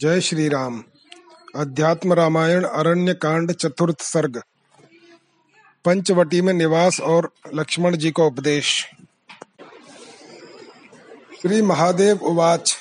जय 0.00 0.20
श्री 0.20 0.48
राम। 0.48 0.84
अध्यात्म 1.56 2.12
रामायण 2.12 2.64
अरण्य 2.64 3.14
कांड 3.14 3.52
चतुर्थ 3.52 4.00
सर्ग। 4.00 4.42
पंचवटी 5.84 6.40
में 6.40 6.52
निवास 6.54 7.00
और 7.00 7.32
लक्ष्मण 7.54 7.96
जी 7.96 8.10
का 8.10 8.24
उपदेश। 8.24 8.86
श्री 11.42 11.62
महादेव 11.62 12.16
उवाच। 12.16 12.76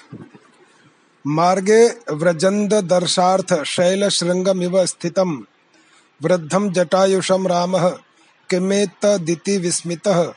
मार्गे 1.27 1.87
व्रजंद 2.11 2.73
दर्शार्थ 2.73 3.63
शैल 3.63 4.09
श्रृंगमिव 4.09 4.85
स्थितम। 4.85 5.45
वृद्धम 6.21 6.71
जटायुषम 6.71 7.47
राम 7.47 7.89
किमेत 8.49 9.05
दिति 9.05 9.57
विस्मितः। 9.57 10.33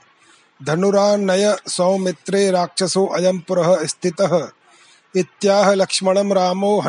धनुरानय 0.62 1.56
सौमित्रे 1.68 2.50
राक्षसो 2.50 3.06
अयम 3.06 3.38
पुरः 3.38 3.84
स्थितः। 3.84 4.50
इत्याह 5.16 5.72
लक्ष्मणं 5.72 6.32
रामो 6.32 6.80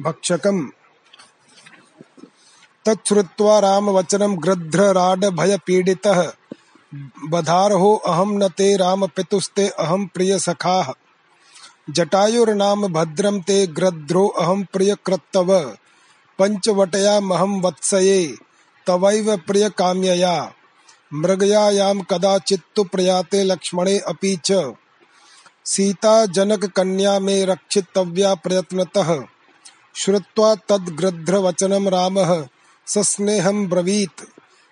भक्षकम्। 0.00 0.68
तच्छ्रुत्वा 2.86 3.58
रामवचनं 3.58 4.36
गृध्रराडभयपीडितः 4.42 6.32
बधारहो 7.24 7.94
अहं 7.94 8.38
न 8.38 8.48
ते 8.48 8.76
रामपितुस्ते 8.76 9.68
अहं 9.68 10.06
प्रियसखाः। 10.06 10.92
जटायुर्नाम 11.90 12.86
भद्रं 12.86 13.40
ते 13.40 13.66
ग्रध्रो 13.66 14.26
अहं 14.26 14.64
प्रियकृत्तव 14.64 15.76
पञ्चवटयामहं 16.38 17.60
वत्सये, 17.60 18.36
तवैव 18.86 19.36
प्रियकाम्यया। 19.36 20.52
मृगयायां 21.14 22.00
कदाचित्तु 22.00 22.84
प्रयाते 22.84 23.44
लक्ष्मणे 23.44 23.98
अपि 23.98 24.40
च। 24.44 24.52
सीता 25.66 26.26
जनक 26.26 26.64
कन्या 26.64 27.18
में 27.20 27.46
रक्षितव्या 27.46 28.34
प्रयत्नतः 28.34 29.24
श्रुत्वा 29.94 30.54
तद्गृध्र 30.54 31.36
वचनम 31.36 31.88
राम 31.88 32.14
सस्नेहम 32.86 33.68
ब्रवीत। 33.68 34.26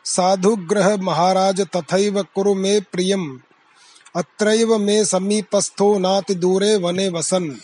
साधुग्रह 0.04 0.96
महाराज 0.96 1.60
तथैव 1.60 2.22
कुरु 2.22 2.54
मे 2.54 2.80
प्रियम। 2.80 3.40
अत्रैव 4.16 4.78
मे 4.78 5.04
समीपस्थो 5.04 5.98
नाति 5.98 6.34
दूरे 6.34 6.76
वने 6.76 7.08
वसन। 7.08 7.56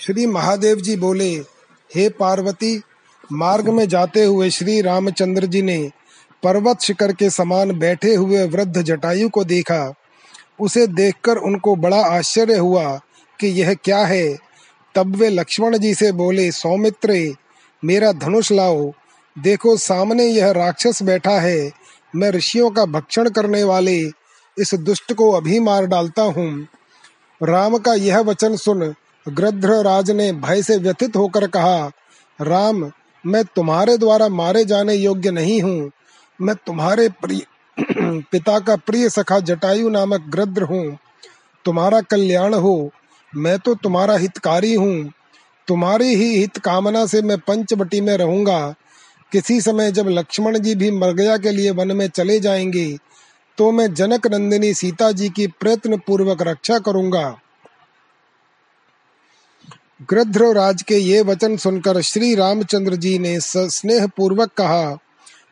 श्री 0.00 0.26
महादेव 0.26 0.76
जी 0.76 0.96
बोले, 0.96 1.34
हे 1.94 2.08
पार्वती, 2.08 2.82
मार्ग 3.32 3.68
में 3.68 3.88
जाते 3.88 4.24
हुए 4.24 4.50
श्री 4.50 4.80
रामचंद्र 4.80 5.46
जी 5.46 5.62
ने 5.62 5.90
पर्वत 6.42 6.80
शिखर 6.80 7.12
के 7.12 7.30
समान 7.30 7.78
बैठे 7.78 8.14
हुए 8.14 8.46
वृद्ध 8.46 8.82
जटायु 8.82 9.28
को 9.28 9.44
देखा। 9.44 9.94
उसे 10.60 10.86
देखकर 10.86 11.36
उनको 11.36 11.76
बड़ा 11.76 12.00
आश्चर्य 12.00 12.56
हुआ 12.56 13.00
कि 13.40 13.46
यह 13.46 13.74
क्या 13.74 13.98
है। 13.98 14.38
तब 14.94 15.16
वे 15.16 15.28
लक्ष्मण 15.28 15.78
जी 15.78 15.94
से 15.94 16.12
बोले, 16.12 16.50
सौमित्र, 16.50 17.34
मेरा 17.84 18.12
धनुष 18.12 18.52
लाओ। 18.52 18.92
देखो, 19.38 19.76
सामने 19.76 20.24
यह 20.24 20.50
राक्षस 20.50 21.02
बैठा 21.02 21.40
है। 21.40 21.70
मैं 22.16 22.30
ऋषियों 22.30 22.70
का 22.70 22.84
भक्षण 22.84 23.28
करने 23.28 23.62
वाले 23.62 23.98
इस 24.58 24.74
दुष्ट 24.74 25.12
को 25.12 25.30
अभी 25.32 25.60
मार 25.60 25.86
डालता 25.86 26.22
हूँ। 26.22 26.66
राम 27.42 27.78
का 27.78 27.94
यह 27.94 28.18
वचन 28.18 28.56
सुन 28.56 28.94
गृध्र 29.28 29.82
राज 29.82 30.10
ने 30.10 30.32
भय 30.32 30.62
से 30.62 30.76
व्यथित 30.76 31.16
होकर 31.16 31.46
कहा, 31.46 31.90
राम, 32.40 32.92
मैं 33.26 33.44
तुम्हारे 33.44 33.96
द्वारा 33.96 34.28
मारे 34.28 34.64
जाने 34.64 34.94
योग्य 34.94 35.30
नहीं 35.30 35.62
हूँ। 35.62 35.90
मैं 36.40 36.56
तुम्हारे 36.56 37.08
प्रिय 37.08 37.42
पिता 38.32 38.58
का 38.58 38.74
प्रिय 38.76 39.08
सखा 39.08 39.38
जटायु 39.40 39.88
नामक 39.88 40.24
ग्रद्र 40.28 40.62
हूँ। 40.62 40.98
तुम्हारा 41.64 42.00
कल्याण 42.00 42.54
हो। 42.54 42.90
मैं 43.32 43.58
तो 43.58 43.74
तुम्हारा 43.74 44.16
हितकारी 44.16 44.74
हूँ। 44.74 45.12
तुम्हारी 45.68 46.14
ही 46.14 46.34
हित 46.36 46.58
कामना 46.58 47.06
से 47.06 47.22
मैं 47.22 47.38
पंचवटी 47.38 48.00
में 48.00 48.16
रहूँगा। 48.16 48.60
किसी 49.32 49.60
समय 49.60 49.92
जब 49.92 50.08
लक्ष्मण 50.08 50.58
जी 50.58 50.74
भी 50.74 50.90
मरगया 50.90 51.36
के 51.36 51.50
लिए 51.50 51.70
वन 51.70 51.96
में 51.96 52.08
चले 52.08 52.38
जाएँगे 52.40 52.96
तो 53.58 53.70
मैं 53.72 53.92
जनक 53.94 54.26
नंदिनी 54.26 54.74
सीता 54.74 55.10
जी 55.12 55.28
की 55.28 55.46
प्रयत्न 55.46 55.96
पूर्वक 55.96 56.42
रक्षा 56.42 56.78
करूँगा। 56.78 57.40
गृध्र 60.10 60.52
राज 60.54 60.82
के 60.82 60.96
ये 60.96 61.22
वचन 61.22 61.56
सुनकर 61.56 62.00
श्री 62.02 62.34
रामचंद्र 62.34 62.96
जी 62.96 63.18
ने 63.18 63.38
स्नेह 63.40 64.06
पूर्वक 64.06 64.52
कहा, 64.52 64.96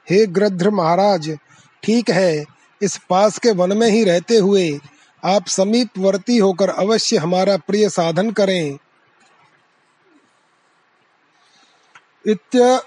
हे 0.08 0.26
गृध्र 0.26 0.70
महाराज 0.70 1.36
ठीक 1.82 2.10
है, 2.10 2.44
इस 2.82 3.00
पास 3.10 3.38
के 3.38 3.52
वन 3.52 3.76
में 3.76 3.88
ही 3.88 4.04
रहते 4.04 4.36
हुए 4.36 4.78
आप 5.24 5.46
समीपवर्ती 5.46 6.38
होकर 6.38 6.68
अवश्य 6.68 7.16
हमारा 7.16 7.56
प्रिय 7.56 7.88
साधन 7.88 8.30
करें। 8.30 8.78
इत्य 12.26 12.80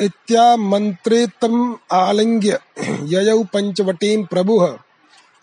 इत्यामन्त्रितम् 0.00 1.74
आलिङ्ग्य 1.92 2.58
ययौ 3.04 3.42
पंचवटीं 3.44 4.24
प्रभुः, 4.24 4.78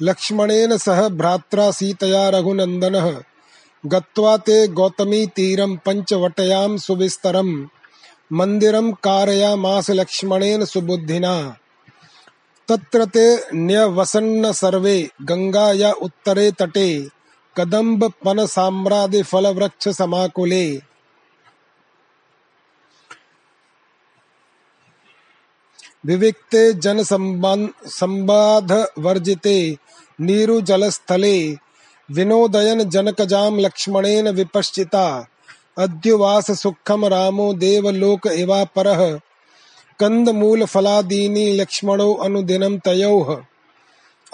लक्ष्मणेन 0.01 0.77
सह 0.77 1.07
भ्रात्रा 1.09 1.71
सीतया 1.71 2.29
रघुनन्दनः 2.29 3.21
गत्वा 3.85 4.37
ते 4.37 4.67
गौतमी 4.67 5.25
तीरं 5.25 5.75
पञ्चवटयां 5.77 6.77
सुविस्तरम् 6.77 7.65
मन्दिरं 8.33 8.91
कारयामास 8.91 9.89
लक्ष्मणेन 9.89 10.65
सुबुद्धिना। 10.65 11.57
तत्र 12.69 13.05
ते 13.05 13.25
न्यवसन्न 13.53 14.51
सर्वे 14.51 15.09
गंगा 15.21 15.71
या 15.71 15.91
उत्तरे 15.91 16.51
तटे, 16.51 16.89
कदम्ब 17.55 18.07
पन 18.25 18.45
साम्रादि 18.45 19.21
फल 19.23 19.47
वृक्ष 19.47 19.87
समाकुले। 19.89 20.65
विविक्ते 26.05 26.73
जन 26.73 27.03
संबाध 27.03 28.71
वर्जिते, 28.99 29.77
नीरु 30.19 30.61
जल 30.61 30.89
स्थले 30.89 31.37
विनोदयन 32.09 32.83
जनकजाम 32.83 33.59
लक्ष्मणेन 33.59 34.27
विपश्चिता, 34.27 35.27
अद्युवास 35.77 36.51
सुखम 36.51 37.05
रामो 37.05 37.53
देवलोक 37.53 38.27
एवा 38.27 38.63
परः 40.01 40.09
कंदमूल 40.09 40.65
फलादीनी 40.65 41.53
लक्ष्मणो 41.53 42.13
अनुदिनं 42.13 42.77
तयोः। 42.77 43.41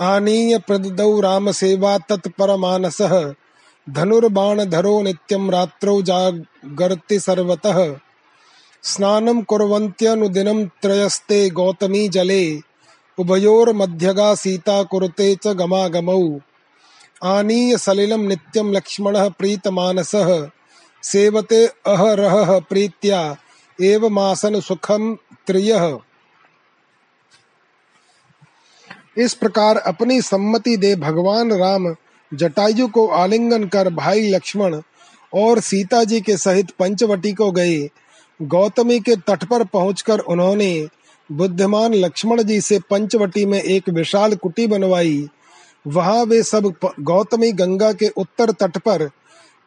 आनीय 0.02 0.58
प्रददौ 0.58 1.20
राम 1.20 1.52
सेवा 1.52 1.98
तत्परमानसः 1.98 3.34
धनुर्बाणधरो 3.90 5.02
नित्यं 5.02 5.52
रात्रौ 5.52 6.02
जागर्ति 6.02 7.20
सर्वतः। 7.20 7.96
स्नानं 8.84 9.42
कुर्वन्त्यनुदिनं 9.42 10.66
त्रयस्ते 10.66 11.50
गौतमी 11.50 12.10
जले। 12.10 12.60
उभयोर्मध्यगा 13.20 14.36
सीता 14.36 14.84
कुरुते 14.84 15.36
च 15.36 15.48
गमागमौ। 15.48 16.40
आनीय 17.24 17.78
सलिलं 17.78 18.18
नित्यं 18.18 18.74
लक्ष्मणः 18.74 19.30
प्रीतमानसः। 19.30 20.50
सेवते 21.04 21.66
अहरहः 21.66 22.60
प्रीत्या। 22.60 23.38
एवमासन 23.82 24.60
सुखम 24.60 25.18
त्रिय 25.48 26.00
इस 29.18 29.34
प्रकार 29.34 29.78
अपनी 29.78 30.22
सम्मति 30.22 30.76
दे 30.78 30.96
भगवान 30.96 31.52
राम 31.54 31.94
जटायु 32.32 32.88
को 32.88 33.08
आलिंगन 33.08 33.68
कर 33.68 33.90
भाई 33.90 34.30
लक्ष्मण 34.30 34.82
और 35.34 35.60
सीता 35.60 36.04
जी 36.04 36.22
के 36.22 36.38
सहित 36.38 36.72
पंचवटी 36.72 37.34
को 37.34 37.52
गए। 37.52 37.90
गौतमी 38.40 39.00
के 39.00 39.16
तट 39.16 39.44
पर 39.44 39.64
पहुंचकर 39.64 40.20
उन्होंने 40.20 40.88
बुद्धिमान 41.30 41.94
लक्ष्मण 41.94 42.44
जी 42.44 42.60
से 42.62 42.80
पंचवटी 42.90 43.46
में 43.46 43.62
एक 43.62 43.90
विशाल 43.90 44.36
कुटी 44.36 44.68
बनवाई। 44.68 45.28
वहाँ 45.88 46.24
वे 46.24 46.42
सब 46.44 46.74
गौतमी 47.00 47.52
गंगा 47.52 47.92
के 47.94 48.08
उत्तर 48.08 48.52
तट 48.52 48.78
पर 48.78 49.10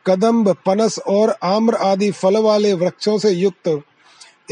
कदम्ब, 0.07 0.57
पनस 0.67 0.99
और 0.99 1.37
आम्र 1.43 1.75
आदि 1.75 2.11
फल 2.11 2.37
वाले 2.37 2.73
वृक्षों 2.73 3.19
से 3.19 3.31
युक्त 3.31 3.69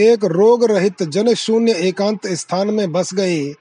एक 0.00 0.24
रोग 0.24 0.64
रहित 0.64 1.02
जन 1.02 1.34
शून्य 1.34 1.72
एकांत 1.72 2.26
स्थान 2.26 2.70
में 2.70 2.92
बस 2.92 3.14
गए 3.14 3.54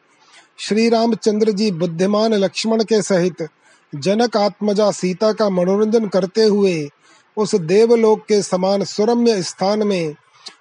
श्री 0.57 0.89
रामचंद्र 0.89 1.51
जी 1.51 1.71
बुद्धिमान 1.71 2.33
लक्ष्मण 2.33 2.83
के 2.83 3.01
सहित 3.01 3.47
जनक 3.95 4.37
आत्मजा 4.37 4.91
सीता 4.91 5.31
का 5.33 5.49
मनोरंजन 5.49 6.07
करते 6.07 6.43
हुए 6.43 6.89
उस 7.37 7.55
देवलोक 7.55 8.19
के 8.19 8.41
समान 8.41 8.83
सुरम्य 8.83 9.41
स्थान 9.43 9.87
में 9.87 10.15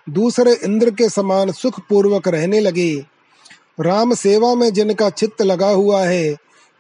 दूसरे 0.08 0.52
इंद्र 0.54 0.90
के 0.90 1.08
समान 1.08 1.52
सुख 1.52 1.80
पूर्वक 1.88 2.28
रहने 2.28 2.60
लगे। 2.60 3.04
राम 3.80 4.14
सेवा 4.14 4.54
में 4.54 4.72
जिनका 4.72 5.10
चित्त 5.10 5.42
लगा 5.42 5.69
हुआ 5.69 6.04
है, 6.04 6.36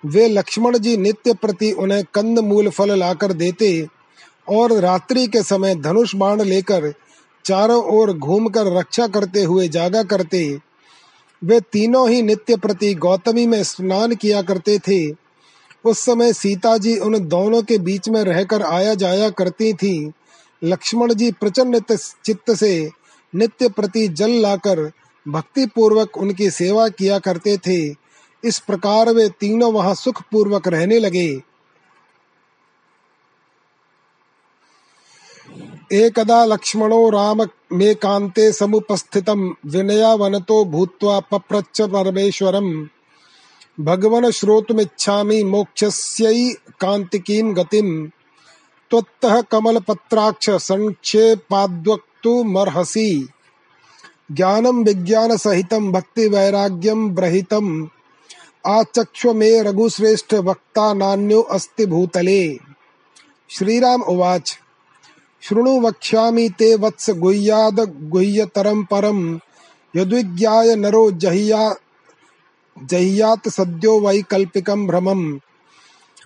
वे 0.06 0.28
लक्ष्मण 0.28 0.78
जी 0.78 0.96
नित्य 0.96 1.34
प्रति 1.34 1.72
उन्हें 1.72 2.04
कंद 2.14 2.38
मूल 2.38 2.68
फल 2.68 2.98
लाकर 2.98 3.32
देते 3.32 3.86
और 4.48 4.72
रात्रि 4.72 5.26
के 5.26 5.42
समय 5.42 5.74
धनुष 5.74 6.14
बाण 6.14 6.42
लेकर 6.42 6.92
चारों 7.44 7.82
ओर 7.94 8.12
घूमकर 8.12 8.72
रक्षा 8.78 9.06
करते 9.06 9.42
हुए 9.42 9.68
जागा 9.68 10.02
करते, 10.02 10.58
वे 11.42 11.60
तीनों 11.72 12.08
ही 12.10 12.22
नित्य 12.22 12.56
प्रति 12.56 12.94
गौतमी 12.94 13.46
में 13.46 13.62
स्नान 13.62 14.14
किया 14.14 14.42
करते 14.42 14.78
थे। 14.78 15.00
उस 15.84 15.98
समय 15.98 16.32
सीता 16.32 16.76
जी 16.78 16.96
उन 16.96 17.18
दोनों 17.18 17.62
के 17.62 17.78
बीच 17.78 18.08
में 18.08 18.22
रहकर 18.24 18.62
आया 18.62 18.94
जाया 18.94 19.30
करती 19.30 19.72
थी। 19.72 20.12
लक्ष्मण 20.62 21.14
जी 21.14 21.30
प्रचंड 21.32 21.80
चित्त 22.24 22.50
से 22.50 22.90
नित्य 23.32 23.68
प्रति 23.68 24.06
जल 24.08 24.30
लाकर 24.32 24.90
भक्ति 25.26 25.66
पूर्वक 25.66 26.16
उनकी 26.16 26.50
सेवा 26.50 26.88
किया 26.88 27.18
करते 27.18 27.56
थे। 27.56 27.78
इस 28.44 28.58
प्रकार 28.58 29.10
वे 29.10 29.28
तीनों 29.40 29.72
वहाँ 29.72 29.94
सुख 29.94 30.22
पूर्वक 30.32 30.68
रहने 30.68 30.98
लगे। 30.98 31.51
एकदा 35.92 36.44
लक्ष्मणो 36.44 37.10
राम 37.10 37.42
मे 37.72 37.94
कांते 37.94 38.52
समुपस्थितम 38.52 39.54
विनयावनतो 39.66 40.64
भूत्वा 40.64 41.20
पप्रच्छ 41.20 41.80
परमेश्वरम। 41.80 42.88
भगवन 43.80 44.30
श्रोतुमिच्छामि 44.30 45.44
मोक्षस्यै 45.44 46.54
कांतिकीं 46.80 47.56
गतिम। 47.56 48.10
त्वत्तः 48.90 49.40
कमलपत्राक्ष 49.40 50.50
संक्षेपाद्वक्तुमर्हसि 50.50 53.28
ज्ञानं 54.32 54.84
विज्ञानसहितं 54.84 55.92
भक्तिवैराग्यं 55.92 57.14
ब्रहितम्। 57.14 57.86
आचक्ष्व 58.66 59.32
मे 59.32 59.62
रघुश्रेष्ठ 59.62 60.34
वक्ता 60.34 60.94
नान्यो 60.94 61.40
अस्ति 61.40 61.86
भूतले। 61.86 62.58
श्रीराम 63.50 64.02
उवाच। 64.02 64.58
शृणु 65.42 65.80
वक्ष्यामि 65.80 66.48
ते 66.48 66.74
वत्स 66.74 67.10
गुह्याद 67.10 67.80
गुह्यतरं 68.08 68.84
परं। 68.84 69.38
यद्विज्ञाय 69.96 70.76
नरो 70.76 71.10
जह्या, 71.10 71.74
जह्यात् 72.84 73.48
सद्यो 73.48 74.00
वैकल्पिकं 74.00 74.86
भ्रमम् 74.86 75.38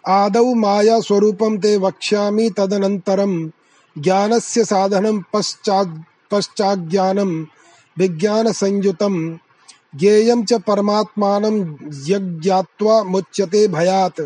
आदौ 0.08 0.54
माया 0.54 1.00
स्वरूपं 1.00 1.58
ते 1.58 1.76
वक्ष्यामि 1.76 2.50
तदनन्तरं। 2.50 3.48
ज्ञानस्य 3.98 4.64
साधनं 4.64 5.20
पश्चात् 5.32 6.32
पश्चाज्ञानं, 6.32 7.46
विज्ञानसंयुतं। 7.98 9.36
ज्ञेयं 9.96 10.44
च 10.44 10.52
परमात्मानं 10.52 11.76
यज्ञात्वा 12.06 13.02
मुच्यते 13.02 13.68
भयात्। 13.68 14.20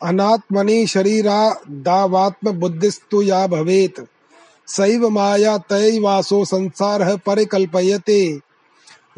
अनात्मनि 0.00 0.86
शरीरादावात्मबुद्धिस्तु 0.86 3.22
या 3.22 3.46
भवेत्। 3.46 4.00
सैव 4.68 5.08
माया 5.08 5.58
तयैवासो 5.70 6.44
संसारः 6.44 7.16
परिकल्पयते। 7.16 8.40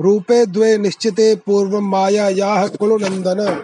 रूपे 0.00 0.46
द्वे 0.46 0.79
निश्चिते 0.79 1.37
पूर्व 1.37 1.81
माया 1.81 2.29
याह 2.29 2.69
कुलनंदन 2.69 3.62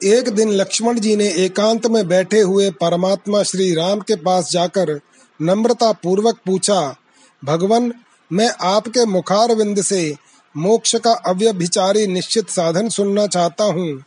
एक 0.00 0.28
दिन 0.28 0.50
लक्ष्मण 0.50 0.98
जी 0.98 1.16
ने 1.16 1.34
एकांत 1.36 1.86
में 1.86 2.08
बैठे 2.08 2.40
हुए 2.40 2.70
परमात्मा 2.70 3.42
श्री 3.42 3.74
राम 3.74 4.00
के 4.00 4.16
पास 4.16 4.52
जाकर 4.52 5.00
नम्रता 5.40 5.92
पूर्वक 5.92 6.36
पूछा, 6.46 6.96
भगवान, 7.42 7.94
मैं 8.30 8.50
आपके 8.60 9.06
मुखार 9.06 9.54
विंद 9.54 9.82
से 9.82 10.16
मोक्ष 10.56 10.96
का 10.96 11.12
अव्यभिचारी 11.12 12.06
निश्चित 12.06 12.48
साधन 12.48 12.88
सुनना 12.88 13.26
चाहता 13.26 13.64
हूँ। 13.64 14.04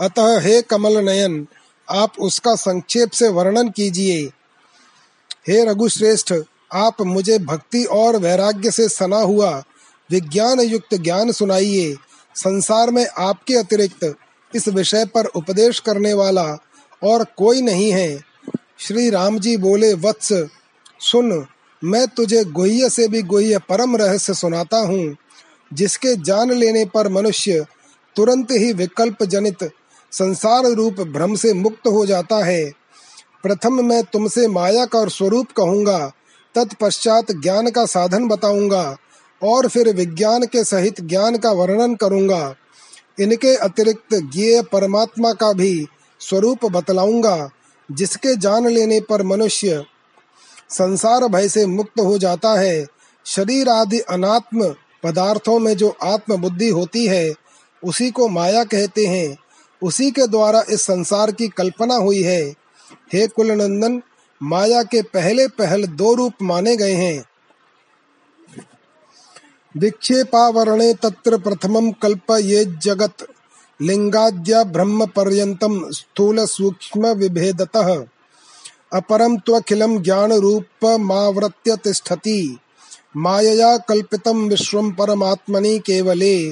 अतः 0.00 0.40
हे 0.40 0.62
कमल 0.62 0.96
नयन, 0.98 1.46
आप 1.90 2.12
उसका 2.20 2.54
संक्षेप 2.54 3.10
से 3.10 3.28
वर्णन 3.28 3.68
कीजिए। 3.68 4.22
हे 5.48 5.64
रघुश्रेष्ठ, 5.64 6.34
आप 6.72 7.02
मुझे 7.02 7.38
भक्ति 7.38 7.84
और 7.84 8.16
वैराग्य 8.16 8.70
से 8.70 8.88
सना 8.88 9.18
हुआ 9.18 9.64
विज्ञान 10.10 10.60
युक्त 10.60 10.94
ज्ञान 10.94 11.32
सुनाइए। 11.32 11.96
संसार 12.34 12.90
में 12.90 13.06
आपके 13.06 13.54
अतिरिक्त 13.54 14.14
इस 14.54 14.68
विषय 14.68 15.04
पर 15.04 15.24
उपदेश 15.24 15.80
करने 15.80 16.12
वाला 16.12 16.58
और 17.02 17.24
कोई 17.36 17.62
नहीं 17.62 17.92
है। 17.92 18.24
श्री 18.78 19.10
राम 19.10 19.38
जी 19.38 19.56
बोले, 19.56 19.94
वत्स, 19.94 20.32
सुन, 21.00 21.46
मैं 21.84 22.08
तुझे 22.08 22.44
गुह्य 22.44 22.90
से 22.90 23.08
भी 23.08 23.22
गुह्य 23.22 23.58
परम 23.58 23.96
रहस्य 23.96 24.34
सुनाता 24.34 24.76
हूँ। 24.76 25.16
जिसके 25.72 26.16
जान 26.16 26.50
लेने 26.50 26.84
पर 26.84 27.08
मनुष्य 27.08 27.66
तुरंत 28.16 28.48
ही 28.50 28.72
विकल्प 28.72 29.22
जनित 29.22 29.70
संसार 30.12 30.66
रूप 30.66 30.92
भ्रम 30.92 31.34
से 31.34 31.52
मुक्त 31.52 31.86
हो 31.86 32.06
जाता 32.06 32.44
है। 32.44 32.72
प्रथम 33.42 33.84
मैं 33.84 34.02
तुमसे 34.02 34.48
माया 34.48 34.84
का 34.86 35.04
स्वरूप 35.08 35.46
कहूँगा, 35.56 36.12
तत्पश्चात 36.54 37.32
ज्ञान 37.32 37.70
का 37.70 37.86
साधन 37.86 38.28
बताऊँगा, 38.28 38.96
और 39.42 39.68
फिर 39.68 39.94
विज्ञान 39.94 40.42
के 40.42 40.64
सहित 40.64 41.00
ज्ञान 41.00 41.38
का 41.38 41.50
वर्णन 41.50 41.94
करूँगा। 41.94 42.54
इनके 43.20 43.56
अतिरिक्त 43.56 44.14
ज्ञेय 44.14 44.62
परमात्मा 44.62 45.32
का 45.32 45.52
भी 45.52 45.86
स्वरूप 46.20 46.64
बतलाऊँगा, 46.64 47.50
जिसके 47.92 48.36
जान 48.36 48.68
लेने 48.68 49.00
पर 49.00 49.22
मनुष्य 49.22 49.84
संसार 50.70 51.28
भय 51.28 51.48
से 51.48 51.66
मुक्त 51.66 52.00
हो 52.00 52.18
जाता 52.18 52.60
है। 52.60 52.86
शरीर 53.26 53.68
आदि 53.68 53.98
अनात्म 53.98 54.74
पदार्थों 55.04 55.58
में 55.58 55.76
जो 55.76 55.96
आत्म 56.02 56.36
बुद्धि 56.36 56.68
होती 56.68 57.06
है, 57.06 57.34
उसी 57.84 58.10
को 58.10 58.28
माया 58.28 58.64
कहते 58.64 59.06
हैं। 59.06 59.36
उसी 59.82 60.10
के 60.10 60.26
द्वारा 60.26 60.64
इस 60.70 60.82
संसार 60.82 61.32
की 61.32 61.48
कल्पना 61.48 61.94
हुई 61.94 62.22
है। 62.22 62.54
हे 63.12 63.26
कुलनंदन, 63.26 64.02
माया 64.42 64.82
के 64.82 65.02
पहले 65.02 65.48
पहल 65.48 65.86
दो 65.86 66.14
रूप 66.14 66.32
माने 66.42 66.76
गए 66.76 66.92
हैं। 66.92 67.24
विक्षेपावरणे 69.76 70.94
तत्र 70.94 71.38
प्रथमं 71.38 71.92
कल्पयेज्जगत् 71.92 73.22
लिङ्गाद्या 73.82 74.64
ब्रह्मपर्यन्तं 74.64 75.92
स्थूलसूक्ष्मविभेदतः 75.92 78.04
अपरं 78.92 79.36
त्वखिलं 79.36 80.02
ज्ञानरूपमावृत्य 80.02 81.76
तिष्ठति। 81.76 82.58
मायया 83.16 83.76
कल्पितं 83.76 84.48
विश्वं 84.48 84.92
परमात्मनि 84.92 85.78
केवले। 85.78 86.50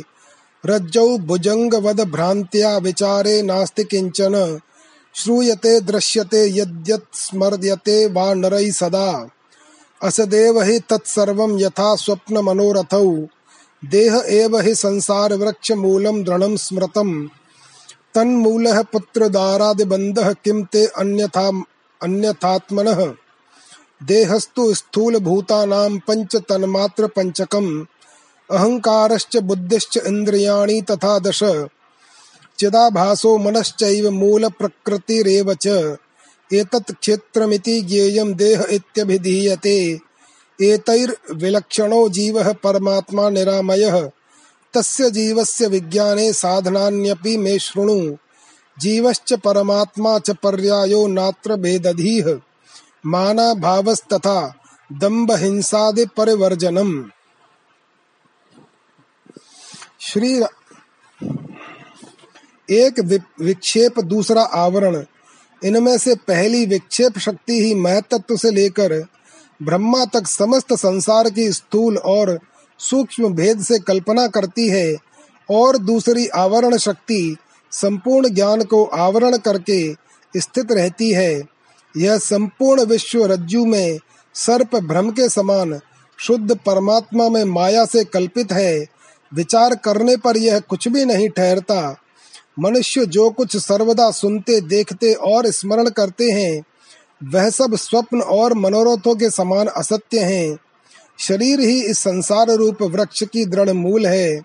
रज्जौ 0.67 1.19
भुजङ्गवद 1.19 2.00
भ्रान्त्या 2.00 2.76
विचारे 2.76 3.43
नास्ति 3.43 3.85
किंचन। 3.85 4.61
श्रूयते, 5.14 5.81
दृश्यते, 5.81 6.61
यद्यत् 6.61 7.17
स्मर्यते 7.17 8.06
वा 8.06 8.35
नरैः 8.35 8.73
सदा। 8.73 9.31
असदेव 10.03 10.62
हि 10.62 10.79
तत्सर्वं 10.79 11.61
यथा 11.61 11.97
स्वप्न 11.97 12.38
मनोरथौ 12.38 13.26
देह 13.85 14.25
एव 14.26 14.58
हि 14.58 14.75
संसार 14.75 15.35
वृक्ष 15.35 15.73
मूलम 15.73 16.25
दृढ़ 16.25 16.56
स्मृतम। 16.56 17.31
तन्मूलः 18.15 18.82
पुत्रदारादिबन्धः 18.82 20.32
किं 20.32 20.65
ते 20.65 20.87
अन्यथा 20.87 21.63
अन्यथात्मनः। 22.03 23.15
देहस्तु 24.03 24.75
स्थूल 24.75 25.19
भूतानां 25.19 25.99
पंच 25.99 26.37
तन्मात्र 26.37 27.06
पंचकम 27.06 27.87
अहंकारश्च 28.51 29.37
बुद्धिश्च 29.37 29.97
इंद्रियाणि 29.97 30.82
तथा 30.91 31.19
दश। 31.19 31.41
चिदाभासो 32.59 33.39
मनश्चैव 33.39 34.11
मूल 34.11 34.49
प्रकृतिरेव 34.49 35.55
च। 35.55 35.67
एतत् 36.53 36.93
क्षेत्रमिति 36.93 37.81
ज्ञेयं 37.81 38.35
देह 38.35 38.67
इत्यभिधीयते। 38.71 40.01
एतैर्विलक्षणो 40.63 42.09
जीवः 42.09 42.53
परमात्मा 42.53 43.31
निरामयः। 43.31 44.11
तस्य 44.75 45.11
जीवस्य 45.11 45.67
विज्ञाने 45.67 46.32
साधनान्यपि 46.32 47.37
मे 47.37 47.59
शृणु। 47.59 48.17
जीवश्च 48.79 49.32
परमात्मा 49.32 50.19
च 50.19 50.31
पर्यायो 50.31 51.06
नात्र 51.06 51.56
भेदधीः। 51.56 52.41
माना 53.06 53.55
भावस्तथा 53.55 54.55
दम्भ 54.93 55.32
हिंसादि 55.32 56.05
परिवर्जनम। 56.06 57.11
श्री 60.01 60.44
एक 62.71 63.01
विक्षेप, 63.41 64.01
दूसरा 64.01 64.43
आवरण। 64.43 65.05
इनमें 65.65 65.99
से 65.99 66.15
पहली 66.15 66.67
विक्षेप 66.67 67.19
शक्ति 67.19 67.65
ही 67.65 67.75
महतत्व 67.75 68.37
से 68.37 68.51
लेकर 68.51 69.05
ब्रह्मा 69.63 70.05
तक 70.05 70.27
समस्त 70.27 70.73
संसार 70.73 71.31
की 71.31 71.53
स्थूल 71.53 71.99
और 71.99 72.39
सूक्ष्म 72.79 73.29
भेद 73.29 73.63
से 73.63 73.79
कल्पना 73.79 74.27
करती 74.27 74.69
है 74.69 74.97
और 75.51 75.77
दूसरी 75.77 76.27
आवरण 76.29 76.77
शक्ति 76.77 77.37
संपूर्ण 77.73 78.29
ज्ञान 78.29 78.63
को 78.65 78.85
आवरण 78.85 79.37
करके 79.37 79.94
स्थित 80.37 80.73
रहती 80.73 81.13
है। 81.13 81.52
यह 81.96 82.19
संपूर्ण 82.19 82.84
विश्व 82.84 83.25
रज्जु 83.27 83.65
में 83.65 83.99
सर्प 84.34 84.77
भ्रम 84.77 85.11
के 85.11 85.29
समान 85.29 85.81
शुद्ध 86.19 86.56
परमात्मा 86.56 87.29
में 87.29 87.44
माया 87.44 87.84
से 87.84 88.05
कल्पित 88.05 88.53
है। 88.53 88.87
विचार 89.34 89.75
करने 89.75 90.17
पर 90.17 90.37
यह 90.37 90.58
कुछ 90.58 90.89
भी 90.89 91.05
नहीं 91.05 91.29
ठहरता। 91.29 91.96
मनुष्य 92.58 93.06
जो 93.06 93.31
कुछ 93.31 93.56
सर्वदा 93.56 94.11
सुनते, 94.11 94.61
देखते 94.61 95.13
और 95.13 95.51
स्मरण 95.51 95.89
करते 95.89 96.31
हैं, 96.31 96.65
वह 97.25 97.51
सब 97.51 97.77
स्वप्न 97.77 98.20
और 98.20 98.55
मनोरथों 98.55 99.17
के 99.17 99.31
समान 99.31 99.67
असत्य 99.67 100.19
हैं। 100.20 100.58
शरीर 101.19 101.61
ही 101.61 101.82
इस 101.82 101.99
संसार 101.99 102.51
रूप 102.51 102.82
वृक्ष 102.82 103.22
की 103.22 103.44
दृढ़ 103.44 103.70
मूल 103.70 104.06
है। 104.06 104.41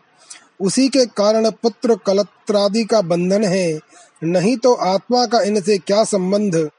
उसी 0.62 0.90
के 0.90 1.06
कारण 1.06 1.50
पुत्र 1.50 1.96
कलत्रादि 1.96 2.84
का 2.84 3.02
बंधन 3.02 3.44
है। 3.44 3.80
नहीं 4.24 4.58
तो 4.58 4.74
आत्मा 4.74 5.26
का 5.26 5.42
इनसे 5.42 5.78
क्या 5.78 6.04
संबंध? 6.04 6.70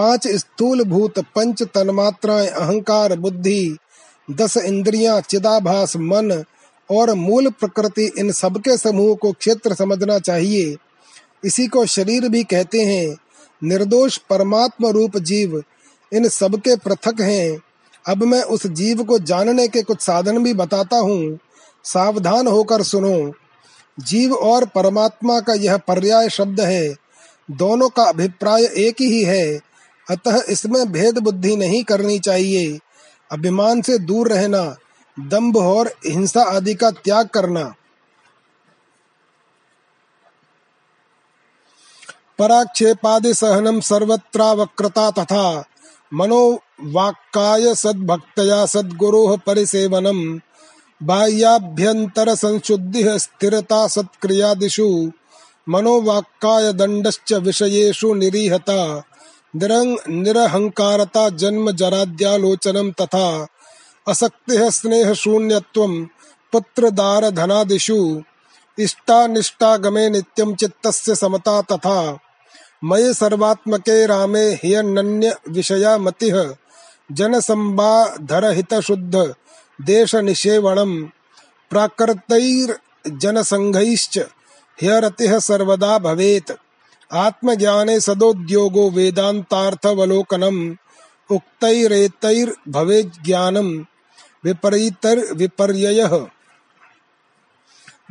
पाँच 0.00 0.28
स्थूल 0.28 0.84
भूत 0.84 1.18
पंच 1.18 1.62
तन्मात्राएँ, 1.62 2.46
अहंकार, 2.46 3.16
बुद्धि, 3.16 3.76
दस 4.30 4.56
इंद्रियाँ, 4.56 5.20
चिदाभास, 5.20 5.96
मन 5.96 6.44
और 6.90 7.14
मूल 7.14 7.50
प्रकृति, 7.50 8.12
इन 8.18 8.32
सबके 8.32 8.76
समूह 8.76 9.16
को 9.16 9.32
क्षेत्र 9.32 9.74
समझना 9.74 10.18
चाहिए। 10.18 10.76
इसी 11.44 11.66
को 11.66 11.86
शरीर 11.86 12.28
भी 12.28 12.44
कहते 12.44 12.80
हैं। 12.80 13.16
निर्दोष 13.64 14.16
परमात्म 14.16 14.86
रूप 14.86 15.16
जीव, 15.16 15.62
इन 16.12 16.28
सबके 16.28 16.76
पृथक 16.76 17.20
हैं। 17.20 17.60
अब 18.08 18.22
मैं 18.22 18.42
उस 18.42 18.66
जीव 18.66 19.04
को 19.04 19.18
जानने 19.18 19.68
के 19.68 19.82
कुछ 19.82 20.00
साधन 20.00 20.44
भी 20.44 20.54
बताता 20.54 20.96
हूँ। 20.96 21.38
सावधान 21.84 22.46
होकर 22.46 22.82
सुनो। 22.82 23.32
जीव 24.00 24.34
और 24.34 24.64
परमात्मा 24.64 25.40
का 25.40 25.54
यह 25.54 25.76
पर्याय 25.76 26.28
शब्द 26.28 26.60
है। 26.60 26.96
दोनों 27.50 27.88
का 27.88 28.02
अभिप्राय 28.02 28.64
एक 28.64 28.96
ही 29.00 29.24
है। 29.24 29.69
अतः 30.10 30.42
इसमें 30.48 30.92
भेद 30.92 31.18
बुद्धि 31.18 31.56
नहीं 31.56 31.84
करनी 31.84 32.18
चाहिए। 32.18 32.78
अभिमान 33.32 33.82
से 33.82 33.98
दूर 33.98 34.32
रहना, 34.32 34.76
दंभ 35.20 35.56
और 35.56 35.94
हिंसा 36.06 36.42
आदि 36.42 36.74
का 36.74 36.90
त्याग 36.90 37.28
करना। 37.28 37.74
पराक्षेपादि 42.38 43.34
सहनम 43.34 43.80
सर्वत्रावक्रता 43.80 45.10
तथा 45.10 45.64
मनोवाक्काय 46.14 47.74
सद्भक्तया 47.74 48.66
सद्गुरो 48.66 49.36
परिसेवनम, 49.36 50.40
बाह्याभ्यंतर 51.02 52.34
संशुद्धि 52.34 53.18
स्थिरता 53.18 53.86
सत्क्रियादिषु, 53.88 55.12
मनोवाक्काय 55.68 56.72
दंडश्च 56.72 57.32
विषयेषु 57.32 58.14
निरीहता। 58.14 59.02
निरहंकारता 59.56 61.28
जन्म 61.28 61.70
जराद्यालोचनम 61.70 62.90
तथा 62.90 63.46
असक्ति 64.08 64.70
स्नेह 64.70 65.12
शून्यत्वम 65.12 66.04
पुत्र 66.52 66.90
दार 66.90 67.30
धनादिषु 67.30 68.22
इष्टानिष्टागमे 68.78 70.10
नित्यं 70.10 70.54
चित्तस्य 70.54 71.14
समता 71.14 71.62
तथा 71.62 72.18
मये 72.84 73.14
सर्वात्मके 73.14 74.06
रामे 74.06 74.52
ह्यनन्य 74.52 75.36
विषया 75.48 75.98
मतिः 75.98 76.54
जनसंबाधर 77.12 78.54
हित 78.54 78.74
शुद्ध 78.74 79.34
देश 79.80 80.14
निषेवणम 80.14 81.10
प्राकृतैर्जनसंघैश्च 81.70 84.26
ह्यरतिः 84.82 85.38
सर्वदा 85.38 85.98
भवेत्। 85.98 86.52
आत्मज्ञाने 87.12 88.00
सदोद्योगो 88.00 88.90
वेदान्तार्थवलोकनम्, 88.90 90.74
उक्तैरेतैर्भवेज्ञानम् 91.30 93.84
विपरीतर 94.44 95.34
विपर्य 95.34 96.26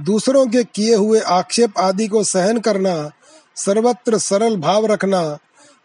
दूसरों 0.01 0.48
के 0.48 0.63
किए 0.63 0.96
हुए 0.96 1.20
आक्षेप 1.20 1.79
आदि 1.79 2.08
को 2.08 2.24
सहन 2.24 2.60
करना, 2.60 3.12
सर्वत्र 3.56 4.18
सरल 4.18 4.58
भाव 4.58 4.86
रखना, 4.86 5.38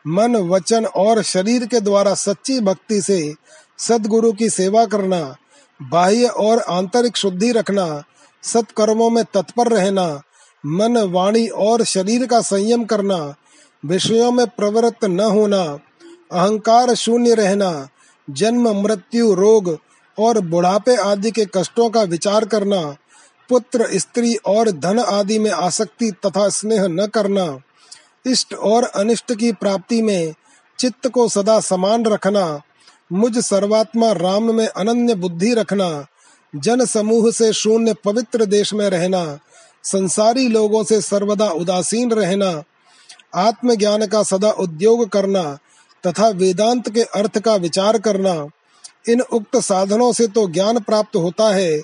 मन, 0.06 0.36
वचन 0.36 0.84
और 0.84 1.22
शरीर 1.22 1.66
के 1.66 1.80
द्वारा 1.80 2.14
सच्ची 2.14 2.60
भक्ति 2.60 3.02
से 3.02 3.34
सदगुरु 3.78 4.32
की 4.32 4.50
सेवा 4.50 4.86
करना, 4.86 5.36
बाह्य 5.82 6.26
और 6.26 6.58
आंतरिक 6.58 7.16
शुद्धि 7.16 7.52
रखना, 7.52 8.02
सत्कर्मों 8.42 9.10
में 9.10 9.24
तत्पर 9.24 9.68
रहना 9.68 10.22
मन, 10.66 10.96
वाणी 10.98 11.48
और 11.48 11.84
शरीर 11.84 12.26
का 12.26 12.40
संयम 12.40 12.84
करना, 12.84 13.34
विषयों 13.84 14.32
में 14.32 14.46
प्रवृत्त 14.46 15.04
न 15.04 15.20
होना, 15.20 15.78
अहंकार 16.32 16.94
शून्य 16.94 17.34
रहना, 17.34 17.88
जन्म, 18.30 18.82
मृत्यु, 18.82 19.34
रोग 19.34 19.78
और 20.18 20.40
बुढ़ापे 20.40 20.96
आदि 20.96 21.30
के 21.30 21.46
कष्टों 21.56 21.90
का 21.90 22.02
विचार 22.02 22.44
करना, 22.44 22.96
पुत्र, 23.48 23.98
स्त्री 23.98 24.34
और 24.34 24.70
धन 24.70 24.98
आदि 24.98 25.38
में 25.38 25.50
आसक्ति 25.50 26.10
तथा 26.10 26.48
स्नेह 26.48 26.86
न 26.88 27.06
करना, 27.06 27.58
इष्ट 28.26 28.54
और 28.54 28.84
अनिष्ट 28.84 29.34
की 29.34 29.52
प्राप्ति 29.52 30.02
में 30.02 30.34
चित्त 30.78 31.08
को 31.08 31.28
सदा 31.28 31.60
समान 31.60 32.04
रखना, 32.04 32.60
मुझ 33.12 33.38
सर्वात्मा 33.38 34.12
राम 34.12 34.54
में 34.54 34.66
अनन्य 34.66 35.14
बुद्धि 35.14 35.54
रखना, 35.54 36.06
जन 36.56 36.84
समूह 36.84 37.30
से 37.30 37.52
शून्य 37.52 37.94
पवित्र 38.04 38.44
देश 38.44 38.74
में 38.74 38.90
रहना 38.90 39.38
संसारी 39.84 40.48
लोगों 40.48 40.84
से 40.84 41.00
सर्वदा 41.00 41.48
उदासीन 41.48 42.12
रहना, 42.12 42.62
आत्मज्ञान 43.34 44.06
का 44.06 44.22
सदा 44.22 44.50
उद्योग 44.50 45.08
करना, 45.08 45.58
तथा 46.06 46.28
वेदांत 46.28 46.88
के 46.88 47.02
अर्थ 47.02 47.38
का 47.38 47.54
विचार 47.56 47.98
करना, 47.98 48.48
इन 49.08 49.20
उक्त 49.20 49.56
साधनों 49.56 50.12
से 50.12 50.26
तो 50.26 50.48
ज्ञान 50.48 50.80
प्राप्त 50.80 51.16
होता 51.16 51.54
है, 51.54 51.82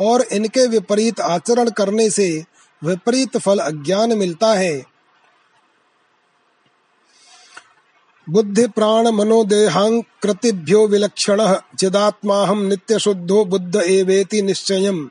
और 0.00 0.22
इनके 0.22 0.66
विपरीत 0.66 1.20
आचरण 1.20 1.70
करने 1.70 2.10
से 2.10 2.44
विपरीत 2.84 3.36
फल 3.36 3.58
अज्ञान 3.58 4.18
मिलता 4.18 4.54
है। 4.54 4.82
बुद्धि 8.28 8.66
प्राण 8.66 9.08
मनोदेहांग 9.08 10.02
कृतिभ्यो 10.22 10.86
विलक्षण 10.88 11.54
चिदात्माहम 11.78 12.62
नित्य 12.62 12.98
शुद्धो 12.98 13.44
बुद्ध 13.44 13.76
एवेति 13.76 14.42
निश्चयम्। 14.42 15.08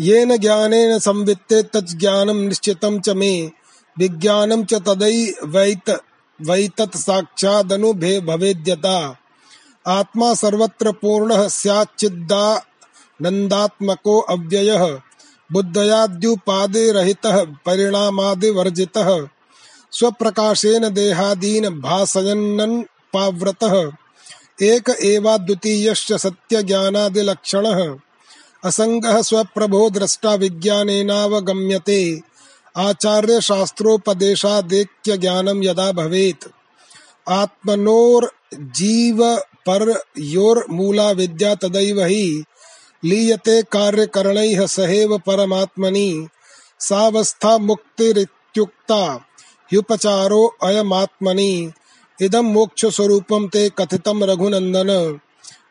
येन 0.00 0.36
ज्ञानेन 0.36 0.98
संवित्ते 0.98 1.62
तज्ज्ञानं 1.62 2.34
निश्चितं 2.34 3.00
च 3.00 3.08
मे। 3.08 3.50
विज्ञानं 3.98 4.64
च 4.64 4.74
तदैवैत 4.74 6.00
वैतत् 6.40 6.96
साक्षादनुभे 6.96 8.20
भवेद्यता 8.20 9.16
आत्मा 9.86 10.34
सर्वत्र 10.34 10.92
पूर्णः 10.92 11.48
स्याच्चिदानन्दात्मको 11.48 14.20
अव्ययः। 14.20 14.98
बुद्धयाद्युपादे 15.52 16.92
रहितः 16.92 17.44
परिणामादिवर्जितः। 17.44 19.26
स्वप्रकाशेन 19.92 20.88
देहादीन 20.88 21.68
भासयन्नन् 21.68 22.84
पाव्रतः। 23.14 23.92
एक 24.62 25.02
एवाद्वितीयश्च 25.02 26.12
सत्यज्ञानादिलक्षणः। 26.12 27.94
असङ्गः 28.64 29.22
स्वप्रभो 29.22 29.90
द्रष्टा 29.90 30.34
विज्ञानेनावगम्यते। 30.34 32.20
आचार्य 32.76 33.40
शास्त्रोपदेशादेक्य 33.40 35.16
ज्ञानम 35.16 35.62
यदा 35.62 35.92
भवेत। 35.92 36.50
आत्मनोर 37.28 38.32
जीव 38.54 39.36
पर 39.36 40.02
योर 40.18 40.66
मूला 40.70 41.10
विद्या 41.10 41.54
तदैव 41.54 42.04
ही 42.04 42.44
लीयते 43.04 43.62
कार्य 43.62 44.06
करणैः 44.06 44.66
सहेव 44.66 45.18
परमात्मनि। 45.18 46.28
सावस्था 46.80 47.58
मुक्तिरित्युक्ता 47.58 49.24
ह्युपचारो 49.70 50.56
अयमात्मनि। 50.62 51.72
इदं 52.22 52.42
मोक्ष 52.42 52.86
स्वरूपम 52.86 53.48
ते 53.48 53.70
कथितम 53.78 54.24
रघुनंदन 54.24 55.20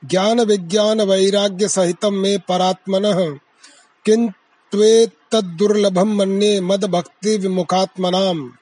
ज्ञान 0.05 0.41
विज्ञान 0.41 1.01
वैराग्य 1.01 1.67
सहित 1.67 2.05
मे 2.05 2.37
परात्मनः। 2.37 3.37
किंतु 4.05 5.05
तद्दुर्लभम 5.31 6.15
मन्ये 6.15 6.61
मद 6.61 6.85
भक्ति 6.85 7.37
विमुखात्मनाम 7.37 8.53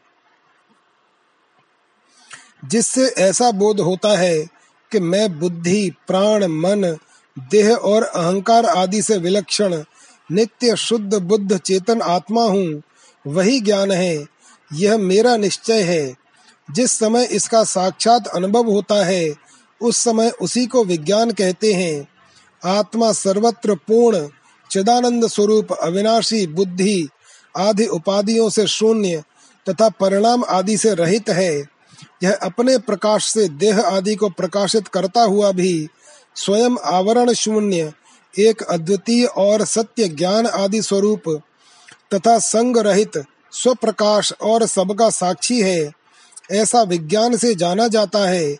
जिससे 2.66 3.06
ऐसा 3.08 3.52
बोध 3.52 3.80
होता 3.80 4.18
है 4.18 4.48
कि 4.92 5.00
मैं 5.00 5.40
बुद्धि, 5.40 5.92
प्राण, 6.08 6.48
मन, 6.48 6.98
देह 7.40 7.72
और 7.72 8.04
अहंकार 8.04 8.66
आदि 8.66 9.02
से 9.02 9.18
विलक्षण, 9.18 9.84
नित्य 10.32 10.76
शुद्ध 10.76 11.16
बुद्ध 11.16 11.58
चेतन 11.58 12.02
आत्मा 12.02 12.44
हूँ, 12.44 12.82
वही 13.28 13.60
ज्ञान 13.60 13.92
है, 13.92 14.26
यह 14.74 14.98
मेरा 14.98 15.38
निश्चय 15.38 15.82
है। 15.82 16.16
जिस 16.72 17.00
समय 17.00 17.26
इसका 17.26 17.64
साक्षात 17.64 18.28
अनुभव 18.28 18.66
होता 18.66 19.06
है 19.06 19.47
उस 19.82 19.98
समय 19.98 20.30
उसी 20.30 20.66
को 20.66 20.84
विज्ञान 20.84 21.32
कहते 21.32 21.74
हैं। 21.74 22.08
आत्मा 22.66 23.12
सर्वत्र 23.12 23.76
पूर्ण, 23.76 24.28
चिदानंद 24.72 25.28
स्वरूप, 25.28 25.68
अविनाशी, 25.72 26.48
बुद्धि 26.48 27.10
आदि 27.58 27.86
उपाधियों 27.86 28.50
से 28.50 28.68
शून्य 28.68 29.24
तथा 29.70 29.90
परिणाम 29.90 30.44
आदि 30.50 30.78
से 30.78 30.94
रहित 30.94 31.30
है। 31.30 31.60
यह 32.24 32.34
अपने 32.34 32.78
प्रकाश 32.78 33.26
से 33.26 33.50
देह 33.50 33.80
आदि 33.80 34.16
को 34.16 34.30
प्रकाशित 34.30 34.88
करता 34.88 35.22
हुआ 35.22 35.52
भी 35.52 35.88
स्वयं 36.36 36.78
आवरण 36.84 37.34
शून्य, 37.34 37.94
एक 38.40 38.62
अद्वितीय 38.62 39.26
और 39.26 39.66
सत्य 39.66 40.08
ज्ञान 40.08 40.48
आदि 40.48 40.82
स्वरूप 40.82 41.42
तथा 42.14 42.40
संग 42.40 42.78
रहित, 42.78 43.12
स्वप्रकाश 43.52 44.34
और 44.42 44.66
सबका 44.66 45.10
साक्षी 45.10 45.62
है। 45.62 45.92
ऐसा 46.52 46.82
विज्ञान 46.82 47.38
से 47.38 47.56
जाना 47.56 47.88
जाता 47.88 48.30
है। 48.30 48.58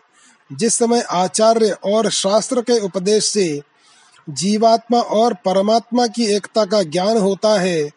जिस 0.52 0.74
समय 0.74 1.00
आचार्य 1.00 1.76
और 1.84 2.10
शास्त्र 2.10 2.62
के 2.62 2.80
उपदेश 2.80 3.26
से 3.26 3.62
जीवात्मा 4.30 5.00
और 5.00 5.34
परमात्मा 5.34 6.06
की 6.06 6.26
एकता 6.26 6.64
का 6.64 6.82
ज्ञान 6.82 7.18
होता 7.18 7.60
है, 7.60 7.90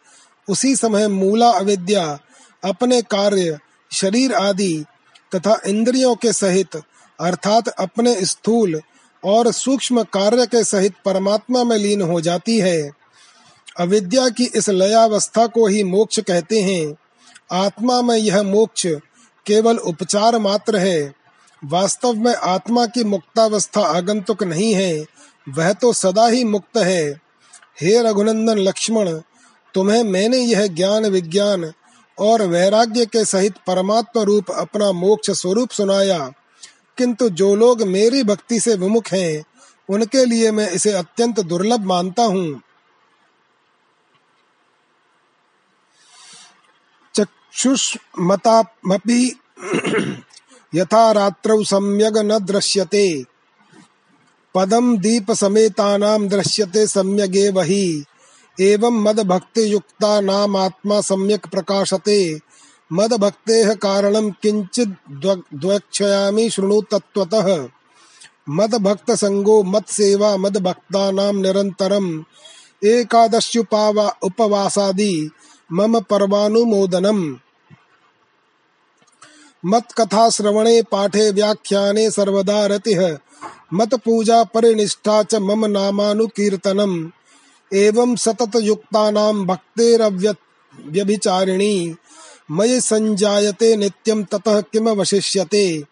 उसी 0.48 0.76
समय 0.76 1.08
मूला 1.08 1.50
अविद्या, 1.50 2.18
अपने 2.64 3.02
कार्य, 3.02 3.58
शरीर 3.92 4.34
आदि 4.34 4.84
तथा 5.34 5.60
इंद्रियों 5.66 6.14
के 6.14 6.32
सहित, 6.32 6.76
अर्थात 7.20 7.68
अपने 7.68 8.24
स्थूल 8.24 8.80
और 9.24 9.52
सूक्ष्म 9.52 10.02
कार्य 10.02 10.46
के 10.46 10.64
सहित 10.64 10.94
परमात्मा 11.04 11.64
में 11.64 11.76
लीन 11.76 12.02
हो 12.02 12.20
जाती 12.20 12.58
है। 12.58 12.90
अविद्या 13.80 14.28
की 14.28 14.44
इस 14.44 14.68
लयावस्था 14.68 15.46
को 15.46 15.66
ही 15.66 15.82
मोक्ष 15.82 16.20
कहते 16.20 16.60
हैं। 16.60 16.96
आत्मा 17.52 18.02
में 18.02 18.16
यह 18.16 18.42
मोक्ष 18.42 18.86
केवल 19.46 19.76
उपचार 19.76 20.38
मात्र 20.38 20.76
है। 20.76 21.21
वास्तव 21.64 22.12
में 22.12 22.34
आत्मा 22.34 22.86
की 22.86 23.04
मुक्तावस्था 23.04 23.80
आगंतुक 23.80 24.42
नहीं 24.42 24.74
है, 24.74 25.06
वह 25.48 25.72
तो 25.72 25.92
सदा 25.92 26.26
ही 26.26 26.44
मुक्त 26.44 26.76
है। 26.76 27.20
हे 27.80 28.02
रघुनंदन 28.02 28.58
लक्ष्मण, 28.58 29.20
तुम्हें 29.74 30.04
मैंने 30.04 30.38
यह 30.38 30.66
ज्ञान 30.66 31.06
विज्ञान 31.06 31.72
और 32.18 32.42
वैराग्य 32.42 33.06
के 33.06 33.24
सहित 33.24 33.54
परमात्मा 33.66 34.22
रूप 34.22 34.50
अपना 34.50 34.92
मोक्ष 34.92 35.30
स्वरूप 35.30 35.70
सुनाया। 35.70 36.32
किंतु 36.98 37.28
जो 37.28 37.56
लोग 37.56 37.82
मेरी 37.82 38.22
भक्ति 38.22 38.60
से 38.60 38.74
विमुख 38.74 39.08
हैं, 39.08 39.44
उनके 39.88 40.24
लिए 40.24 40.50
मैं 40.50 40.70
इसे 40.70 40.92
अत्यंत 40.92 41.40
दुर्लभ 41.40 41.80
मानता 41.80 42.22
हूँ। 42.22 42.62
चक्षुष्मतामपि 47.14 49.40
यथा 50.74 51.12
रात्रौ 51.12 51.62
सम्यग 51.64 52.18
न 52.18 52.38
दृश्यते। 52.38 53.24
पदम 54.54 54.96
दीप 54.98 55.30
समेतानां 55.32 56.28
दृश्यते 56.28 56.86
सम्यगेव 56.86 57.60
हि 57.60 58.04
एवं 58.60 59.02
मद 59.02 59.20
भक्ति 59.20 59.72
युक्ता 59.72 60.20
नाम 60.20 60.56
आत्मा 60.56 61.00
सम्यक 61.00 61.46
प्रकाशते। 61.46 62.40
मद 62.92 63.12
भक्ते 63.12 63.74
कारणम 63.74 64.30
किंचित 64.30 64.96
द्वक्षयामि 65.54 66.50
शृणु 66.50 66.80
तत्वतः 66.80 67.68
मद 68.48 68.74
भक्त 68.74 69.10
संगो 69.10 69.62
मत 69.62 69.88
सेवा 69.88 70.36
मद 70.36 70.56
भक्ता 70.58 71.10
नाम 71.10 71.36
निरंतरम 71.36 72.24
एकादश्युपावा 72.84 74.06
उपवासादि। 74.22 75.30
मम 75.72 76.00
परमानुमोदनम 76.00 77.20
मत 79.66 79.92
कथा 79.92 80.30
श्रवणे 80.30 80.82
पाठे 80.82 81.30
व्याख्याने 81.30 82.10
सर्वदा 82.10 82.66
रतिः। 82.66 83.16
मत 83.74 83.94
पूजा 83.94 84.44
परिनिष्ठा 84.44 85.22
च 85.22 85.34
मम 85.34 85.66
नामानुकीर्तनम। 85.66 87.10
एवं 87.74 88.16
सतत 88.16 88.56
युक्तानां 88.56 89.46
भक्तेरव्यभिचारिणी। 89.46 91.96
मयि 92.50 92.80
संजायते 92.80 93.76
नित्यं 93.76 94.24
ततः 94.24 94.60
किम 94.60 94.88
वशिष्यते। 94.88 95.84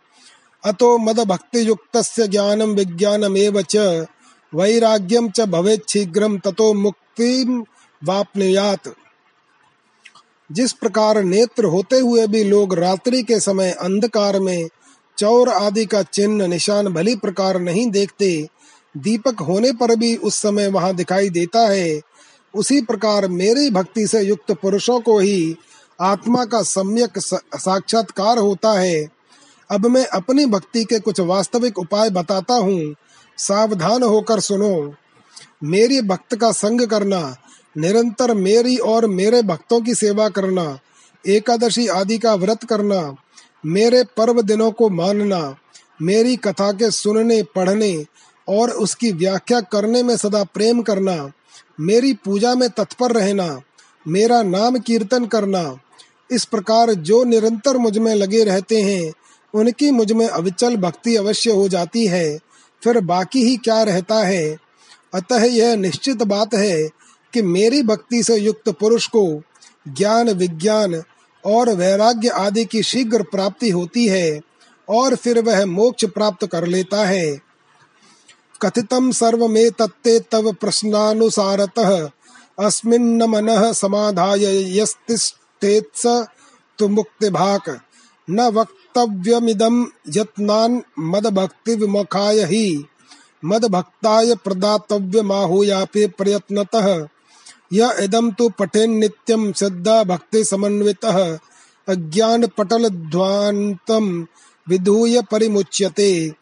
अतो 0.64 0.98
मद 0.98 1.20
भक्ति 1.20 1.68
युक्तस्य 1.68 2.28
ज्ञानं 2.28 2.66
विज्ञानमेव 2.66 3.62
च। 3.62 4.06
वैराग्यं 4.54 5.30
च 5.30 5.40
भवेत् 5.40 5.90
शीघ्रं 5.90 6.38
ततो 6.38 6.74
मुक्तिं 6.74 7.62
वाप्नुयात्। 8.04 8.88
जिस 10.52 10.72
प्रकार 10.72 11.22
नेत्र 11.22 11.64
होते 11.64 11.98
हुए 11.98 12.26
भी 12.26 12.44
लोग 12.44 12.74
रात्रि 12.74 13.22
के 13.22 13.40
समय 13.40 13.70
अंधकार 13.70 14.40
में 14.40 14.68
चौर 15.18 15.48
आदि 15.48 15.84
का 15.86 16.02
चिन्ह 16.02 16.46
निशान 16.46 16.88
भली 16.88 17.16
प्रकार 17.16 17.60
नहीं 17.60 17.90
देखते, 17.90 18.48
दीपक 18.96 19.40
होने 19.40 19.72
पर 19.72 19.96
भी 19.96 20.16
उस 20.16 20.34
समय 20.34 20.68
वहाँ 20.68 20.94
दिखाई 20.94 21.30
देता 21.30 21.60
है। 21.60 22.00
उसी 22.54 22.80
प्रकार 22.80 23.28
मेरी 23.28 23.70
भक्ति 23.70 24.06
से 24.06 24.20
युक्त 24.20 24.52
पुरुषों 24.52 25.00
को 25.00 25.18
ही 25.18 25.56
आत्मा 26.00 26.44
का 26.44 26.62
सम्यक 26.62 27.18
साक्षात्कार 27.18 28.38
होता 28.38 28.72
है। 28.80 29.08
अब 29.70 29.86
मैं 29.86 30.06
अपनी 30.06 30.46
भक्ति 30.46 30.84
के 30.84 30.98
कुछ 30.98 31.20
वास्तविक 31.20 31.78
उपाय 31.78 32.10
बताता 32.10 32.54
हूँ। 32.54 32.94
सावधान 33.38 34.02
होकर 34.02 34.40
सुनो। 34.40 34.94
मेरी 35.64 36.00
भक्त 36.00 36.36
का 36.36 36.52
संग 36.52 36.86
करना 36.86 37.36
निरंतर 37.78 38.34
मेरी 38.34 38.76
और 38.76 39.06
मेरे 39.06 39.42
भक्तों 39.42 39.80
की 39.80 39.94
सेवा 39.94 40.28
करना, 40.28 40.78
एकादशी 41.26 41.86
आदि 41.86 42.18
का 42.18 42.34
व्रत 42.34 42.64
करना, 42.64 43.16
मेरे 43.66 44.04
पर्व 44.16 44.42
दिनों 44.42 44.70
को 44.70 44.88
मानना, 44.88 45.56
मेरी 46.02 46.36
कथा 46.36 46.72
के 46.72 46.90
सुनने, 46.90 47.42
पढ़ने 47.42 48.04
और 48.48 48.70
उसकी 48.70 49.12
व्याख्या 49.12 49.60
करने 49.60 50.02
में 50.02 50.16
सदा 50.16 50.44
प्रेम 50.44 50.82
करना, 50.82 51.32
मेरी 51.80 52.14
पूजा 52.14 52.54
में 52.54 52.70
तत्पर 52.70 53.12
रहना, 53.12 53.60
मेरा 54.08 54.42
नाम 54.42 54.78
कीर्तन 54.78 55.26
करना, 55.26 55.78
इस 56.30 56.44
प्रकार 56.44 56.94
जो 56.94 57.24
निरंतर 57.24 57.76
मुझमें 57.76 58.14
लगे 58.14 58.44
रहते 58.44 58.82
हैं, 58.82 59.12
उनकी 59.54 59.90
मुझमें 59.90 60.28
अविचल 60.28 60.76
भक्ति 60.76 61.16
अवश्य 61.16 61.50
हो 61.50 61.68
जाती 61.68 62.06
है, 62.06 62.38
फिर 62.84 63.00
बाकी 63.00 63.44
ही 63.44 63.56
क्या 63.56 63.82
रहता 63.82 64.14
है? 64.14 64.56
अतः 65.14 65.44
यह 65.44 65.76
निश्चित 65.76 66.22
बात 66.22 66.54
है 66.54 66.99
कि 67.34 67.42
मेरी 67.42 67.82
भक्ति 67.82 68.22
से 68.22 68.36
युक्त 68.36 68.68
पुरुष 68.68 69.06
को 69.06 69.42
ज्ञान, 69.88 70.30
विज्ञान 70.30 71.02
और 71.46 71.70
वैराग्य 71.70 72.28
आदि 72.28 72.64
की 72.64 72.82
शीघ्र 72.82 73.22
प्राप्ति 73.22 73.70
होती 73.70 74.06
है 74.06 74.40
और 74.88 75.14
फिर 75.14 75.40
वह 75.40 75.66
मोक्ष 75.66 76.04
प्राप्त 76.04 76.46
कर 76.46 76.66
लेता 76.66 77.04
है। 77.04 77.40
कथितं 78.62 79.12
सर्वमेतत्ते 79.12 80.20
तव 80.20 80.52
प्रश्नानुसारतः 80.52 82.10
अस्मिन्न 82.58 83.22
मनः 83.22 83.72
समाधाय 83.72 84.78
यस्तिष्ठेत्स 84.80 86.06
तु 86.78 86.88
मुक्तिभाक्। 86.88 87.70
न 88.30 88.40
वक्तव्यमिदं 88.40 89.84
यत्नान् 90.08 90.80
मदभक्तिविमुखाय 90.98 92.40
हि। 92.40 92.84
मदभक्ताय 93.44 94.34
प्रदातव्यमाहूयापि 94.34 96.06
प्रयत्नतः 96.06 97.08
य 97.72 97.96
इदं 98.00 98.30
तु 98.30 98.48
पठेन्नित्यं 98.48 99.52
श्रद्धा 99.52 100.04
भक्ति 100.04 100.44
समन्वितः 100.44 101.38
अज्ञानपटलध्वान्तं 101.88 104.26
विधूय 104.68 105.22
परिमुच्यते। 105.30 106.34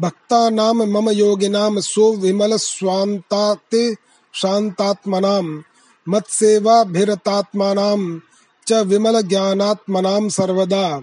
भक्ता 0.00 0.50
नाम 0.50 0.82
मम 0.82 1.10
योगिनाम 1.10 1.80
सो 1.80 2.12
विमल 2.12 2.56
स्वांतात 2.56 3.96
शांतात्मनाम 4.34 5.62
मत 6.06 6.24
सेवाभिरतात्मानाम 6.30 8.20
च 8.66 8.72
विमल 8.72 9.22
ज्ञानात्मनाम 9.22 10.28
सर्वदा। 10.28 11.00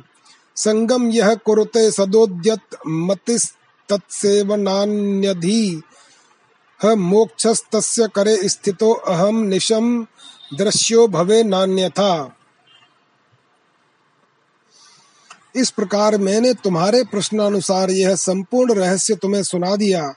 संगम 0.56 1.10
यह 1.10 1.36
कुरुते 1.36 1.92
सदोद्यत 1.92 2.62
मतिस 2.88 3.54
तत्सेवनान्यधि 3.89 5.76
ह 5.76 5.82
मोक्षस्तस्य 6.86 8.10
करे 8.15 8.50
स्थितो 8.50 8.92
अहम 8.92 9.44
निशम 9.44 10.08
दृश्यो 10.58 11.08
भवे 11.08 11.44
नान्यथा। 11.44 12.36
इस 15.56 15.70
प्रकार 15.70 16.18
मैंने 16.18 16.54
तुम्हारे 16.54 17.04
प्रश्नानुसार 17.04 17.89
यह 17.89 18.15
संपूर्ण 18.15 18.74
रहस्य 18.74 19.15
तुम्हें 19.15 19.44
सुना 19.44 19.76
दिया। 19.76 20.13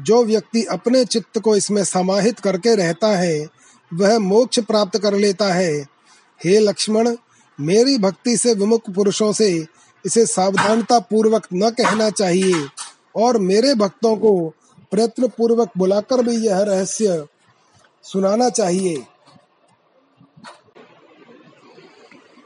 जो 0.00 0.24
व्यक्ति 0.24 0.64
अपने 0.64 1.04
चित्त 1.04 1.38
को 1.38 1.56
इसमें 1.56 1.84
समाहित 1.84 2.40
करके 2.40 2.74
रहता 2.74 3.06
है, 3.06 3.48
वह 3.94 4.18
मोक्ष 4.18 4.58
प्राप्त 4.58 4.98
कर 4.98 5.14
लेता 5.14 5.52
है। 5.54 5.82
हे 6.44 6.58
लक्ष्मण, 6.58 7.16
मेरी 7.60 7.98
भक्ति 7.98 8.36
से 8.36 8.54
विमुख 8.54 8.90
पुरुषों 8.90 9.32
से 9.32 9.66
इसे 10.06 10.26
सावधानता 10.26 10.98
पूर्वक 10.98 11.46
न 11.54 11.70
कहना 11.70 12.10
चाहिए 12.10 12.66
और 13.16 13.38
मेरे 13.38 13.74
भक्तों 13.74 14.16
को 14.16 14.55
प्रयत्न 14.90 15.28
पूर्वक 15.28 15.70
बुलाकर 15.78 16.22
भी 16.22 16.36
यह 16.36 16.58
रहस्य 16.58 17.26
सुनाना 18.02 18.50
चाहिए। 18.50 19.06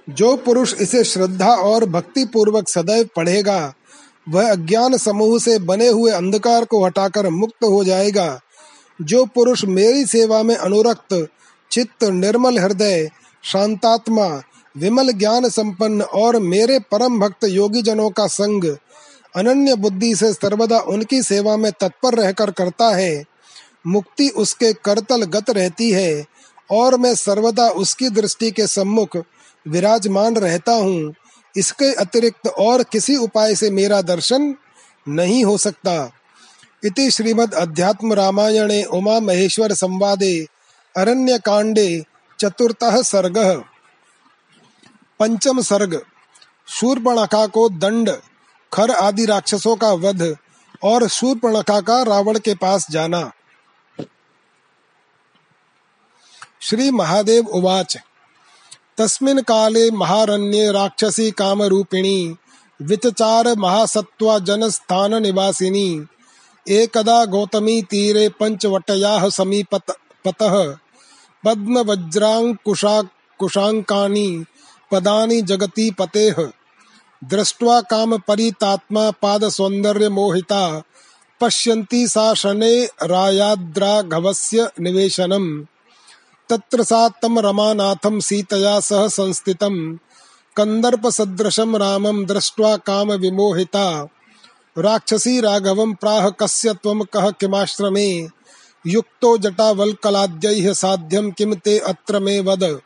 जो 0.09 0.37
पुरुष 0.37 0.74
इसे 0.74 1.05
श्रद्धा 1.05 1.55
और 1.55 1.85
भक्ति 1.85 2.24
पूर्वक 2.24 2.68
सदैव 2.68 3.09
पढ़ेगा, 3.16 3.74
वह 4.29 4.50
अज्ञान 4.50 4.96
समूह 4.96 5.38
से 5.38 5.59
बने 5.59 5.88
हुए 5.88 6.11
अंधकार 6.11 6.64
को 6.64 6.85
हटाकर 6.85 7.29
मुक्त 7.29 7.64
हो 7.64 7.85
जाएगा। 7.85 8.40
जो 9.03 9.24
पुरुष 9.24 9.64
मेरी 9.64 10.07
सेवा 10.07 10.42
में 10.42 10.57
अनुरक्त, 10.57 11.29
चित्त 11.70 12.05
निर्मल 12.05 12.59
हृदय, 12.59 13.11
शांतात्मा, 13.44 14.42
विमल 14.76 15.12
ज्ञान 15.12 15.48
संपन्न 15.48 16.03
और 16.03 16.38
मेरे 16.38 16.79
परम 16.79 17.20
भक्त 17.20 17.44
योगी 17.44 17.83
जनों 17.83 18.11
का 18.11 18.26
संग 18.26 18.76
अनन्य 19.37 19.75
बुद्धि 19.75 20.14
से 20.14 20.33
सर्वदा 20.33 20.79
उनकी 20.79 21.23
सेवा 21.23 21.57
में 21.57 21.73
तत्पर 21.73 22.14
रहकर 22.14 22.51
करता 22.51 22.97
है। 22.97 23.25
मुक्ति 23.87 24.29
उसके 24.29 24.73
करतल 24.73 25.23
गत 25.25 25.51
रहती 25.51 25.90
है 25.90 26.25
और 26.71 26.97
मैं 26.97 27.14
सर्वदा 27.14 27.69
उसकी 27.69 28.09
दृष्टि 28.09 28.51
के 28.51 28.66
सम्मुख 28.66 29.16
विराजमान 29.69 30.37
रहता 30.37 30.73
हूँ। 30.73 31.14
इसके 31.57 31.93
अतिरिक्त 31.95 32.47
और 32.49 32.83
किसी 32.83 33.16
उपाय 33.16 33.55
से 33.55 33.71
मेरा 33.71 34.03
दर्शन 34.03 34.55
नहीं 35.09 35.45
हो 35.45 35.59
सकता। 35.59 36.12
इति 36.85 37.11
श्रीमद् 37.11 37.55
अध्यात्म 37.55 38.12
रामायणे 38.12 38.83
उमा 38.83 39.21
महेश्वर 39.21 39.73
संवादे 39.73 40.47
अरण्य 40.97 41.38
कांडे 41.38 42.05
चतुर्थः 42.38 43.03
सर्गः। 43.03 43.55
पंचम 45.21 45.61
सर्ग 45.61 46.03
शूर्पणखा 46.69 47.47
को 47.47 47.69
दंड। 47.69 48.11
खर 48.72 48.90
आदि 48.90 49.26
राक्षसों 49.26 49.76
का 49.76 49.92
वध 49.92 50.37
और 50.83 51.09
शूर्पणखा 51.09 51.80
का 51.80 52.02
रावण 52.02 52.38
के 52.38 52.54
पास 52.54 52.90
जाना। 52.90 53.33
श्री 56.62 56.90
महादेव 56.90 57.46
उवाच। 57.46 57.96
तस्मिन् 58.98 59.40
काले 59.40 59.90
महारण्ये 59.90 60.72
राक्षसी 60.72 61.30
कामरूपिणी, 61.30 62.37
विचचार 62.83 63.56
महासत्वा 63.59 64.38
जनस्थान 64.38 65.22
निवासिनी। 65.22 66.06
एकदा 66.68 67.24
गौतमी 67.24 67.83
तीरे 67.83 68.28
पंचवटयाः 68.28 69.30
समीपत, 69.30 69.83
पतः 70.24 70.76
पद्मवज्राङ्कुशा 71.44 73.02
कुशाङ्कानि 73.38 74.44
पदानि 74.90 75.42
जगति 75.42 75.90
पतेः। 75.90 76.52
दृष्ट्वा 77.24 77.80
कामपरितात्मा 77.80 79.11
पादसौन्दर्यमोहिता 79.11 80.83
पश्यन्ती 81.40 82.09
सा 82.09 82.35
शने 82.35 82.85
रायाद्राघवस्य 82.85 84.70
निवेशनम्। 84.80 85.64
तत्र 86.50 86.83
सा 86.83 87.09
तं 87.94 88.20
सीतया 88.20 88.80
सह 88.80 89.09
संस्थितं 89.09 89.96
कन्दर्पसदृशं 90.56 91.76
रामं 91.76 92.24
दृष्ट्वा 92.24 92.76
कामविमोहिता 92.76 94.09
राक्षसी 94.78 95.40
राघवं 95.40 95.94
प्राह 95.94 96.30
कस्य 96.30 96.72
त्वं 96.72 97.04
कः 97.04 97.30
किमाश्रमे। 97.30 98.28
युक्तो 98.87 99.38
जटावल्कलाद्यैः 99.38 100.72
साध्यं 100.72 101.30
किं 101.30 101.54
ते 101.54 101.78
अत्र 101.78 102.18
मे 102.18 102.40
वद। 102.40 102.80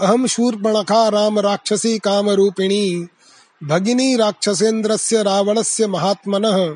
अहम 0.00 0.26
शूर्पणखा 0.26 1.08
राम 1.08 1.38
राक्षसी 1.38 1.98
कामरूपिणी। 1.98 3.08
भगिनी 3.66 4.16
राक्षसेन्द्रस्य 4.16 5.22
रावणस्य 5.22 5.86
महात्मनः 5.86 6.74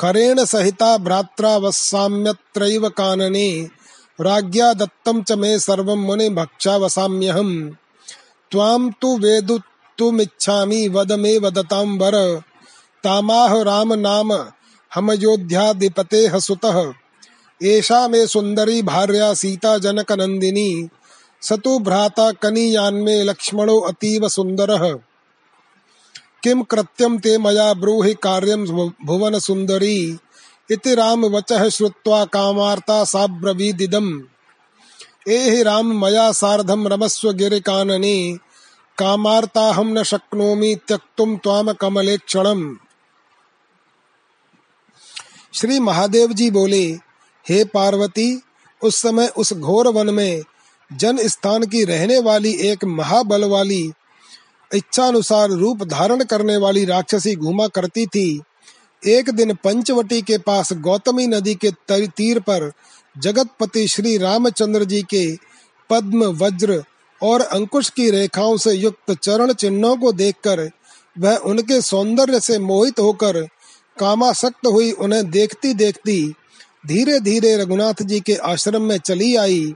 खरेण 0.00 0.44
सहिता 0.44 0.96
भ्रात्रा 0.98 1.56
वसाम्यत्रैव 1.56 2.88
कानने, 2.88 3.68
राज्ञा 4.20 4.72
दत्तं 4.72 5.22
च 5.22 5.32
मे 5.32 5.58
सर्वं 5.58 5.96
मुने 5.96 6.30
भक्षा 6.30 6.76
वसाम्यहम्। 6.76 7.70
त्वां 8.50 8.90
तु 8.90 9.18
वेदुत्तुमिच्छामि 9.18 10.88
वद 10.88 11.12
मे 11.12 11.38
वदतां 11.38 11.98
वर 11.98 12.42
तामाह 13.04 13.62
राम 13.62 13.94
नाम 13.94 14.32
हमयोध्याधिपते 14.94 16.40
सुतः। 16.40 16.92
एषा 17.62 18.08
मे 18.08 18.26
सुंदरी 18.26 18.82
भार्या 18.82 19.34
सीता 19.34 19.78
जनक 19.78 20.12
नंदिनी 20.12 20.88
सतु 21.42 21.78
भ्राता 21.78 22.32
कनीयान्मे 22.32 23.22
लक्ष्मणो 23.22 23.80
अतीव 23.80 24.28
सुंदरः 24.28 24.98
किम 26.42 26.62
कृत्यम 26.62 27.18
ते 27.18 27.38
मया 27.38 27.74
ब्रूहि 27.74 28.14
कार्यम 28.14 28.66
भुवन 29.04 29.38
सुंदरी 29.38 30.18
इति 30.70 30.94
राम 30.94 31.26
वचः 31.26 31.68
श्रुत्वा 31.68 32.24
कामार्ता 32.24 33.04
साब्रवीदिदम्। 33.04 34.20
एहि 35.28 35.62
राम 35.62 36.04
मया 36.04 36.32
सार्धम 36.32 36.88
रमस्व 36.88 37.32
गिरिकानने। 37.32 38.38
कामार्ताहम 38.98 39.98
न 39.98 40.02
शक्नोमि 40.02 40.76
त्यक्तुम 40.88 41.36
त्वाम 41.36 41.72
कमले 41.72 42.16
क्षणम। 42.16 42.76
श्री 45.54 45.80
महादेव 45.80 46.32
जी 46.32 46.50
बोले, 46.50 46.84
हे 47.48 47.64
पार्वती, 47.64 48.42
उस 48.82 48.96
समय 48.96 49.32
उस 49.36 49.52
घोर 49.52 49.88
वन 49.88 50.14
में 50.14 50.42
जन 50.92 51.28
स्थान 51.28 51.62
की 51.62 51.84
रहने 51.84 52.18
वाली 52.18 52.52
एक 52.52 52.84
महाबल 52.84 53.44
वाली 53.44 53.92
इच्छानुसार 54.72 55.50
रूप 55.50 55.82
धारण 55.82 56.24
करने 56.24 56.56
वाली 56.56 56.84
राक्षसी 56.84 57.34
घूमा 57.36 57.66
करती 57.66 58.06
थी। 58.06 58.42
एक 59.02 59.30
दिन 59.30 59.54
पंचवटी 59.54 60.20
के 60.22 60.38
पास 60.38 60.72
गौतमी 60.72 61.26
नदी 61.26 61.54
के 61.54 61.70
तीर 61.90 62.40
पर 62.40 62.70
जगतपति 63.16 63.86
श्री 63.88 64.16
रामचंद्र 64.18 64.84
जी 64.84 65.02
के 65.02 65.36
पद्म, 65.90 66.24
वज्र 66.24 66.82
और 67.20 67.40
अंकुश 67.40 67.88
की 67.90 68.10
रेखाओं 68.10 68.56
से 68.56 68.72
युक्त 68.72 69.12
चरण 69.12 69.52
चिन्हों 69.52 69.96
को 69.96 70.12
देखकर 70.12 70.68
वह 71.16 71.36
उनके 71.36 71.80
सौंदर्य 71.80 72.40
से 72.40 72.58
मोहित 72.58 73.00
होकर 73.00 73.40
कामासक्त 73.98 74.66
हुई। 74.66 74.90
उन्हें 74.92 75.30
देखती 75.30 75.72
देखती 75.74 76.34
धीरे 76.86 77.18
धीरे 77.20 77.56
रघुनाथ 77.56 78.02
जी 78.02 78.20
के 78.20 78.34
आश्रम 78.34 78.82
में 78.82 78.98
चली 78.98 79.34
आई। 79.36 79.74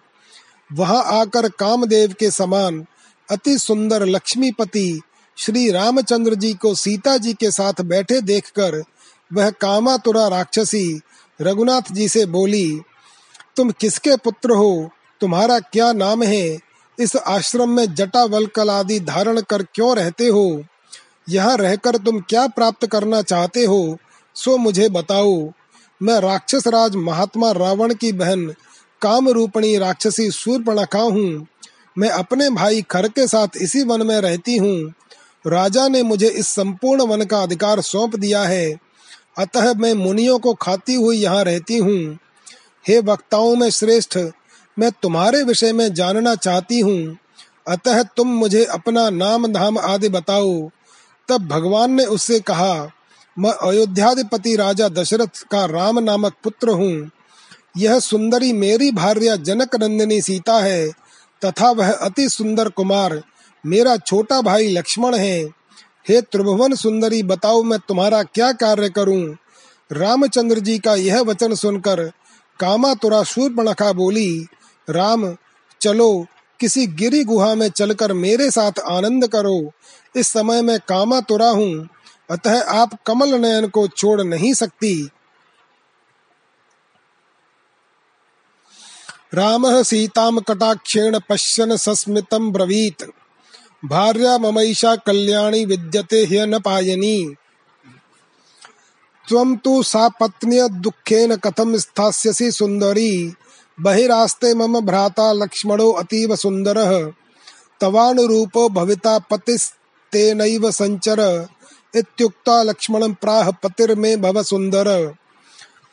वहाँ 0.70 1.02
आकर 1.12 1.48
कामदेव 1.48 2.14
के 2.18 2.30
समान 2.30 2.84
अति 3.30 3.58
सुंदर 3.58 4.06
लक्ष्मीपति 4.06 5.00
श्री 5.38 5.70
रामचंद्र 5.70 6.34
जी 6.34 6.54
को 6.54 6.74
सीता 6.74 7.16
जी 7.16 7.32
के 7.32 7.50
साथ 7.50 7.80
बैठे 7.82 8.20
देखकर 8.20 8.82
वह 9.32 9.50
कामातुरा 9.50 10.28
राक्षसी 10.28 11.00
रघुनाथ 11.40 11.92
जी 11.92 12.08
से 12.08 12.26
बोली, 12.26 12.80
तुम 13.56 13.70
किसके 13.70 14.16
पुत्र 14.16 14.50
हो? 14.50 14.90
तुम्हारा 15.20 15.58
क्या 15.58 15.92
नाम 15.92 16.22
है? 16.22 16.58
इस 17.00 17.16
आश्रम 17.16 17.70
में 17.70 17.94
जटा 17.94 18.24
वलकल 18.24 18.70
आदि 18.70 19.00
धारण 19.00 19.40
कर 19.40 19.62
क्यों 19.62 19.96
रहते 19.96 20.26
हो? 20.26 20.64
यहाँ 21.28 21.56
रहकर 21.56 21.96
तुम 21.96 22.20
क्या 22.20 22.46
प्राप्त 22.46 22.86
करना 22.86 23.22
चाहते 23.22 23.64
हो? 23.64 23.98
सो 24.34 24.56
मुझे 24.56 24.88
बताओ। 24.88 25.52
मैं 26.02 26.20
राक्षस 26.20 26.66
राज 26.66 26.96
महात्मा 26.96 27.52
रावण 27.52 27.94
की 27.94 28.12
बहन 28.12 28.54
काम 29.02 29.28
रूपणी 29.28 29.78
राक्षसी 29.78 30.30
सूर्पणखा 30.30 30.98
हूँ। 30.98 31.46
मैं 31.98 32.08
अपने 32.08 32.50
भाई 32.50 32.82
खर 32.82 33.08
के 33.08 33.26
साथ 33.26 33.48
इसी 33.56 33.82
वन 33.82 34.06
में 34.06 34.20
रहती 34.20 34.56
हूँ। 34.56 34.94
राजा 35.46 35.88
ने 35.88 36.02
मुझे 36.02 36.28
इस 36.28 36.48
संपूर्ण 36.48 37.02
वन 37.02 37.24
का 37.24 37.38
अधिकार 37.38 37.80
सौंप 37.80 38.16
दिया 38.16 38.42
है। 38.42 38.78
अतः 39.38 39.74
मैं 39.74 39.94
मुनियों 39.94 40.38
को 40.38 40.54
खाती 40.54 40.94
हुई 40.94 41.16
यहाँ 41.16 41.44
रहती 41.44 41.78
हूँ। 41.78 42.18
हे 42.88 43.00
वक्ताओं 43.00 43.56
में 43.56 43.70
श्रेष्ठ, 43.70 44.18
मैं 44.78 44.90
तुम्हारे 45.02 45.42
विषय 45.42 45.72
में 45.72 45.94
जानना 45.94 46.34
चाहती 46.34 46.80
हूँ। 46.80 47.18
अतः 47.68 48.02
तुम 48.02 48.28
मुझे 48.28 48.64
अपना 48.64 49.10
नाम 49.10 49.46
धाम 49.52 49.78
आदि 49.78 50.08
बताओ। 50.08 50.70
तब 51.28 51.48
भगवान 51.48 51.90
ने 51.90 52.04
उससे 52.04 52.40
कहा, 52.40 52.90
मैं 53.38 53.50
अयोध्याधिपति 53.50 54.56
राजा 54.56 54.88
दशरथ 54.88 55.42
का 55.50 55.64
राम 55.64 55.98
नामक 55.98 56.34
पुत्र 56.44 56.68
हूँ। 56.68 57.10
यह 57.76 57.98
सुंदरी 57.98 58.52
मेरी 58.52 58.90
भार्या 58.90 59.36
जनक 59.36 59.76
नंदिनी 59.76 60.20
सीता 60.20 60.54
है। 60.54 61.03
तथा 61.44 61.70
वह 61.70 61.92
अति 61.92 62.28
सुंदर 62.28 62.68
कुमार, 62.68 63.22
मेरा 63.66 63.96
छोटा 63.96 64.40
भाई 64.40 64.68
लक्ष्मण 64.68 65.14
है। 65.14 65.44
हे 66.08 66.20
त्रिभुवन 66.20 66.74
सुंदरी, 66.74 67.22
बताओ 67.22 67.62
मैं 67.62 67.78
तुम्हारा 67.78 68.22
क्या 68.22 68.52
कार्य 68.52 68.88
करूँ? 68.88 69.36
रामचंद्र 69.92 70.58
जी 70.58 70.78
का 70.78 70.94
यह 70.94 71.20
वचन 71.20 71.54
सुनकर 71.54 72.12
कामा 72.60 72.76
कामातुरा 72.76 73.22
शूर्पणखा 73.22 73.92
बोली, 73.92 74.46
राम, 74.90 75.36
चलो, 75.80 76.26
किसी 76.60 76.86
गिरी 76.86 77.24
गुहा 77.24 77.54
में 77.54 77.68
चलकर 77.68 78.12
मेरे 78.12 78.50
साथ 78.50 78.72
आनंद 78.78 79.28
करो। 79.28 79.72
इस 80.16 80.28
समय 80.28 80.62
मैं 80.62 80.78
कामातुरा 80.88 81.48
हूँ, 81.48 81.88
अतः 82.30 82.62
आप 82.62 82.98
कमल 83.06 83.34
नयन 83.34 83.66
को 83.66 83.88
छोड़ 83.88 84.22
नहीं 84.22 84.54
सकती। 84.54 85.08
रामः 89.34 89.82
सीतां 89.82 90.38
कटाक्षेण 90.38 91.18
पश्यन् 91.28 91.76
सस्मितं 91.76 92.52
ब्रवीत्। 92.52 93.02
भार्या 93.84 94.38
ममैषा 94.38 94.96
कल्याणी 94.96 95.64
विद्यते 95.64 96.24
ह्य 96.24 96.46
न 96.46 96.58
पायनी 96.58 97.34
त्वं 99.28 99.56
तु 99.56 99.82
सा 99.82 100.08
पत्न्य 100.08 100.68
दुःखेन 100.68 101.36
कथं 101.36 101.78
स्थास्यसि 101.78 103.34
बहिरास्ते 103.80 104.54
मम 104.54 104.80
भ्राता 104.80 105.32
लक्ष्मणो 105.32 105.90
अतीव 105.92 106.36
सुन्दरः। 106.36 107.12
तवानुरूपो 107.80 108.68
भविता 108.68 109.18
पतिस्तेनैव 109.18 110.70
सञ्चर। 110.70 111.48
इत्युक्ता 111.94 112.62
लक्ष्मणं 112.62 113.12
प्राह 113.12 113.50
पतिर्मे 113.50 114.16
भव 114.16 114.42
सुन्दर। 114.42 115.14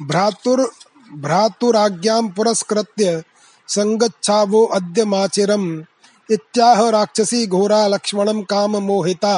भ्रातुर् 0.02 0.66
भ्रातुराज्ञां 1.14 2.28
पुरस्कृत्य 2.28 3.24
संगच्छावो 3.72 4.64
अद्य 4.66 5.06
माचिरम। 5.06 5.84
इत्याह 6.30 6.90
राक्षसी 6.90 7.48
घोरा 7.48 7.88
लक्ष्मणम 7.88 8.42
काम 8.42 8.78
मोहिता। 8.78 9.38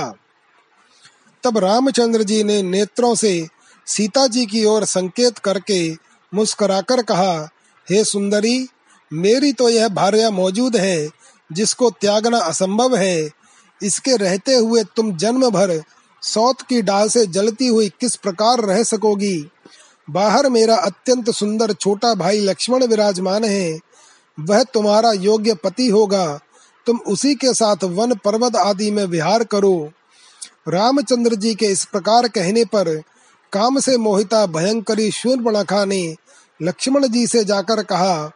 तब 1.44 1.58
रामचंद्र 1.58 2.24
जी 2.24 2.44
ने 2.44 2.62
नेत्रों 2.62 3.16
से 3.16 3.48
सीता 3.88 4.28
जी 4.28 4.46
की 4.46 4.66
ओर 4.66 4.86
संकेत 4.86 5.38
करके 5.38 5.80
मुस्कुराकर 6.34 7.02
कहा, 7.02 7.50
हे 7.88 8.04
सुंदरी, 8.04 8.68
मेरी 9.12 9.54
तो 9.54 9.70
यह 9.70 9.88
भार्या 9.88 10.30
मौजूद 10.30 10.78
है, 10.78 11.10
जिसको 11.52 11.90
त्यागना 11.90 12.38
असंभव 12.38 12.96
है। 12.96 13.30
इसके 13.82 14.16
रहते 14.18 14.56
हुए 14.56 14.84
तुम 14.84 15.16
जन्म 15.18 15.50
भर 15.50 15.82
सौत 16.22 16.62
की 16.62 16.82
डाल 16.82 17.10
से 17.10 17.26
जलती 17.26 17.68
हुई 17.68 17.90
किस 17.90 18.16
प्रकार 18.16 18.60
रह 18.60 18.84
सकोगी? 18.84 19.50
बाहर 20.10 20.50
मेरा 20.50 20.76
अत्यंत 20.76 21.30
सुंदर 21.30 21.74
छोटा 21.74 22.14
भाई 22.14 22.40
लक्ष्मण 22.40 22.86
विराजमान 22.88 23.44
है। 23.44 23.80
वह 24.40 24.64
तुम्हारा 24.64 25.12
योग्य 25.12 25.54
पति 25.54 25.88
होगा। 25.88 26.40
तुम 26.86 27.00
उसी 27.08 27.36
के 27.36 27.54
साथ 27.54 27.84
वन 27.84 28.14
पर्वत 28.16 28.56
आदि 28.56 28.92
में 28.92 29.06
विहार 29.06 29.44
करो। 29.44 29.92
रामचंद्र 30.68 31.36
जी 31.36 31.56
के 31.56 31.66
इस 31.66 31.86
प्रकार 31.86 32.28
कहने 32.28 32.66
पर 32.66 33.02
काम 33.54 33.80
से 33.80 33.98
मोहिता 33.98 34.46
भयंकरी 34.46 35.12
शूर्पणखा 35.12 35.86
ने 35.86 36.16
लक्ष्मण 36.62 37.08
जी 37.08 37.28
से 37.28 37.44
जाकर 37.44 37.84
कहा, 37.84 38.32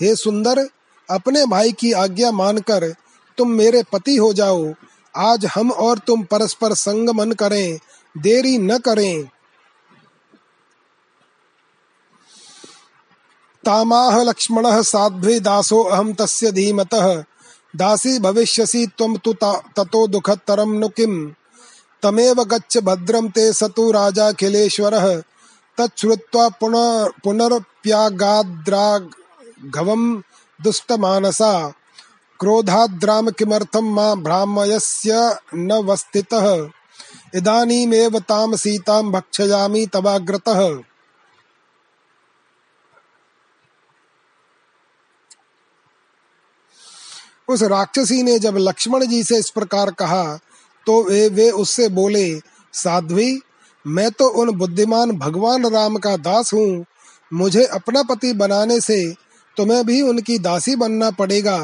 हे 0.00 0.16
सुंदर, 0.16 0.68
अपने 1.10 1.46
भाई 1.46 1.72
की 1.72 1.92
आज्ञा 1.92 2.30
मानकर 2.32 2.94
तुम 3.38 3.50
मेरे 3.50 3.82
पति 3.92 4.16
हो 4.16 4.32
जाओ। 4.32 4.74
आज 5.16 5.46
हम 5.46 5.70
और 5.70 5.98
तुम 5.98 6.22
परस्पर 6.22 6.74
संगमन 6.74 7.32
करें, 7.32 7.78
देरी 8.18 8.58
न 8.58 8.78
करें। 8.78 9.28
तामाह 13.70 14.22
लक्ष्मण 14.22 14.82
साध्वी 14.82 15.40
दासो 15.40 15.82
अहम 15.82 16.12
तस्य 16.12 16.52
धीमतः। 16.52 17.24
दासी 17.76 18.18
भविष्यसि 18.18 18.88
त्वं 18.98 19.16
तु 19.16 19.34
ततो 19.42 20.06
दुःखतरं 20.06 20.66
नु 20.66 20.88
किम्? 20.88 21.30
तमेव 22.02 22.44
गच्छ 22.44 22.78
भद्रं 22.78 23.28
ते 23.28 23.52
सतु 23.52 23.92
राजाखिलेश्वरः 23.92 25.22
तच्छ्रुत्वा 25.78 26.48
पुनर् 26.48 27.24
पुनरप्यागाद्राघवं 27.24 30.22
दुष्टमानसा। 30.62 31.72
क्रोधाद्राम 32.40 33.30
किमर्थं 33.30 33.94
मा 33.94 34.14
भ्रामयस्य 34.14 35.36
न 35.54 35.72
वस्थितः 35.72 36.68
इदानीमेव 37.34 38.18
तां 38.18 38.56
सीतां 38.56 39.10
भक्षयामि 39.10 39.86
तवाग्रतः। 39.86 40.78
उस 47.50 47.62
राक्षसी 47.62 48.22
ने 48.22 48.38
जब 48.38 48.56
लक्ष्मण 48.58 49.06
जी 49.06 49.22
से 49.22 49.38
इस 49.38 49.50
प्रकार 49.50 49.90
कहा 49.90 50.24
तो 50.86 51.02
वे 51.04 51.28
वे 51.28 51.50
उससे 51.52 51.88
बोले, 51.88 52.40
साध्वी, 52.74 53.40
मैं 53.84 54.10
तो 54.10 54.28
उन 54.40 54.50
बुद्धिमान 54.50 55.10
भगवान 55.12 55.66
राम 55.66 55.96
का 55.96 56.16
दास 56.16 56.52
हूँ। 56.54 56.84
मुझे 57.32 57.64
अपना 57.64 58.02
पति 58.02 58.32
बनाने 58.32 58.80
से 58.80 59.02
तुम्हें 59.56 59.84
भी 59.86 60.00
उनकी 60.02 60.38
दासी 60.38 60.76
बनना 60.76 61.10
पड़ेगा। 61.10 61.58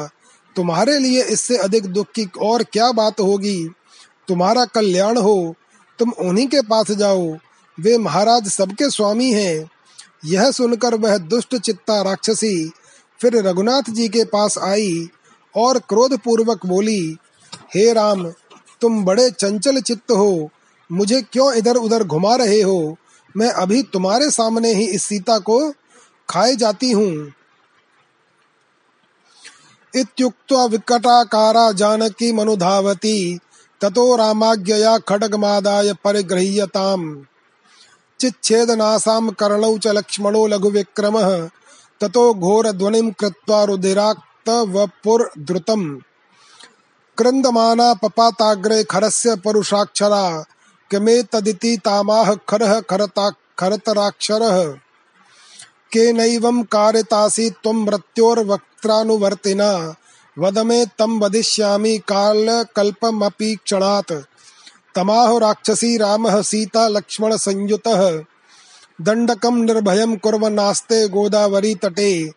तुम्हारे 0.55 0.97
लिए 0.99 1.23
इससे 1.23 1.57
अधिक 1.57 1.85
दुख 1.85 2.11
की 2.15 2.27
और 2.41 2.63
क्या 2.63 2.91
बात 2.91 3.19
होगी? 3.19 3.67
तुम्हारा 4.27 4.65
कल्याण 4.65 5.17
हो, 5.17 5.55
तुम 5.99 6.11
उन्हीं 6.19 6.47
के 6.47 6.61
पास 6.61 6.91
जाओ। 6.91 7.27
वे 7.77 7.97
महाराज 7.97 8.47
सबके 8.47 8.89
स्वामी 8.89 9.31
हैं। 9.31 9.69
यह 10.25 10.51
सुनकर 10.51 10.95
वह 10.95 11.17
दुष्ट 11.17 11.55
चित्ता 11.55 12.01
राक्षसी 12.01 12.71
फिर 13.19 13.35
रघुनाथ 13.37 13.89
जी 13.89 14.07
के 14.07 14.23
पास 14.25 14.57
आई। 14.57 15.07
और 15.57 15.79
क्रोध 15.79 16.17
पूर्वक 16.17 16.65
बोली, 16.65 17.17
हे 17.75 17.93
राम, 17.93 18.27
तुम 18.81 19.05
बड़े 19.05 19.29
चंचल 19.29 19.81
चित्त 19.81 20.11
हो। 20.11 20.49
मुझे 20.91 21.21
क्यों 21.21 21.53
इधर 21.53 21.75
उधर 21.75 22.03
घुमा 22.03 22.35
रहे 22.35 22.61
हो? 22.61 22.97
मैं 23.37 23.49
अभी 23.49 23.83
तुम्हारे 23.83 24.31
सामने 24.31 24.73
ही 24.73 24.87
इस 24.87 25.03
सीता 25.03 25.39
को 25.39 25.71
खाए 26.29 26.55
जाती 26.55 26.91
हूँ। 26.91 27.33
इत्युक्त्वा 29.95 30.65
विकटाकारा 30.65 31.71
जानकी 31.71 32.31
मनुधावती, 32.31 33.39
ततो 33.81 34.15
रामाज्ञया 34.15 34.97
खड्गमादाय 34.97 35.93
परिगृह्यताम्। 35.93 37.23
चिच्छेदनासां 38.19 39.29
कर्णौ 39.29 39.77
च 39.77 39.87
लक्ष्मणो 39.87 40.47
लघुविक्रमः, 40.47 41.49
ततो 42.01 42.33
घोरध्वनिं 42.33 43.11
कृत्वा 43.11 43.63
रुधिराक् 43.63 44.26
वपुर्द्रुतम् 44.49 45.97
क्रन्दमाना 47.17 47.93
पपाताग्रे 47.93 48.83
खरस्य 48.83 49.35
परुषाक्षरा, 49.35 50.45
किमेतदिति 50.91 51.77
तामाह 51.77 52.35
खरः 52.35 52.79
खरता, 52.79 53.29
खरतराक्षरः। 53.29 54.75
केनैवं 55.91 56.63
कारयतासि 56.63 57.49
त्वं 57.49 57.73
मृत्योर्वक्त्रानुवर्तिना 57.73 59.95
वद 60.39 60.59
मे 60.59 60.85
तं 60.85 61.19
वदिष्यामि 61.19 61.97
कालकल्पमपि 61.97 63.55
क्षणात् 63.55 64.13
तमाह 64.95 65.37
राक्षसी 65.37 65.97
रामः 65.97 66.41
सीता 66.41 66.87
लक्ष्मण 66.87 67.37
संयुतः। 67.37 68.23
दण्डकं 69.01 69.55
निर्भयं 69.55 70.17
कुर्वन्नास्ते 70.17 71.07
गोदावरी 71.07 71.75
तटे 71.75 72.31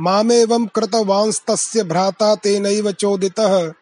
मामेवं 0.00 0.66
कृतवांस्तस्य 0.66 1.82
भ्राता 1.84 2.34
तेनैव 2.34 2.90
चोदितः। 2.92 3.72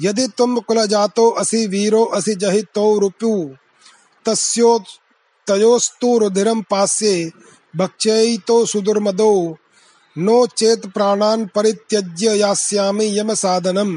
यदि 0.00 0.26
तुम 0.38 0.58
कुलजातो 0.58 1.30
असि 1.30 1.66
वीरो 1.66 2.04
असि 2.04 2.34
जहितो 2.34 2.98
रुपु 2.98 3.32
तस्यो 4.26 4.78
तयोस्तु 5.46 6.18
रुधिरं 6.18 6.60
पास्ये 6.62 7.30
भक्ष्यैतो 7.76 8.64
सुदुर्मदो, 8.66 9.56
नो 10.16 10.46
चेत 10.46 10.86
प्राणान 10.86 11.44
परित्यज्य 11.46 12.36
यास्यामि 12.36 13.18
यम 13.18 13.34
साधनम 13.34 13.92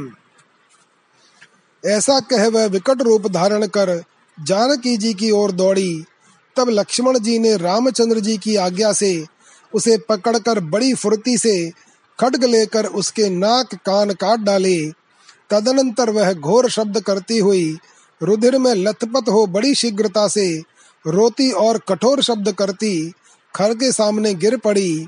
ऐसा 1.83 2.19
कह 2.19 2.47
वह 2.47 2.65
विकट 2.65 3.01
रूप 3.01 3.27
धारण 3.27 3.65
कर 3.67 4.01
जानकी 4.37 4.97
जी 4.97 5.13
की 5.13 5.31
ओर 5.31 5.51
दौड़ी। 5.51 6.03
तब 6.55 6.69
लक्ष्मण 6.69 7.19
जी 7.19 7.39
ने 7.39 7.55
रामचंद्र 7.57 8.19
जी 8.19 8.37
की 8.37 8.55
आज्ञा 8.55 8.93
से 8.93 9.25
उसे 9.75 9.97
पकड़कर 9.97 10.59
बड़ी 10.59 10.93
फुर्ती 10.93 11.37
से 11.37 11.71
खड्ग 12.19 12.43
लेकर 12.43 12.85
उसके 12.85 13.29
नाक 13.29 13.75
कान 13.75 14.09
काट 14.09 14.39
डाले। 14.39 14.91
तदनंतर 15.49 16.09
वह 16.09 16.33
घोर 16.33 16.69
शब्द 16.69 16.99
करती 16.99 17.37
हुई 17.37 17.77
रुधिर 18.23 18.57
में 18.57 18.73
लथपथ 18.73 19.29
हो 19.29 19.47
बड़ी 19.47 19.75
शीघ्रता 19.75 20.27
से 20.27 20.63
रोती 21.07 21.51
और 21.51 21.77
कठोर 21.77 22.21
शब्द 22.21 22.51
करती 22.51 23.13
खर 23.55 23.73
के 23.73 23.91
सामने 23.91 24.33
गिर 24.33 24.57
पड़ी। 24.57 25.07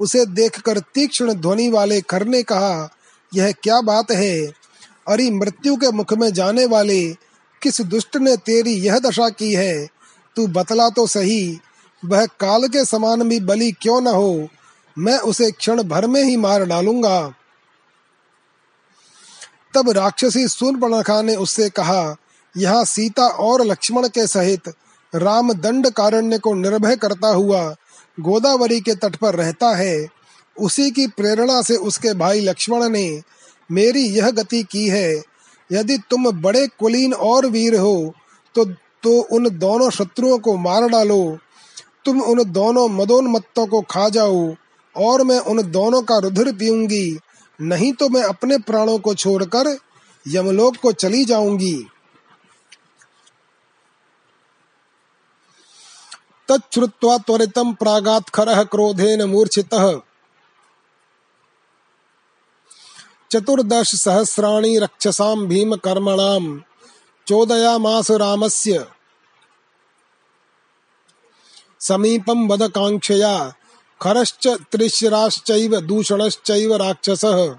उसे 0.00 0.26
देखकर 0.26 0.78
तीक्ष्ण 0.78 1.32
ध्वनि 1.32 1.68
वाले 1.68 2.00
खर 2.00 2.26
ने 2.26 2.42
कहा, 2.42 2.90
यह 3.34 3.52
क्या 3.52 3.80
बात 3.80 4.10
है? 4.10 4.46
अरे, 5.08 5.30
मृत्यु 5.30 5.76
के 5.76 5.92
मुख 5.92 6.12
में 6.12 6.32
जाने 6.32 6.66
वाले 6.66 7.08
किस 7.62 7.80
दुष्ट 7.80 8.16
ने 8.16 8.36
तेरी 8.36 8.72
यह 8.72 8.98
दशा 8.98 9.28
की 9.28 9.54
है? 9.54 9.88
तू 10.36 10.46
बतला 10.46 10.88
तो 10.88 11.06
सही 11.06 11.58
वह 12.02 12.26
काल 12.40 12.66
के 12.68 12.84
समान 12.84 13.28
भी 13.28 13.40
बलि 13.40 13.70
क्यों 13.72 14.00
न 14.00 14.06
हो, 14.06 14.48
मैं 14.96 15.18
उसे 15.20 15.50
क्षण 15.50 15.82
भर 15.82 16.06
में 16.06 16.22
ही 16.22 16.36
मार 16.36 16.64
डालूँगा। 16.64 17.20
तब 19.74 19.90
राक्षसी 19.90 20.46
सूर्पणखा 20.48 21.20
ने 21.22 21.36
उससे 21.36 21.68
कहा, 21.70 22.16
यहाँ 22.54 22.84
सीता 22.84 23.26
और 23.26 23.64
लक्ष्मण 23.64 24.08
के 24.08 24.26
सहित 24.26 24.68
राम 25.12 25.52
दंड 25.52 25.88
कारण्य 25.90 26.38
को 26.38 26.54
निर्भय 26.54 26.96
करता 26.96 27.28
हुआ 27.28 27.62
गोदावरी 28.18 28.80
के 28.80 28.94
तट 28.94 29.16
पर 29.16 29.34
रहता 29.34 29.74
है, 29.76 30.08
उसी 30.56 30.90
की 30.90 31.06
प्रेरणा 31.06 31.60
से 31.62 31.76
उसके 31.78 32.12
भाई 32.14 32.40
लक्ष्मण 32.40 32.88
ने 32.88 33.22
मेरी 33.70 34.02
यह 34.08 34.30
गति 34.30 34.62
की 34.62 34.86
है। 34.88 35.10
यदि 35.70 35.96
तुम 36.10 36.30
बड़े 36.32 36.66
कुलीन 36.78 37.14
और 37.14 37.46
वीर 37.46 37.76
हो 37.76 38.12
तो 38.54 38.64
तो 39.02 39.20
उन 39.32 39.48
दोनों 39.58 39.90
शत्रुओं 39.90 40.38
को 40.38 40.56
मार 40.56 40.88
डालो 40.88 41.38
तुम 42.06 42.20
उन 42.22 42.42
दोनों 42.52 42.88
मदोन्मत्तों 42.88 43.66
को 43.66 43.80
खा 43.80 44.08
जाओ, 44.08 44.54
और 44.96 45.22
मैं 45.22 45.38
उन 45.40 45.62
दोनों 45.70 46.02
का 46.02 46.18
रुधिर 46.18 46.52
पीऊँगी। 46.52 47.18
नहीं 47.60 47.92
तो 47.92 48.08
मैं 48.08 48.22
अपने 48.22 48.58
प्राणों 48.58 48.98
को 48.98 49.14
छोड़कर 49.14 49.76
यमलोक 50.26 50.76
को 50.76 50.92
चली 50.92 51.24
जाऊँगी। 51.24 51.76
तच्छ्रुत्वा 56.48 57.18
त्वरितं 57.18 57.72
प्रागात् 57.74 58.30
खरः 58.30 58.62
क्रोधेन 58.62 59.22
मूर्छितः। 59.22 60.00
चतुर्दश 63.30 63.94
सहस्राणि 63.94 64.78
रक्षसां 64.78 65.36
भीमकर्मणां 65.46 66.60
चोदयामास 67.26 68.10
रामस्य। 68.10 68.84
समीपं 71.88 72.48
वदकाङ्क्षया, 72.48 73.54
खरश्च 74.02 74.48
त्रिशिराश्चैव, 74.48 75.80
दूषणश्चैव 75.80 76.74
राक्षसः। 76.74 77.56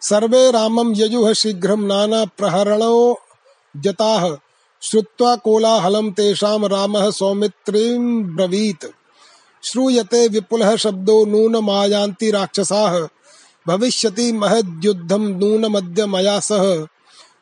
सर्वे 0.00 0.50
रामं 0.50 0.92
यजुः 0.96 1.32
शीघ्रं 1.32 1.80
नानाप्रहरणो 1.86 3.20
जताः, 3.76 4.36
श्रुत्वा 4.82 5.36
कोलाहलं 5.36 6.10
तेषां 6.10 6.68
रामः 6.68 7.10
सौमित्रीं 7.10 8.22
ब्रवीत्। 8.22 8.86
श्रूयते 9.64 10.28
विपुलः 10.28 10.76
शब्दो 10.76 11.24
नूनमायान्ति 11.24 12.30
राक्षसाः, 12.30 13.08
भविष्यति 13.68 14.32
महद्युद्धं 14.32 15.20
नूनमद्य 15.20 16.06
मया 16.06 16.40
सह। 16.40 16.86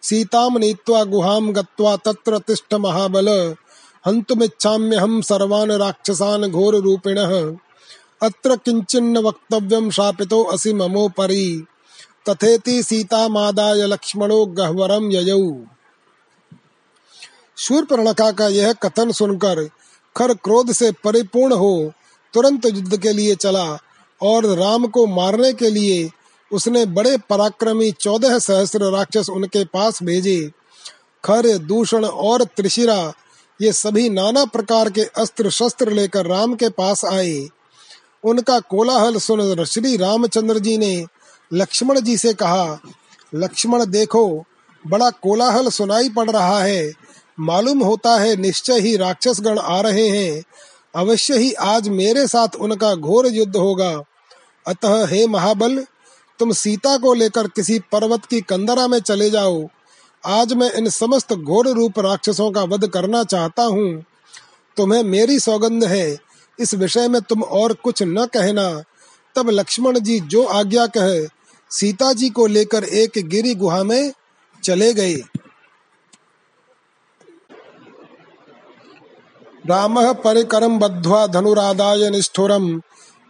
सीतां 0.02 0.58
नीत्वा 0.58 1.04
गुहां 1.04 1.54
गत्वा 1.54 1.96
तत्र 1.96 2.38
तिष्ठ 2.38 2.74
महाबल। 2.74 3.56
हन्तुमिच्छाम्यहं 4.06 5.20
सर्वान् 5.22 5.70
राक्षसान् 5.70 6.50
घोररूपिणः। 6.50 7.56
अत्र 8.22 8.56
किञ्चिन्न 8.56 9.18
वक्तव्यं 9.18 9.90
शापितो 9.90 10.44
असि 10.44 10.72
ममोपरि। 10.72 11.66
तथेति 12.28 12.82
सीतामादाय 12.82 13.86
लक्ष्मणो 13.86 14.46
गह्वरम 14.46 15.10
ययौ। 15.10 15.64
शूर्पणखा 17.56 18.30
का 18.30 18.48
यह 18.48 18.72
कथन 18.72 19.12
सुनकर 19.12 19.70
खर 20.16 20.34
क्रोध 20.34 20.72
से 20.72 20.92
परिपूर्ण 20.92 21.52
हो, 21.52 21.92
तुरंत 22.34 22.66
युद्ध 22.66 23.00
के 23.00 23.12
लिए 23.12 23.34
चला 23.34 23.78
और 24.22 24.46
राम 24.46 24.86
को 24.86 25.06
मारने 25.06 25.52
के 25.52 25.70
लिए 25.70 26.10
उसने 26.52 26.86
बड़े 26.86 27.18
पराक्रमी 27.30 27.92
चौदह 27.92 28.38
सहस्र 28.38 28.90
राक्षस 28.90 29.30
उनके 29.30 29.64
पास 29.64 30.02
भेजे। 30.02 30.50
खर, 31.24 31.58
दूषण 31.58 32.04
और 32.04 32.44
त्रिशिरा 32.44 33.12
ये 33.62 33.72
सभी 33.72 34.10
नाना 34.10 34.44
प्रकार 34.44 34.90
के 34.90 35.00
अस्त्र 35.00 35.50
शस्त्र 35.50 35.90
लेकर 35.90 36.26
राम 36.26 36.54
के 36.54 36.68
पास 36.68 37.04
आए। 37.04 37.48
उनका 38.24 38.60
कोलाहल 38.60 39.18
सुन 39.18 39.64
श्री 39.64 39.96
रामचंद्र 39.96 40.58
जी 40.58 40.78
ने 40.78 41.06
लक्ष्मण 41.52 42.00
जी 42.00 42.16
से 42.16 42.32
कहा, 42.34 42.78
लक्ष्मण 43.34 43.84
देखो, 43.86 44.44
बड़ा 44.86 45.10
कोलाहल 45.10 45.68
सुनाई 45.68 46.08
पड़ 46.08 46.30
रहा 46.30 46.62
है। 46.62 46.92
मालूम 47.40 47.78
होता 47.78 48.16
है 48.20 48.36
निश्चय 48.36 48.80
ही 48.80 48.96
राक्षस 48.96 49.40
गण 49.40 49.58
आ 49.58 49.80
रहे 49.80 50.08
हैं। 50.08 50.42
अवश्य 50.94 51.38
ही 51.38 51.52
आज 51.52 51.88
मेरे 51.88 52.26
साथ 52.26 52.48
उनका 52.56 52.94
घोर 52.94 53.26
युद्ध 53.26 53.56
होगा। 53.56 54.02
अतः 54.66 55.06
हे 55.06 55.26
महाबल, 55.26 55.86
तुम 56.38 56.52
सीता 56.52 56.96
को 56.96 57.14
लेकर 57.14 57.48
किसी 57.48 57.78
पर्वत 57.78 58.24
की 58.24 58.40
कंदरा 58.40 58.86
में 58.88 58.98
चले 58.98 59.30
जाओ। 59.30 59.68
आज 60.26 60.52
मैं 60.52 60.72
इन 60.72 60.88
समस्त 60.88 61.32
घोर 61.32 61.68
रूप 61.68 61.98
राक्षसों 61.98 62.50
का 62.50 62.62
वध 62.62 62.86
करना 62.86 63.24
चाहता 63.24 63.62
हूँ। 63.62 64.04
तुम्हें 64.76 65.02
मेरी 65.02 65.38
सौगंध 65.40 65.84
है। 65.84 66.18
इस 66.58 66.74
विषय 66.74 67.08
में 67.08 67.22
तुम 67.22 67.42
और 67.42 67.72
कुछ 67.72 68.02
न 68.02 68.26
कहना। 68.26 68.82
तब 69.36 69.50
लक्ष्मण 69.50 69.98
जी 69.98 70.20
जो 70.20 70.44
आज्ञा 70.44 70.86
कहे, 70.86 71.26
सीता 71.70 72.12
जी 72.12 72.30
को 72.30 72.46
लेकर 72.46 72.84
एक 72.84 73.12
गिरी 73.18 73.54
गुहा 73.54 73.82
में 73.82 74.12
चले 74.64 74.92
गए। 74.92 75.14
राम 79.66 80.12
परिकरम 80.14 80.78
बद्ध्वा 80.78 81.26
धनुरादाय 81.26 82.10
निष्ठुरम 82.10 82.80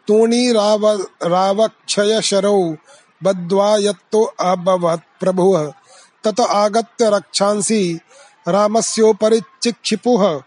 तूणी 0.08 0.52
राव 0.52 0.88
रावक्षय 1.22 2.20
शरौ 2.22 2.74
बद्ध्वा 3.22 3.76
यत्तो 3.76 4.24
अभवत् 4.24 5.20
प्रभु। 5.20 5.72
तत 6.26 6.40
आगत्य 6.40 7.10
रक्षांसि 7.10 8.00
रामस्योपरि 8.48 9.40
चिक्षिपुः 9.62 10.42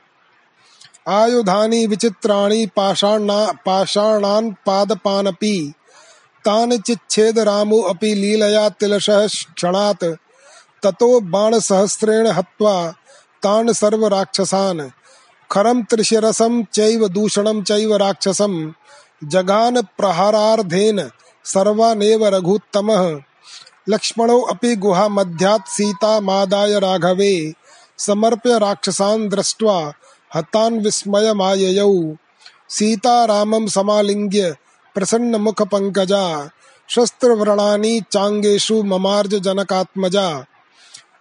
आयुधानि 1.07 1.87
विचित्राणि 1.87 2.65
पाषाणा 2.65 3.51
पाषाणान् 3.51 4.51
पादपानपि। 4.51 5.73
तान् 6.45 6.77
चिच्छेद 6.77 7.39
रामो 7.39 7.81
अपि 7.81 8.15
लीलया 8.15 8.69
तिलशः 8.69 9.27
क्षणात्। 9.27 10.03
ततो 10.83 11.19
बाणसहस्रेण 11.19 12.27
हत्वा 12.27 12.91
तान् 13.43 13.73
सर्वराक्षसान्। 13.73 14.89
खरं 15.51 15.83
त्रिशिरसं 15.83 16.63
चैव 16.63 17.07
दूषणं 17.07 17.63
चैव 17.63 17.95
राक्षसं। 17.95 18.71
जगान 19.23 19.81
प्रहारार्धेन 19.81 21.11
सर्वानेव 21.45 22.27
रघुत्तमः। 22.27 23.19
लक्ष्मणो 23.87 24.39
अपि 24.51 24.75
गुहा 24.75 25.07
मध्यात् 25.07 25.69
सीता 25.69 26.19
मादाय 26.19 26.79
राघवे, 26.79 27.33
समर्प्य 27.97 28.57
राक्षसान् 28.59 29.29
दृष्ट्वा 29.29 29.77
हतान् 30.31 30.79
विस्मयमाययौ 30.83 31.93
सीता 32.69 33.13
रामं 33.25 33.67
समालिङ्ग्य 33.67 34.53
प्रसन्न 34.95 35.35
मुख 35.35 35.61
पंकजा 35.71 36.25
शस्त्र 36.89 37.33
व्रणानी 37.33 37.99
चांगेशु 38.11 38.81
ममार्ज 38.83 39.35
जनकात्मजा 39.45 40.27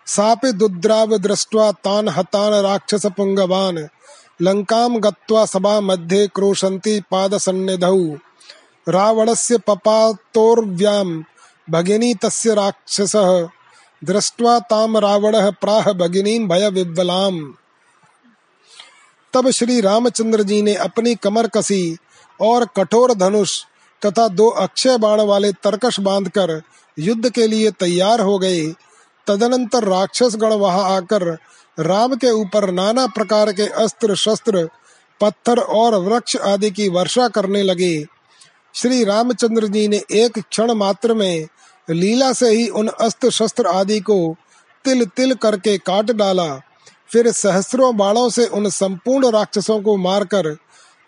सापि 0.06 0.52
दुद्राव 0.52 1.16
दृष्ट्वा 1.18 1.70
तान 1.84 2.08
हतान 2.08 2.54
राक्षस 2.62 3.06
पुंगवान 3.16 3.78
लंकाम 4.42 4.96
गत्वा 4.98 5.44
सभा 5.46 5.78
मध्ये 5.80 6.26
क्रोशन्ति 6.34 7.00
पाद 7.10 7.36
सन्निधौ 7.38 7.96
रावणस्य 8.86 9.56
पपातोर्व्याम 9.66 11.20
भगिनी 11.70 12.14
तस्य 12.14 12.54
राक्षसः। 12.54 13.48
दृष्ट्वा 14.02 14.58
ताम 14.60 14.96
रावणः 14.98 15.50
प्राह 15.50 15.92
भगिनीं 15.92 16.38
भय 16.48 16.68
विव्वलाम 16.70 17.40
तब 19.34 19.50
श्री 19.50 19.80
रामचंद्र 19.80 20.42
जी 20.42 20.62
ने 20.62 20.74
अपनी 20.74 21.14
कमर 21.14 21.46
कसी 21.46 21.96
और 22.40 22.66
कठोर 22.76 23.14
धनुष 23.14 23.62
तथा 24.02 24.26
दो 24.28 24.48
अक्षय 24.48 24.96
बाण 24.98 25.20
वाले 25.20 25.52
तरकश 25.52 26.00
बांधकर 26.00 26.60
युद्ध 26.98 27.30
के 27.30 27.46
लिए 27.46 27.70
तैयार 27.70 28.20
हो 28.20 28.38
गए। 28.38 28.66
तदनंतर 29.26 29.84
राक्षस 29.84 30.36
गण 30.36 30.52
वहाँ 30.54 30.84
आकर 30.90 31.26
राम 31.78 32.14
के 32.14 32.30
ऊपर 32.30 32.70
नाना 32.70 33.06
प्रकार 33.06 33.52
के 33.52 33.66
अस्त्र 33.82 34.14
शस्त्र, 34.14 34.68
पत्थर 35.20 35.58
और 35.58 35.94
वृक्ष 35.94 36.36
आदि 36.36 36.70
की 36.70 36.88
वर्षा 36.88 37.28
करने 37.28 37.62
लगे। 37.62 38.06
श्री 38.74 39.04
रामचंद्र 39.04 39.66
जी 39.66 39.88
ने 39.88 40.02
एक 40.12 40.38
क्षण 40.38 40.72
मात्र 40.74 41.14
में 41.14 41.46
लीला 41.90 42.32
से 42.32 42.50
ही 42.50 42.68
उन 42.68 42.88
अस्त्र 42.88 43.30
शस्त्र 43.30 43.66
आदि 43.66 44.00
को 44.00 44.36
तिल 44.84 45.04
तिल 45.04 45.34
करके 45.34 45.78
काट 45.78 46.10
डाला। 46.10 46.60
फिर 47.12 47.30
सहस्रों 47.32 47.96
बाणों 47.96 48.28
से 48.30 48.46
उन 48.46 48.68
संपूर्ण 48.68 49.30
राक्षसों 49.30 49.80
को 49.82 49.96
मारकर 49.96 50.56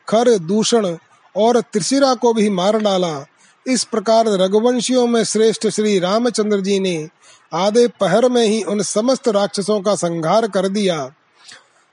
खर, 0.08 0.38
दूषण 0.38 0.96
और 1.36 1.60
त्रिशिरा 1.60 2.14
को 2.14 2.32
भी 2.34 2.50
मार 2.50 2.78
डाला। 2.78 3.26
इस 3.66 3.84
प्रकार 3.84 4.26
रघुवंशियों 4.26 5.06
में 5.06 5.24
श्रेष्ठ 5.24 5.66
श्री 5.66 5.98
रामचंद्र 5.98 6.60
जी 6.60 6.80
ने 6.80 7.08
आधे 7.54 7.88
पहर 7.88 8.28
में 8.28 8.46
ही 8.46 8.62
उन 8.62 8.82
समस्त 8.82 9.28
राक्षसों 9.28 9.80
का 9.80 9.94
संहार 9.94 10.48
कर 10.48 10.68
दिया। 10.68 11.12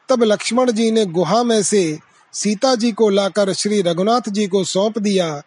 तब 0.09 0.23
लक्ष्मण 0.23 0.71
जी 0.71 0.91
ने 0.91 1.05
गुहा 1.05 1.43
में 1.43 1.63
से 1.63 1.99
सीता 2.33 2.75
जी 2.75 2.91
को 2.91 3.09
लाकर 3.09 3.53
श्री 3.53 3.81
रघुनाथ 3.81 4.29
जी 4.29 4.47
को 4.47 4.63
सौंप 4.63 4.97
दिया। 4.97 5.41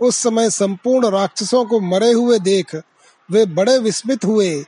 उस 0.00 0.16
समय 0.16 0.50
संपूर्ण 0.50 1.10
राक्षसों 1.10 1.64
को 1.64 1.80
मरे 1.80 2.12
हुए 2.12 2.38
देख 2.38 2.74
वे 3.30 3.44
बड़े 3.46 3.78
विस्मित 3.78 4.24
हुए। 4.24 4.64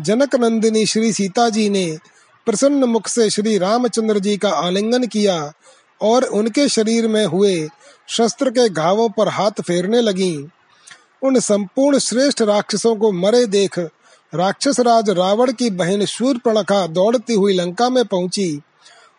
जनक 0.00 0.34
नंदिनी 0.34 0.86
श्री 0.86 1.12
सीता 1.12 1.48
जी 1.48 1.68
ने 1.68 1.98
प्रसन्न 2.46 2.84
मुख 2.84 3.08
से 3.08 3.30
श्री 3.30 3.58
रामचंद्र 3.58 4.18
जी 4.18 4.36
का 4.36 4.50
आलिंगन 4.50 5.06
किया 5.06 5.52
और 6.00 6.24
उनके 6.24 6.68
शरीर 6.68 7.08
में 7.08 7.24
हुए 7.26 7.68
शस्त्र 8.08 8.50
के 8.50 8.68
घावों 8.68 9.08
पर 9.08 9.28
हाथ 9.28 9.60
फेरने 9.60 10.00
लगी। 10.00 10.48
उन 11.22 11.38
संपूर्ण 11.40 11.98
श्रेष्ठ 11.98 12.42
राक्षसों 12.42 12.96
को 12.96 13.12
मरे 13.12 13.46
देख 13.46 13.78
राक्षस 14.34 14.80
राज 14.80 15.10
रावण 15.10 15.52
की 15.52 15.70
बहन 15.70 16.04
शूर्पणखा 16.04 16.86
दौड़ती 16.86 17.34
हुई 17.34 17.54
लंका 17.54 17.88
में 17.90 18.04
पहुँची 18.04 18.60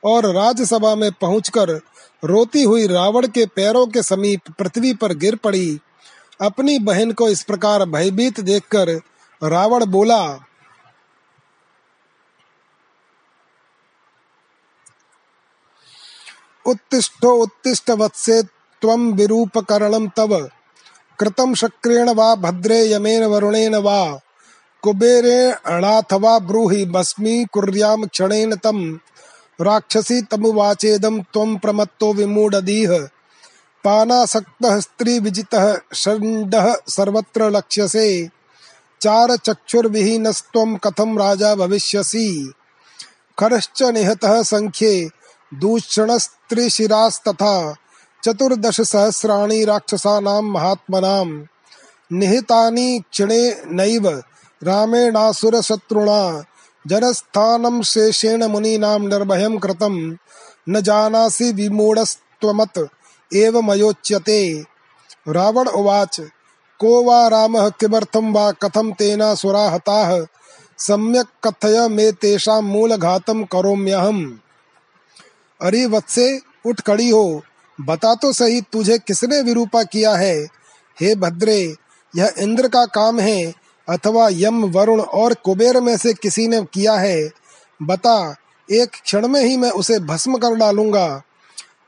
और 0.06 0.26
राजसभा 0.34 0.96
में 0.96 1.12
पहुंचकर 1.12 1.80
रोती 2.24 2.64
हुई 2.64 2.88
रावण 2.88 3.28
के 3.28 3.46
पैरों 3.46 3.88
के 3.88 4.04
समीप 4.04 4.42
पृथ्वी 4.60 4.94
पर 4.94 5.14
गिर 5.14 5.36
पड़ी। 5.36 5.80
अपनी 6.42 6.80
बहन 6.80 7.12
को 7.12 7.30
इस 7.30 7.44
प्रकार 7.44 7.86
भयभीत 7.86 8.40
देखकर 8.40 8.90
रावण 9.44 9.86
बोला, 9.86 10.40
उत्तिष्ठो 16.66 17.32
उत्तिष्ठ 17.34 17.90
वत्से 17.90 18.44
त्वं 18.82 19.14
विरूपकरणं 19.14 20.08
तव। 20.08 20.50
कृतं 21.20 21.54
शक्रेण 21.54 22.10
वा 22.10 22.36
भद्रे 22.36 22.92
यमेन 22.94 23.24
वरुणेन 23.24 23.76
वा। 23.76 24.20
कुबेरेणाथवा 24.82 26.40
ब्रूहि, 26.40 26.86
भस्मी 26.86 27.46
कुर्यां 27.46 28.08
क्षणेन 28.08 28.56
तं 28.56 28.98
राक्षसी 29.62 30.22
तमुवाचेदं 30.22 31.22
त्वं 31.22 31.58
प्रमत्तो 31.58 32.14
पानासक्तः 33.84 34.80
स्त्रीविजितः 34.80 35.78
षण्डः 35.96 36.76
सर्वत्र 36.88 37.50
लक्ष्यसे। 37.50 38.30
चार 39.02 39.36
चक्षुर्विहीनस्त्वं 39.36 40.76
कथं 40.76 41.18
राजा 41.18 41.56
भविष्यसि? 41.56 42.54
खरश्च 43.40 43.84
निहतः 43.84 44.44
संख्ये 44.44 45.10
दूषणस्त्रिशिरास्तथा 45.54 47.76
चतुर्दश 48.26 48.82
सहस्राणि 48.82 49.66
राक्षसानां 49.66 50.42
महात्मनां। 50.42 51.46
निहितानि 52.12 53.04
क्षणे 53.12 53.62
नैव 53.66 54.24
रामेणासुरशत्रुणा 54.64 56.44
जनस्थानं 56.88 57.82
शेषेण 57.82 58.44
मुनीनां 58.44 59.00
निर्भयं 59.00 59.58
कृतं। 59.58 60.16
न 60.70 60.82
जानासि 60.82 61.52
विमूढस्त्वमत, 61.52 62.90
एव 63.34 63.62
मयोच्यते। 63.62 64.64
रावण 65.28 65.68
उवाच, 65.68 66.22
को 66.80 67.04
वा 67.04 67.28
रामः, 67.28 67.70
किमर्थं 67.70 68.34
वा, 68.34 68.52
कथं 68.52 68.92
तेनासुरा 68.92 69.70
हताः 69.70 70.26
सम्यक् 70.78 71.48
कथय 71.48 71.88
मे 71.88 72.12
तेषां 72.12 72.62
मूलघातं 72.62 73.44
करोम्यहम् 73.44 74.32
अरे 75.62 75.86
वत्से 75.86 76.42
उठ 76.66 76.82
खड़ी 76.82 77.10
हो। 77.10 77.42
बता 77.82 78.16
तो 78.16 78.34
सही 78.34 78.62
तुझे 78.62 78.98
किसने 78.98 79.42
विरूपा 79.42 79.84
किया 79.84 80.16
है? 80.16 80.48
हे 81.00 81.16
भद्रे, 81.16 81.76
यह 82.16 82.34
इंद्र 82.38 82.68
का 82.68 82.86
काम 82.86 83.20
है। 83.20 83.54
अथवा 83.92 84.30
यम, 84.32 84.64
वरुण 84.66 85.02
और 85.02 85.34
कुबेर 85.34 85.80
में 85.82 85.98
से 85.98 86.14
किसी 86.14 86.48
ने 86.48 86.62
किया 86.74 86.94
है, 86.94 87.30
बता, 87.82 88.36
एक 88.72 88.90
क्षण 89.04 89.28
में 89.28 89.42
ही 89.42 89.58
मैं 89.58 89.72
उसे 89.72 90.00
भस्म 90.00 90.38
कर 90.38 90.56
डालूँगा। 90.56 91.22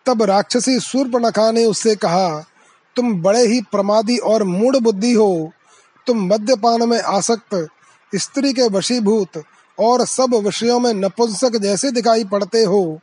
तब 0.05 0.23
राक्षसी 0.23 0.79
सूर्पनखा 0.79 1.51
ने 1.51 1.65
उससे 1.65 1.95
कहा, 1.95 2.45
तुम 2.95 3.21
बड़े 3.21 3.45
ही 3.47 3.61
प्रमादी 3.61 4.17
और 4.17 4.43
मूड 4.43 4.77
बुद्धि 4.77 5.13
हो। 5.13 5.51
तुम 6.07 6.25
मद्यपान 6.27 6.89
में 6.89 7.01
आसक्त, 7.01 7.67
स्त्री 8.15 8.53
के 8.53 8.67
वशीभूत 8.67 9.43
और 9.79 10.05
सब 10.05 10.35
विषयों 10.35 10.79
में 10.79 10.93
नपुंसक 10.93 11.55
जैसे 11.55 11.91
दिखाई 11.91 12.23
पड़ते 12.23 12.63
हो। 12.63 12.99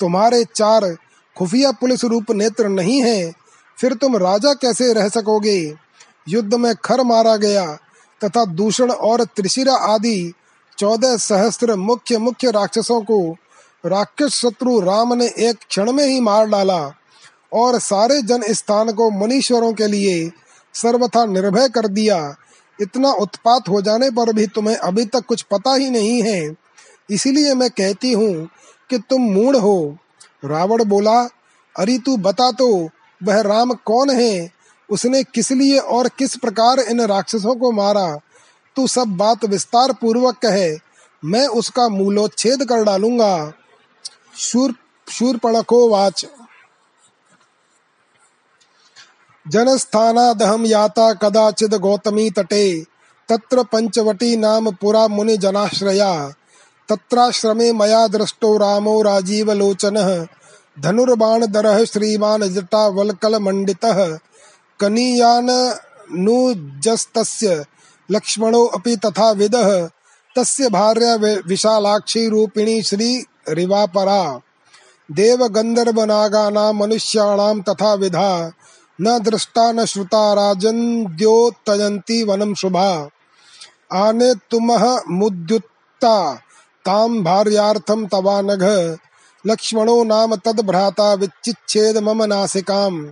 तुम्हारे 0.00 0.44
चार 0.44 0.96
खुफिया 1.36 1.72
पुलिस 1.72 2.04
रूप 2.04 2.30
नेत्र 2.30 2.68
नहीं 2.68 3.02
है, 3.02 3.32
फिर 3.78 3.94
तुम 3.94 4.16
राजा 4.16 4.52
कैसे 4.52 4.92
रह 4.92 5.08
सकोगे? 5.08 5.74
युद्ध 6.28 6.54
में 6.54 6.74
खर 6.74 7.02
मारा 7.02 7.36
गया। 7.36 7.78
तथा 8.24 8.44
दूषण 8.44 8.90
और 8.90 9.24
त्रिशिरा 9.24 9.74
आदि 9.74 10.32
चौदह 10.78 11.16
सहस्त्र 11.16 11.76
मुख्य 11.76 12.18
मुख्य 12.18 12.50
राक्षसों 12.50 13.00
को 13.00 13.20
राक्षस 13.84 14.34
शत्रु 14.34 14.80
राम 14.80 15.14
ने 15.14 15.26
एक 15.38 15.56
क्षण 15.68 15.92
में 15.92 16.04
ही 16.04 16.20
मार 16.20 16.46
डाला 16.46 16.80
और 17.52 17.78
सारे 17.78 18.22
जन 18.22 18.42
स्थान 18.52 18.92
को 18.92 19.10
मनीश्वरों 19.10 19.72
के 19.72 19.86
लिए 19.86 20.30
सर्वथा 20.74 21.24
निर्भय 21.24 21.68
कर 21.68 21.86
दिया। 21.88 22.36
इतना 22.80 23.10
उत्पात 23.12 23.68
हो 23.68 23.80
जाने 23.82 24.10
पर 24.10 24.32
भी 24.32 24.46
तुम्हें 24.46 24.76
अभी 24.76 25.04
तक 25.04 25.24
कुछ 25.26 25.42
पता 25.42 25.74
ही 25.74 25.90
नहीं 25.90 26.22
है। 26.22 26.54
इसीलिए 27.10 27.54
मैं 27.54 27.70
कहती 27.70 28.12
हूँ 28.12 28.48
कि 28.90 28.98
तुम 28.98 29.22
मूड 29.22 29.56
हो। 29.56 29.96
रावण 30.44 30.84
बोला, 30.84 31.22
अरे 31.76 31.98
तू 31.98 32.16
बता 32.16 32.50
तो 32.52 32.88
वह 33.20 33.40
राम 33.40 33.72
कौन 33.72 34.10
है? 34.10 34.57
उसने 34.90 35.22
किस 35.22 35.52
लिए 35.52 35.78
और 35.78 36.08
किस 36.08 36.36
प्रकार 36.36 36.80
इन 36.80 37.00
राक्षसों 37.00 37.56
को 37.56 37.72
मारा? 37.72 38.20
तू 38.76 38.86
सब 38.86 39.04
बात 39.04 39.44
विस्तार 39.44 39.92
पूर्वक 39.92 40.34
कहे। 40.34 40.78
मैं 41.24 41.46
उसका 41.46 41.88
मूलोच्छेद 41.88 42.68
कर 42.68 42.84
डालूँगा। 42.84 43.52
शूर, 44.38 44.74
शूरपणखो 45.10 45.88
वाच। 45.88 46.26
जनस्थानादहम 49.48 50.66
याता 50.66 51.12
कदाचिद 51.12 51.74
गौतमी 51.74 52.30
तटे। 52.30 52.84
तत्र 53.28 53.64
पंचवटी 53.64 54.36
नाम 54.36 54.70
पुरा 54.70 55.08
मुनि 55.08 55.36
जनाश्रया। 55.36 56.32
तत्राश्रमे 56.88 57.72
मया 57.72 58.08
दृष्टो 58.08 58.58
रामो 58.58 59.02
राजीव 59.02 59.52
लोचन 59.52 60.26
धनुर्बाण 60.80 61.46
दरह 61.46 61.84
श्रीमान 61.84 62.42
जटा 62.42 62.88
वलकल 62.88 63.38
मंडितः 63.38 64.18
कनीयाननुजस्तस्य 64.80 67.64
लक्ष्मणो 68.10 68.64
अपि 68.64 68.96
तथा 68.96 69.30
विदः। 69.30 69.90
तस्य 70.36 70.68
भार्या 70.68 71.40
विशालाक्षी 71.46 72.28
रूपिणी 72.28 72.82
श्री 72.82 73.24
रिवापरा। 73.48 74.40
देव 75.12 75.46
गंधर्व 75.46 76.04
नागानां 76.04 76.72
मनुष्याणां 76.72 77.60
तथा 77.60 77.94
विधा। 77.94 78.52
न 79.00 79.18
दृष्टा 79.18 79.72
न 79.72 79.84
श्रुता 79.84 80.32
राजन्द्योत्तयन्ति 80.32 82.24
वनं 82.24 82.54
शुभा। 82.54 83.08
आने 83.92 84.34
तुमः 84.34 85.00
मुद्युत्ता। 85.08 86.40
तां 86.86 87.24
भार्यार्थं 87.24 88.06
तवानघ। 88.06 88.96
लक्ष्मणो 89.46 90.04
नाम 90.04 90.36
तद्भ्राता 90.36 91.14
विच्चिच्छेद 91.14 91.98
मम 91.98 92.24
नासिकाम्। 92.24 93.08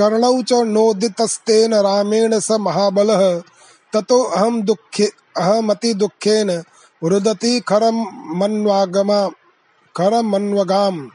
कर्णौ 0.00 0.32
च 0.42 0.52
नोदितस्तेन 0.66 1.74
रामेण 1.74 2.38
स 2.38 2.60
महाबलः। 2.60 3.24
ततो 3.92 4.22
अहम 4.22 4.62
दुखे 4.62 5.06
अहमति 5.38 5.94
दुखेन 5.94 6.50
रुदति 7.02 7.58
खरम 7.68 7.96
मनवागमा 8.36 9.26
खरम 9.94 10.28
मनवगाम 10.30 11.08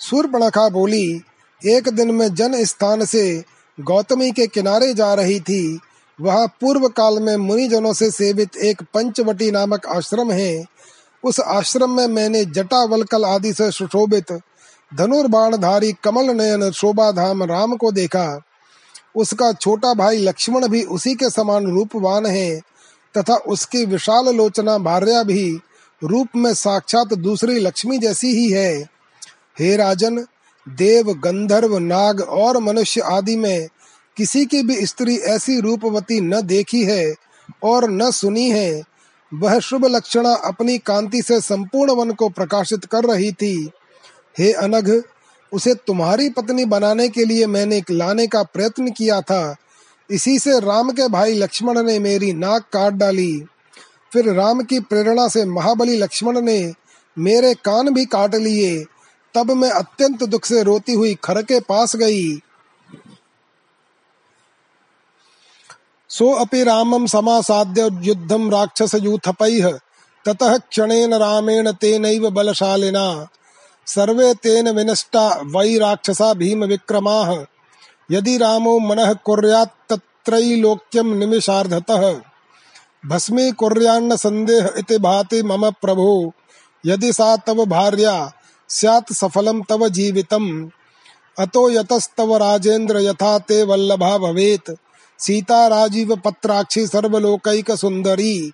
सूर्पणखा 0.00 0.68
बोली, 0.68 1.22
एक 1.62 1.88
दिन 1.88 2.10
में 2.10 2.34
जन 2.34 2.64
स्थान 2.64 3.04
से 3.04 3.42
गौतमी 3.78 4.30
के 4.30 4.46
किनारे 4.46 4.92
जा 4.94 5.12
रही 5.14 5.40
थी। 5.40 5.80
वह 6.18 6.46
पूर्व 6.60 6.86
काल 6.88 7.18
में 7.18 7.36
मुनिजनों 7.36 7.92
से 7.92 8.10
सेवित 8.10 8.56
एक 8.56 8.82
पंचवटी 8.94 9.50
नामक 9.50 9.86
आश्रम 9.86 10.30
है। 10.32 10.64
उस 11.24 11.40
आश्रम 11.40 11.90
में 11.90 12.06
मैंने 12.06 12.44
जटावलकल 12.44 13.24
आदि 13.24 13.52
से 13.52 13.70
सुशोभित 13.70 14.32
धनुर्बाणधारी 14.92 15.92
कमल 16.04 16.30
नयन 16.30 16.70
शोभा 16.70 17.10
धाम 17.12 17.42
राम 17.42 17.76
को 17.76 17.92
देखा। 17.92 18.42
उसका 19.16 19.52
छोटा 19.52 19.94
भाई 19.94 20.18
लक्ष्मण 20.18 20.68
भी 20.68 20.82
उसी 20.82 21.14
के 21.14 21.30
समान 21.30 21.66
रूपवान 21.66 22.26
है 22.26 22.60
तथा 23.14 23.36
उसकी 23.36 23.84
विशाल 23.84 24.34
लोचना 24.34 24.78
भार्या 24.78 25.22
भी 25.22 25.58
रूप 26.02 26.28
में 26.36 26.54
साक्षात 26.54 27.14
दूसरी 27.14 27.58
लक्ष्मी 27.58 27.98
जैसी 27.98 28.28
ही 28.28 28.50
है। 28.50 28.74
हे 29.58 29.76
राजन, 29.76 30.24
देव, 30.68 31.12
गंधर्व, 31.14 31.78
नाग 31.78 32.20
और 32.20 32.58
मनुष्य 32.58 33.00
आदि 33.00 33.36
में 33.36 33.68
किसी 34.16 34.44
की 34.46 34.62
भी 34.62 34.86
स्त्री 34.86 35.16
ऐसी 35.16 35.60
रूपवती 35.60 36.20
न 36.20 36.40
देखी 36.40 36.84
है 36.84 37.14
और 37.64 37.90
न 37.90 38.10
सुनी 38.10 38.50
है, 38.50 38.82
वह 39.34 39.58
शुभ 39.58 39.84
लक्षणा 39.84 40.34
अपनी 40.34 40.78
कांति 40.78 41.22
से 41.22 41.40
संपूर्ण 41.40 41.92
वन 41.92 42.12
को 42.12 42.28
प्रकाशित 42.28 42.84
कर 42.84 43.04
रही 43.04 43.32
थी। 43.32 43.70
हे 44.38 44.52
अनघ, 44.52 45.02
उसे 45.52 45.74
तुम्हारी 45.74 46.28
पत्नी 46.30 46.64
बनाने 46.64 47.08
के 47.08 47.24
लिए 47.24 47.46
मैंने 47.46 47.82
लाने 47.90 48.26
का 48.26 48.42
प्रयत्न 48.42 48.90
किया 48.90 49.20
था। 49.20 49.56
इसी 50.10 50.38
से 50.38 50.60
राम 50.60 50.90
के 50.90 51.08
भाई 51.08 51.34
लक्ष्मण 51.34 51.82
ने 51.82 51.98
मेरी 51.98 52.32
नाक 52.32 52.62
काट 52.62 52.92
डाली। 52.92 53.44
फिर 54.12 54.32
राम 54.32 54.60
की 54.60 54.80
प्रेरणा 54.80 55.28
से 55.28 55.44
महाबली 55.44 55.96
लक्ष्मण 55.98 56.40
ने 56.40 56.72
मेरे 57.18 57.54
कान 57.54 57.94
भी 57.94 58.04
काट 58.04 58.34
लिए। 58.34 58.84
तब 59.34 59.50
मैं 59.50 59.70
अत्यंत 59.70 60.24
दुख 60.24 60.44
से 60.44 60.62
रोती 60.62 60.92
हुई 60.92 61.14
खर 61.24 61.42
के 61.42 61.60
पास 61.60 61.96
गई। 61.96 62.38
सो 66.08 66.32
अपि 66.32 66.64
रामम 66.64 67.06
समासाद्य 67.06 67.90
युद्धम 68.02 68.50
राक्षस 68.50 68.94
यूथपैः 68.94 69.78
ततः 70.24 70.56
क्षणेन 70.56 71.14
रामेण 71.14 71.72
तेनैव 71.72 72.30
बलशालिना। 72.30 73.28
सर्वे 73.86 74.34
तेन 74.34 74.68
विनष्टा 74.68 75.28
वै 75.28 75.78
राक्षसा 75.78 76.34
भीम 76.34 76.64
विक्रमाः 76.64 77.44
यदि 78.10 78.36
रामो 78.36 78.78
मनः 78.78 79.12
कुर्यात् 79.12 79.98
निमिषार्धतः। 81.04 82.20
भस्मी 83.06 83.52
कुर्यान्न 83.52 84.16
संदेह 84.16 84.70
इति 84.78 84.98
भाति 84.98 85.42
मम 85.42 85.70
प्रभो। 85.70 86.32
यदि 86.86 87.12
सा 87.12 87.36
तव 87.36 87.66
भार्या, 87.66 88.32
स्यात् 88.68 89.12
सफलं 89.12 89.62
तव 89.62 89.88
जीवितम्। 89.88 90.68
अतो 91.38 91.70
यतस्तव 91.70 92.36
राजेन्द्र 92.36 92.98
यथा 92.98 93.38
ते 93.38 93.62
वल्लभा 93.62 94.18
भवेत्। 94.18 94.74
सीता 95.18 95.66
राजीव 95.66 96.16
पत्राक्षी 96.16 96.86
सर्वलोकैक 96.86 97.70
सुंदरी 97.70 98.52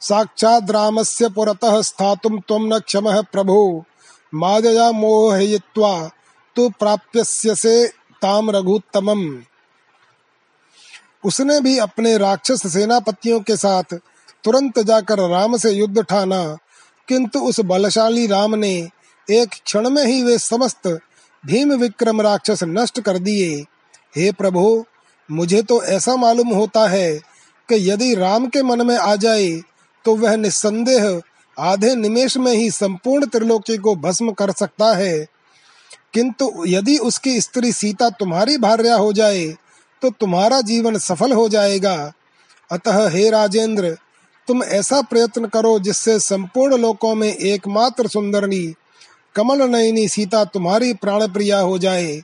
साक्षात् 0.00 0.70
रामस्य 0.70 1.28
पुरतः 1.28 1.82
स्थातुं 1.82 2.38
त्वं 2.38 2.60
न 2.60 2.78
क्षमः 2.78 3.22
प्रभो। 3.22 3.84
मादया 4.32 4.90
मोहयित्वा 4.92 6.10
तो 6.56 6.68
प्राप्यस्य 6.70 7.54
से 7.54 7.86
ताम 8.22 8.50
रघुत्तमम। 8.50 9.24
उसने 11.24 11.60
भी 11.60 11.78
अपने 11.78 12.16
राक्षस 12.18 12.66
सेनापतियों 12.72 13.40
के 13.40 13.56
साथ 13.56 13.94
तुरंत 14.44 14.78
जाकर 14.78 15.28
राम 15.30 15.56
से 15.56 15.70
युद्ध 15.70 16.02
ठाना, 16.02 16.42
किंतु 17.08 17.40
उस 17.40 17.60
बलशाली 17.60 18.26
राम 18.26 18.54
ने 18.54 18.74
एक 19.28 19.54
क्षण 19.64 19.88
में 19.90 20.04
ही 20.04 20.22
वे 20.22 20.38
समस्त 20.38 20.88
भीम 21.44 21.72
विक्रम 21.74 22.20
राक्षस 22.20 22.62
नष्ट 22.64 23.00
कर 23.00 23.18
दिए। 23.18 23.56
हे 24.16 24.30
प्रभु, 24.32 24.84
मुझे 25.28 25.62
तो 25.62 25.82
ऐसा 25.84 26.16
मालूम 26.16 26.48
होता 26.48 26.86
है 26.88 27.12
कि 27.68 27.90
यदि 27.90 28.14
राम 28.14 28.46
के 28.46 28.62
मन 28.62 28.86
में 28.86 28.96
आ 28.96 29.14
जाए 29.16 29.50
तो 30.04 30.14
वह 30.16 30.36
निस्संदेह 30.36 31.20
आधे 31.58 31.94
निमेश 31.94 32.36
में 32.36 32.52
ही 32.52 32.70
संपूर्ण 32.70 33.26
त्रिलोकी 33.26 33.76
को 33.76 33.94
भस्म 33.96 34.32
कर 34.32 34.50
सकता 34.50 34.96
है। 34.96 35.26
किंतु 36.14 36.64
यदि 36.66 36.96
उसकी 36.98 37.40
स्त्री 37.40 37.72
सीता 37.72 38.10
तुम्हारी 38.10 38.58
भार्या 38.58 38.94
हो 38.96 39.12
जाए 39.12 39.46
तो 40.02 40.10
तुम्हारा 40.10 40.60
जीवन 40.60 40.98
सफल 40.98 41.32
हो 41.32 41.48
जाएगा। 41.48 42.12
अतः 42.72 43.08
हे 43.08 43.30
राजेंद्र, 43.30 43.96
तुम 44.48 44.62
ऐसा 44.62 45.02
प्रयत्न 45.02 45.46
करो 45.46 45.78
जिससे 45.78 46.20
संपूर्ण 46.20 46.76
लोकों 46.76 47.14
में 47.14 47.34
एकमात्र 47.36 48.08
सुंदरनी 48.08 48.74
कमल 49.34 49.62
नयनी 49.62 50.08
सीता 50.08 50.44
तुम्हारी 50.44 50.94
प्राण 50.94 51.28
प्रिया 51.28 51.60
हो 51.60 51.78
जाए। 51.78 52.22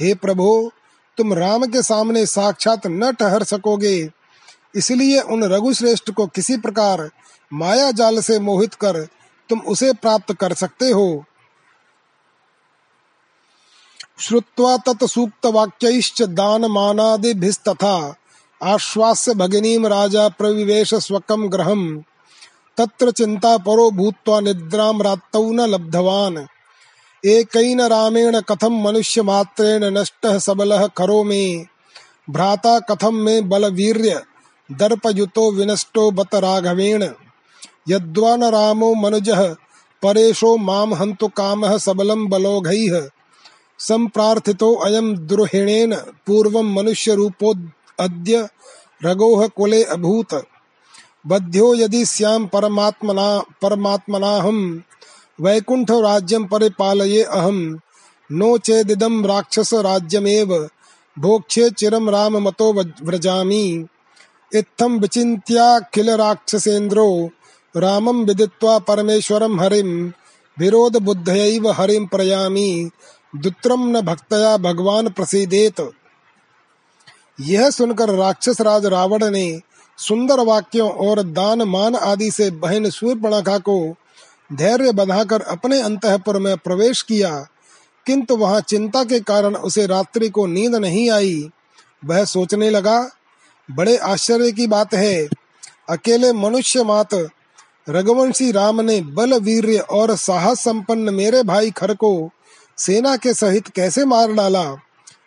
हे 0.00 0.14
प्रभु, 0.14 0.70
तुम 1.16 1.34
राम 1.34 1.64
के 1.64 1.82
सामने 1.82 2.26
साक्षात 2.26 2.86
न 2.86 3.12
ठहर 3.12 3.42
सकोगे। 3.42 4.10
इसलिए 4.76 5.20
उन 5.20 5.44
रघुश्रेष्ठ 5.44 6.10
को 6.10 6.26
किसी 6.26 6.56
प्रकार 6.56 7.10
माया 7.52 7.90
जाल 7.90 8.20
से 8.20 8.38
मोहित 8.38 8.74
कर 8.74 9.08
तुम 9.48 9.60
उसे 9.60 9.92
प्राप्त 9.92 10.34
कर 10.34 10.52
सकते 10.52 10.90
हो। 10.90 11.24
श्रुत्वा 14.20 14.76
दान 14.76 16.34
दानमानादिभिस्तथा। 16.34 18.14
आश्वास्य 18.62 19.34
भगिनीं 19.34 19.88
राजा 19.88 20.28
प्रविवेश 20.28 20.94
स्वकं 20.94 21.52
गृहम् 21.52 22.02
तत्र 22.76 23.10
चिंता 23.10 23.58
परो 23.58 23.90
भूत्वा 23.90 24.40
निद्रां 24.40 25.02
रात्तौ 25.02 25.52
न 25.52 25.60
लब्धवान। 25.60 26.46
एकैन 27.26 27.80
रामेण 27.80 28.40
कथम 28.40 28.72
मनुष्य 28.72 29.22
मात्रेण 29.22 29.84
नष्टः 29.84 30.38
सबलः 30.38 30.86
करो 30.86 31.24
मे 31.24 31.66
भ्राता 32.30 32.80
कथम 32.80 33.14
मे 33.14 33.40
बलवीर्य। 33.40 34.22
दर्पयुतो 34.72 35.52
विनष्टो 35.52 36.10
बत 36.10 36.34
राघवेण 36.34 37.08
यद्वा 37.88 38.36
न 38.36 38.44
रामो 38.44 38.94
मनुजः, 38.94 39.54
परेशो 40.02 40.56
माम 40.56 40.94
हन्तु 40.94 41.28
कामः 41.28 41.78
सबलं 41.78 42.28
बलोघैः। 42.28 43.08
संप्रार्थितो 43.78 44.74
अयम 44.74 45.16
दुर्हिणेन, 45.16 45.94
पूर्वं 45.94 46.74
मनुष्य 46.74 47.14
रूपो 47.14 47.54
अद्य 48.00 48.48
रगोह 49.04 49.46
कुले 49.46 49.84
अभूत। 49.84 50.46
बध्यो 51.26 51.74
यदि 51.74 52.04
श्याम 52.04 52.46
परमात्मना 52.46 53.38
परमात्मना 53.62 54.36
हम 54.36 54.82
वैकुंठ 55.40 55.90
राज्यम 55.90 56.44
परिपालये 56.44 57.22
अहम 57.22 57.80
नो 58.32 58.58
चेदिदम 58.58 59.26
राक्षस 59.26 59.74
राज्यमेव 59.74 60.68
भोक्षे 61.18 61.70
चिरम 61.70 62.10
राम 62.10 62.36
मतो 62.36 62.72
इत्थम 64.52 64.98
विचिन्त्याखिल 64.98 66.10
राक्षसेन्द्रो 66.10 67.08
रामम 67.74 68.24
विदित्वा 68.24 68.78
परमेश्वरम 68.78 69.60
हरिम 69.60 69.90
विरोध 70.56 70.96
बुद्धयैव 71.02 71.68
हरिम 71.70 72.06
प्रयामि 72.06 72.90
दुत्रम 73.34 73.86
न 73.88 74.00
भक्तया 74.02 74.56
भगवान 74.58 75.08
प्रसीदेत। 75.08 75.80
यह 77.40 77.70
सुनकर 77.70 78.14
राक्षस 78.14 78.60
राज 78.60 78.86
रावण 78.86 79.24
ने 79.30 79.46
सुंदर 79.98 80.40
वाक्यों 80.40 80.90
और 81.06 81.22
दान 81.22 81.62
मान 81.68 81.96
आदि 81.96 82.30
से 82.30 82.50
बहन 82.52 82.88
सूर्पणखा 82.90 83.58
को 83.58 83.76
धैर्य 84.50 84.92
बधाकर 84.92 85.42
अपने 85.42 85.80
अंतपुर 85.80 86.38
में 86.38 86.56
प्रवेश 86.58 87.02
किया, 87.02 87.30
किंतु 88.06 88.36
वहाँ 88.36 88.60
चिंता 88.60 89.04
के 89.04 89.20
कारण 89.22 89.54
उसे 89.56 89.86
रात्रि 89.86 90.28
को 90.28 90.46
नींद 90.46 90.74
नहीं 90.76 91.10
आई। 91.10 91.50
वह 92.04 92.24
सोचने 92.26 92.70
लगा 92.70 92.98
बड़े 93.70 93.96
आश्चर्य 93.96 94.52
की 94.52 94.66
बात 94.66 94.94
है। 94.94 95.28
अकेले 95.90 96.32
मनुष्य 96.32 96.84
मात 96.84 97.28
रघुवंशी 97.88 98.52
राम 98.52 98.80
ने 98.80 99.00
बल 99.00 99.34
वीर्य 99.34 99.78
और 99.78 100.16
साहस 100.16 100.60
संपन्न 100.60 101.14
मेरे 101.14 101.42
भाई 101.42 101.70
खर 101.70 101.94
को 101.94 102.30
सेना 102.78 103.16
के 103.16 103.34
सहित 103.34 103.68
कैसे 103.68 104.04
मार 104.04 104.32
डाला? 104.32 104.76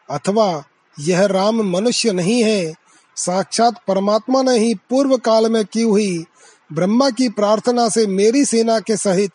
अथवा, 0.09 0.63
यह 0.99 1.25
राम 1.25 1.61
मनुष्य 1.61 2.11
नहीं 2.11 2.43
है, 2.43 2.73
साक्षात 3.15 3.75
परमात्मा 3.87 4.41
ने 4.41 4.59
ही 4.59 4.73
पूर्व 4.73 5.17
काल 5.17 5.51
में 5.51 5.65
की 5.65 5.81
हुई 5.81 6.25
ब्रह्मा 6.73 7.09
की 7.09 7.29
प्रार्थना 7.29 7.89
से 7.89 8.07
मेरी 8.07 8.45
सेना 8.45 8.79
के 8.79 8.97
सहित 8.97 9.31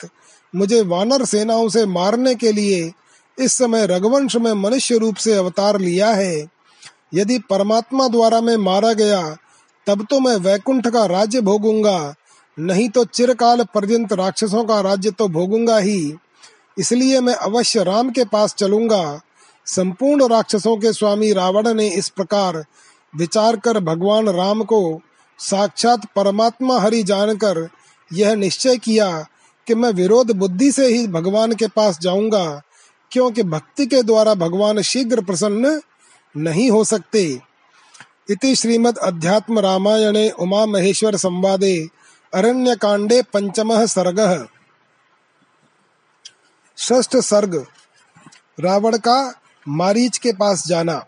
मुझे 0.56 0.82
वानर 0.82 1.24
सेनाओं 1.24 1.68
से 1.68 1.86
मारने 1.86 2.34
के 2.34 2.52
लिए 2.52 2.92
इस 3.38 3.52
समय 3.52 3.86
रघुवंश 3.86 4.36
में 4.36 4.52
मनुष्य 4.52 4.98
रूप 4.98 5.16
से 5.16 5.32
अवतार 5.32 5.78
लिया 5.78 6.10
है। 6.10 6.51
यदि 7.12 7.38
परमात्मा 7.50 8.08
द्वारा 8.08 8.40
मैं 8.40 8.56
मारा 8.56 8.92
गया, 8.92 9.22
तब 9.86 10.06
तो 10.10 10.20
मैं 10.20 10.36
वैकुंठ 10.36 10.88
का 10.88 11.04
राज्य 11.06 11.40
भोगूँगा, 11.40 12.14
नहीं 12.58 12.88
तो 12.88 13.04
चिरकाल 13.04 13.64
पर्यंत 13.74 14.12
राक्षसों 14.12 14.64
का 14.64 14.80
राज्य 14.80 15.10
तो 15.10 15.28
भोगूँगा 15.28 15.78
ही। 15.78 16.14
इसलिए 16.78 17.20
मैं 17.20 17.34
अवश्य 17.34 17.82
राम 17.84 18.10
के 18.10 18.24
पास 18.24 18.54
चलूँगा। 18.54 19.20
संपूर्ण 19.66 20.28
राक्षसों 20.28 20.76
के 20.76 20.92
स्वामी 20.92 21.32
रावण 21.32 21.72
ने 21.74 21.88
इस 21.88 22.08
प्रकार 22.08 22.64
विचार 23.14 23.56
कर 23.56 23.78
भगवान 23.80 24.28
राम 24.28 24.62
को 24.62 25.00
साक्षात 25.38 26.06
परमात्मा 26.16 26.78
हरि 26.80 27.02
जानकर 27.02 27.68
यह 28.10 28.34
निश्चय 28.34 28.76
किया 28.76 29.08
कि 29.66 29.74
मैं 29.74 29.90
विरोध 29.92 30.30
बुद्धि 30.30 30.70
से 30.72 30.86
ही 30.86 31.06
भगवान 31.06 31.52
के 31.52 31.66
पास 31.66 31.98
जाऊँगा, 32.00 32.62
क्योंकि 33.12 33.42
भक्ति 33.42 33.86
के 33.86 34.02
द्वारा 34.02 34.34
भगवान 34.34 34.80
शीघ्र 34.82 35.20
प्रसन्न 35.20 35.80
नहीं 36.36 36.70
हो 36.70 36.84
सकते। 36.84 37.40
इति 38.30 38.56
श्रीमद् 38.56 38.98
अध्यात्म 38.98 39.58
रामायणे 39.58 40.30
उमा 40.30 40.66
महेश्वर 40.66 41.16
संवादे 41.16 41.88
अरण्य 42.34 42.76
कांडे 42.76 43.22
पंचम 43.22 43.86
सर्ग। 43.86 44.48
षष्ठ 46.78 47.16
सर्ग, 47.16 47.66
रावण 48.60 48.96
का 48.96 49.40
मारीच 49.68 50.18
के 50.18 50.32
पास 50.32 50.66
जाना। 50.66 51.04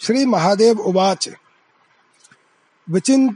श्री 0.00 0.26
महादेव 0.26 0.80
उवाच। 0.80 1.28
विचिन् 2.90 3.30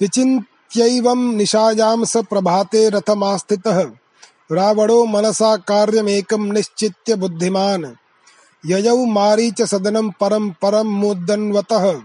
विचिन्त्यैवं 0.00 2.04
स 2.04 2.16
प्रभाते 2.16 2.88
रथमास्थितः। 2.88 3.90
रावणो 4.52 5.04
मनसा 5.04 5.56
कार्यमेकं 5.56 6.52
निश्चित्य 6.52 7.14
बुद्धिमान्। 7.14 7.94
ययौ 8.66 9.04
मारीच 9.04 9.62
सदनं 9.62 10.10
परं 10.10 10.50
परं 10.50 10.84
मुदन्वतः 10.84 12.00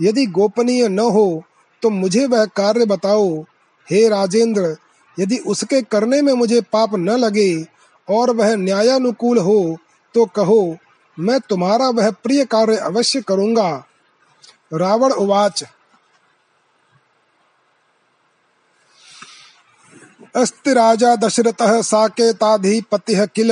यदि 0.01 0.25
गोपनीय 0.25 0.87
न 0.89 0.99
हो 0.99 1.43
तो 1.83 1.89
मुझे 1.89 2.25
वह 2.25 2.45
कार्य 2.45 2.85
बताओ। 2.85 3.41
हे 3.87 4.07
राजेंद्र, 4.09 4.75
यदि 5.17 5.37
उसके 5.37 5.81
करने 5.81 6.21
में 6.21 6.33
मुझे 6.33 6.61
पाप 6.73 6.95
न 6.95 7.09
लगे 7.09 7.65
और 8.07 8.31
वह 8.31 8.55
न्यायानुकूल 8.55 9.37
हो 9.37 9.77
तो 10.15 10.25
कहो 10.25 10.77
मैं 11.19 11.39
तुम्हारा 11.39 11.89
वह 11.89 12.11
प्रिय 12.11 12.45
कार्य 12.45 12.77
अवश्य 12.77 13.21
करूँगा। 13.21 13.85
रावण 14.73 15.11
उवाच। 15.11 15.63
अस्ति 20.35 20.73
राजा 20.73 21.15
दशरथः 21.15 21.81
साकेताधिपतिः 21.81 23.25
किल। 23.25 23.51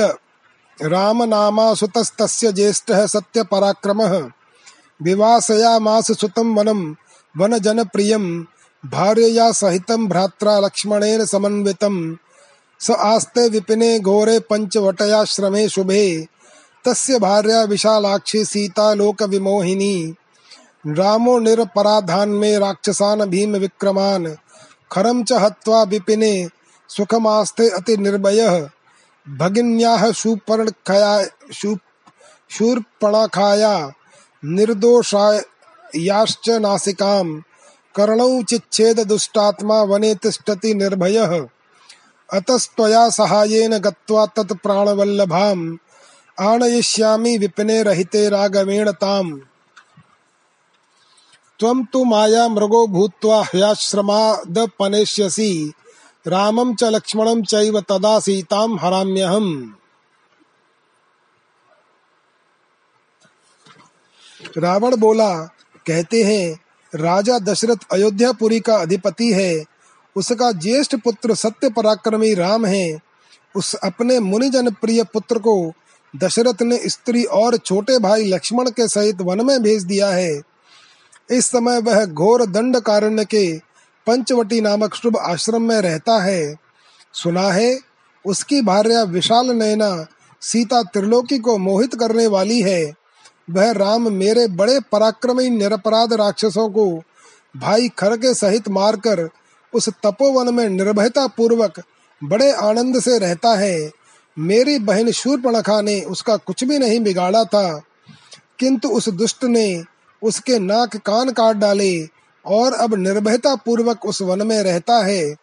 राम 0.82 1.22
नामा 1.22 1.74
सुतस्तस्य 1.74 2.52
ज्येष्ठः 2.52 3.06
सत्य 3.06 3.42
पराक्रमः 3.42 4.30
विवासयामास 5.02 6.12
सुतं 6.12 6.54
वनं, 6.54 6.94
वनजनप्रियं, 7.36 8.42
भार्यया 8.86 9.52
सहितं 9.52 10.06
भ्रात्रा 10.06 10.58
लक्ष्मणेन 10.58 11.26
समन्वितं। 11.26 12.16
स 12.80 12.90
आस्ते 12.90 13.48
विपिने 13.48 14.00
घोरे 14.00 14.40
पञ्चवटयाश्रमे 14.40 15.68
शुभे। 15.68 16.33
तस्य 16.84 17.18
भार्या 17.18 17.62
विशालाक्षी 17.62 18.44
सीता 18.44 18.94
लोकविमोहिनी 18.94 20.14
रामो 20.86 21.38
निरपराधान 21.38 22.28
में 22.28 22.58
राक्षसान 22.58 23.24
भीम 23.24 23.56
विक्रमान 23.56 24.36
खरम 24.92 25.24
च 25.24 25.32
हत्वा 25.32 25.82
विपिने 25.82 26.48
सुखमास्ते 26.88 27.68
अति 27.68 27.96
निर्भय 27.96 28.68
भगिन्याः 29.28 30.12
सुपर्णखया 30.12 31.26
शूर्पणखाया 32.50 33.92
निर्दोषायाश्च 34.44 36.50
नासिकाम्। 36.50 37.40
कर्णौ 37.96 38.42
चिच्छेद 38.42 39.00
दुष्टात्मा 39.00 39.82
वने 39.82 40.14
तिष्ठति 40.14 40.74
निर्भयः। 40.74 41.46
अतस्त्वया 42.32 43.10
सहायेन 43.10 43.78
गत्वा 43.78 44.26
तत् 44.26 44.52
प्राणवल्लभाम्। 44.52 45.76
आनयिष्यामि 46.40 47.38
विपिने 47.38 47.82
रहिते 47.82 48.28
राघवेण 48.28 48.92
ताम्। 48.92 49.40
त्वं 51.60 51.84
तु 51.84 52.04
माया 52.04 52.48
मृगो 52.48 52.86
भूत्वा 52.86 53.42
ह्याश्रमादपनेष्यसि। 53.42 55.72
रामं 56.26 56.74
च 56.74 56.84
लक्ष्मणं 56.84 57.42
चैव 57.42 57.80
तदा 57.80 58.20
सीतां 58.20 58.78
हराम्यहम्। 58.78 59.70
रावण 64.58 64.96
बोला, 64.96 65.56
कहते 65.86 66.22
हैं, 66.22 66.60
राजा 66.94 67.38
दशरथ 67.38 67.76
अयोध्यापुरी 67.92 68.60
का 68.60 68.76
अधिपति 68.76 69.32
है। 69.32 69.64
उसका 70.16 70.52
ज्येष्ठ 70.52 70.96
पुत्र 70.96 71.34
सत्य 71.34 71.70
पराक्रमी 71.70 72.34
राम 72.34 72.66
है। 72.66 72.98
उस 73.56 73.74
अपने 73.74 74.20
मुनिजन 74.20 74.70
प्रिय 74.70 75.04
पुत्र 75.04 75.38
को 75.38 75.72
दशरथ 76.16 76.62
ने 76.62 76.78
स्त्री 76.88 77.24
और 77.24 77.56
छोटे 77.56 77.98
भाई 77.98 78.24
लक्ष्मण 78.24 78.70
के 78.70 78.88
सहित 78.88 79.20
वन 79.20 79.46
में 79.46 79.62
भेज 79.62 79.82
दिया 79.82 80.08
है। 80.08 80.40
इस 81.30 81.46
समय 81.46 81.80
वह 81.80 82.04
घोर 82.04 82.46
दंड 82.46 82.80
कारण 82.80 83.24
के 83.24 83.58
पंचवटी 84.06 84.60
नामक 84.60 84.94
शुभ 84.94 85.16
आश्रम 85.16 85.62
में 85.62 85.80
रहता 85.80 86.22
है। 86.22 86.56
सुना 87.12 87.48
है, 87.52 87.78
उसकी 88.24 88.60
भार्या 88.60 89.02
विशाल 89.02 89.50
नैना 89.50 90.06
सीता 90.40 90.82
त्रिलोकी 90.82 91.38
को 91.38 91.58
मोहित 91.58 91.94
करने 91.94 92.26
वाली 92.26 92.60
है। 92.60 92.92
वह 93.50 93.70
राम 93.72 94.12
मेरे 94.12 94.46
बड़े 94.48 94.80
पराक्रमी 94.92 95.50
निरपराध 95.50 96.12
राक्षसों 96.12 96.68
को 96.68 97.02
भाई 97.56 97.88
खर 97.88 98.16
के 98.16 98.34
सहित 98.34 98.68
मारकर 98.68 99.28
उस 99.74 99.88
तपोवन 99.88 100.54
में 100.54 100.68
निर्भयता 100.68 101.26
पूर्वक 101.26 101.80
बड़े 102.24 102.52
आनंद 102.52 103.00
से 103.00 103.18
रहता 103.18 103.54
है। 103.54 104.03
मेरी 104.36 104.78
बहन 104.80 105.10
शूर्पणखा 105.12 105.80
ने 105.80 106.00
उसका 106.02 106.36
कुछ 106.36 106.64
भी 106.64 106.78
नहीं 106.78 107.00
बिगाड़ा 107.00 107.44
था, 107.44 107.82
किंतु 108.58 108.88
उस 108.88 109.08
दुष्ट 109.10 109.44
ने 109.44 109.82
उसके 110.22 110.58
नाक 110.58 110.96
कान 110.96 111.30
काट 111.30 111.56
डाले 111.56 112.06
और 112.44 112.72
अब 112.74 112.94
निर्भयता 112.96 113.54
पूर्वक 113.56 114.04
उस 114.06 114.20
वन 114.22 114.46
में 114.46 114.62
रहता 114.62 114.96
है। 115.04 115.34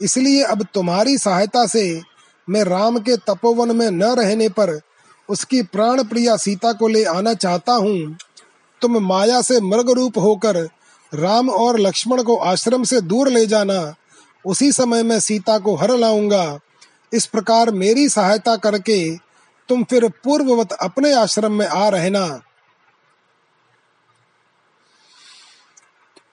इसलिए 0.00 0.42
अब 0.42 0.66
तुम्हारी 0.74 1.16
सहायता 1.18 1.66
से 1.66 2.00
मैं 2.48 2.62
राम 2.64 2.98
के 2.98 3.16
तपोवन 3.28 3.76
में 3.76 3.90
न 3.90 4.14
रहने 4.14 4.48
पर 4.48 4.78
उसकी 5.28 5.62
प्राण 5.62 6.02
प्रिया 6.04 6.36
सीता 6.36 6.72
को 6.72 6.88
ले 6.88 7.04
आना 7.04 7.34
चाहता 7.34 7.72
हूँ। 7.72 8.16
तुम 8.82 8.98
माया 8.98 9.40
से 9.42 9.60
मृग 9.60 9.90
रूप 9.90 10.18
होकर 10.18 10.56
राम 11.12 11.50
और 11.50 11.78
लक्ष्मण 11.78 12.22
को 12.22 12.36
आश्रम 12.36 12.84
से 12.84 13.00
दूर 13.00 13.28
ले 13.28 13.46
जाना। 13.46 13.94
उसी 14.44 14.70
समय 14.72 15.02
मैं 15.02 15.18
सीता 15.20 15.58
को 15.58 15.74
हर 15.74 15.96
लाऊँगा। 15.96 16.58
इस 17.12 17.26
प्रकार 17.26 17.70
मेरी 17.70 18.08
सहायता 18.08 18.56
करके 18.56 19.16
तुम 19.68 19.84
फिर 19.84 20.08
पूर्ववत 20.08 20.72
अपने 20.72 21.12
आश्रम 21.12 21.52
में 21.52 21.66
आ 21.66 21.88
रहना। 21.88 22.40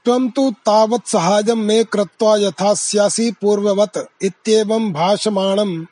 त्वं 0.06 0.30
तु 0.30 0.52
तावत् 0.52 1.10
सहायं 1.10 1.56
मे 1.56 1.84
कृत्वा 1.84 2.38
यथा 2.38 2.74
स्यासि 2.74 3.32
पूर्ववत् 3.32 3.98
इत्येवं 4.22 4.94
भाषमाणं 4.94 5.86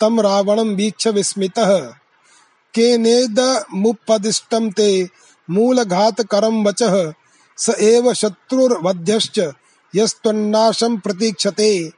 तं 0.00 0.22
रावणं 0.22 0.74
वीक्ष्य 0.74 1.10
विस्मितः। 1.10 1.80
केनेदमुपदिष्टं 2.74 4.70
ते 4.70 5.08
मूलघातकरं 5.50 6.64
वचः, 6.64 7.12
स 7.56 7.70
एव 7.80 8.14
शत्रुर्वध्यश्च 8.14 9.52
यस्त्वन्नाशं 9.94 10.96
प्रतीक्षते। 10.96 11.90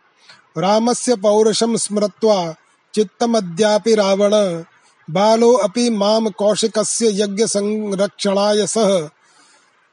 रामस्य 0.60 1.16
पौरुषं 1.16 1.76
स्मृत्वा 1.76 2.54
चित्तमद्यापि 2.94 3.94
रावण। 3.94 4.64
बालो 5.10 5.52
अपि 5.52 5.90
माम 5.90 6.28
कौशिकस्य 6.28 7.22
यज्ञसंरक्षणाय 7.22 8.66
सह 8.66 9.08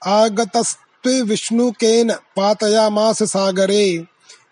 आगतस् 0.05 0.78
विष्णुकेन 1.07 2.11
पातयामास 2.11 3.24
सागरे। 3.24 4.05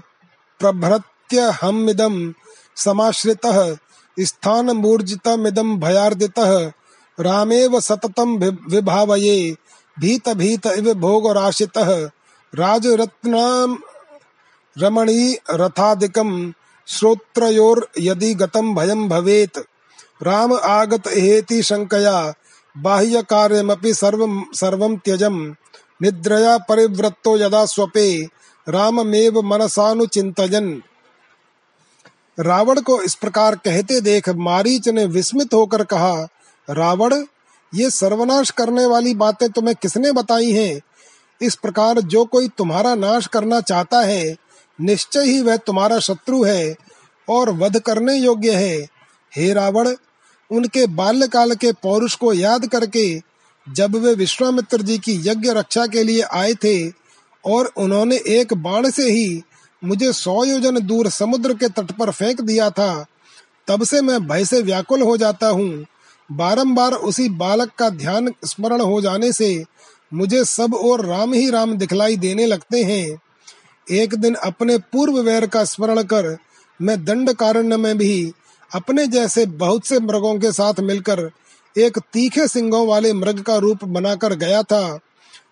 प्रभृत्यहमिदं 1.30 2.34
समाश्रितः 2.76 3.78
स्थानमूर्जितमिदं 4.20 5.80
भयार्दितः 5.80 6.72
रामेव 7.20 7.80
सततं 7.80 8.38
विभावये 8.72 9.56
भीत 10.00 10.30
भीत 10.30 10.66
इव 10.68 10.94
भोगराशितः। 10.94 12.10
राजरत्नाम 12.54 13.78
रमणी 14.78 15.38
रथादिकम 15.52 16.54
श्रोत्रयोर 16.88 17.88
यदि 18.00 18.34
गतम 18.34 18.76
भयम 18.76 19.10
भवेत। 19.10 19.58
राम 20.24 20.54
आगत 20.54 21.08
हेति 21.08 21.64
शंकया 21.64 22.34
बाह्य 22.78 23.22
कार्यमपि 23.22 23.94
सर्वम 23.94 24.44
सर्वम 24.54 24.98
त्यजम। 24.98 25.56
निद्रया 26.02 26.58
परिवृत्तो 26.58 27.38
यदा 27.38 27.66
स्वपे, 27.66 28.28
राममेव 28.70 29.42
मनसानुचिंतयन 29.42 30.82
रावण 32.40 32.82
को 32.82 33.02
इस 33.02 33.16
प्रकार 33.16 33.56
कहते 33.56 34.02
देख 34.02 34.30
मारीच 34.30 34.88
ने 34.88 35.06
विस्मित 35.06 35.54
होकर 35.54 35.84
कहा, 35.84 36.28
रावण, 36.70 37.24
ये 37.76 37.90
सर्वनाश 37.90 38.50
करने 38.50 38.86
वाली 38.86 39.14
बातें 39.14 39.50
तुम्हें 39.50 39.76
किसने 39.82 40.12
बताई 40.12 40.52
हैं? 40.52 40.82
इस 41.42 41.56
प्रकार 41.56 42.02
जो 42.02 42.26
कोई 42.26 42.48
तुम्हारा 42.48 42.96
नाश 42.96 43.28
करना 43.28 43.62
चाहता 43.62 44.02
है, 44.02 44.36
निश्चय 44.82 45.24
ही 45.24 45.42
वह 45.42 45.58
तुम्हारा 45.58 46.00
शत्रु 46.00 46.44
है 46.44 46.76
और 47.30 47.50
वध 47.50 47.80
करने 47.80 48.16
योग्य 48.16 48.52
है। 48.52 48.88
हे 49.36 49.54
रावण, 49.54 49.96
उनके 50.52 50.88
बाल्यकाल 50.88 51.56
के 51.56 51.72
पौरुष 51.72 52.16
को 52.16 52.34
याद 52.34 52.66
करके, 52.66 53.22
जब 53.70 53.96
वे 53.96 54.14
विश्वामित्र 54.14 54.82
जी 54.82 54.98
की 54.98 55.30
यज्ञ 55.30 55.50
रक्षा 55.50 55.88
के 55.88 56.04
लिए 56.04 56.22
आए 56.22 56.54
थे 56.54 56.90
और 57.46 57.72
उन्होंने 57.78 58.16
एक 58.16 58.54
बाण 58.54 58.90
से 58.90 59.04
ही 59.04 59.42
मुझे 59.86 60.12
सौ 60.14 60.44
योजन 60.44 60.80
दूर 60.80 61.10
समुद्र 61.10 61.54
के 61.54 61.68
तट 61.70 61.92
पर 61.92 62.12
फेंक 62.12 62.42
दिया 62.42 62.70
था। 62.70 63.06
तब 63.68 63.84
से 63.84 64.02
मैं 64.02 64.28
भय 64.28 64.46
से 64.46 64.62
व्याकुल 64.62 65.02
हो 65.02 65.18
जाता 65.18 65.48
हूँ। 65.48 65.86
बारंबार 66.30 66.94
उसी 66.94 67.28
बालक 67.30 67.72
का 67.80 67.90
ध्यान 67.90 68.34
स्मरण 68.46 68.82
हो 68.82 69.02
जाने 69.02 69.32
से 69.32 69.64
मुझे 70.14 70.44
सब 70.46 70.74
और 70.76 71.06
राम 71.06 71.34
ही 71.34 71.50
राम 71.50 71.74
दिखलाई 71.74 72.18
देने 72.18 72.46
लगते 72.46 72.84
हैं। 72.84 73.22
एक 73.88 74.16
दिन 74.16 74.34
अपने 74.34 74.78
पूर्व 74.78 75.20
वैर 75.22 75.46
का 75.48 75.64
स्मरण 75.64 76.02
कर 76.04 76.38
मैं 76.80 77.04
दंड 77.06 77.34
कारण 77.34 77.78
में 77.78 77.98
भी 77.98 78.32
अपने 78.72 79.08
जैसे 79.08 79.46
बहुत 79.46 79.86
से 79.86 80.00
मृगों 80.00 80.38
के 80.40 80.52
साथ 80.52 80.80
मिलकर 80.80 81.30
एक 81.76 82.00
तीखे 82.14 82.48
सिंगों 82.48 82.86
वाले 82.88 83.14
मृग 83.14 83.42
का 83.42 83.56
रूप 83.56 83.84
बनाकर 83.86 84.34
गया 84.36 84.62
था। 84.64 85.00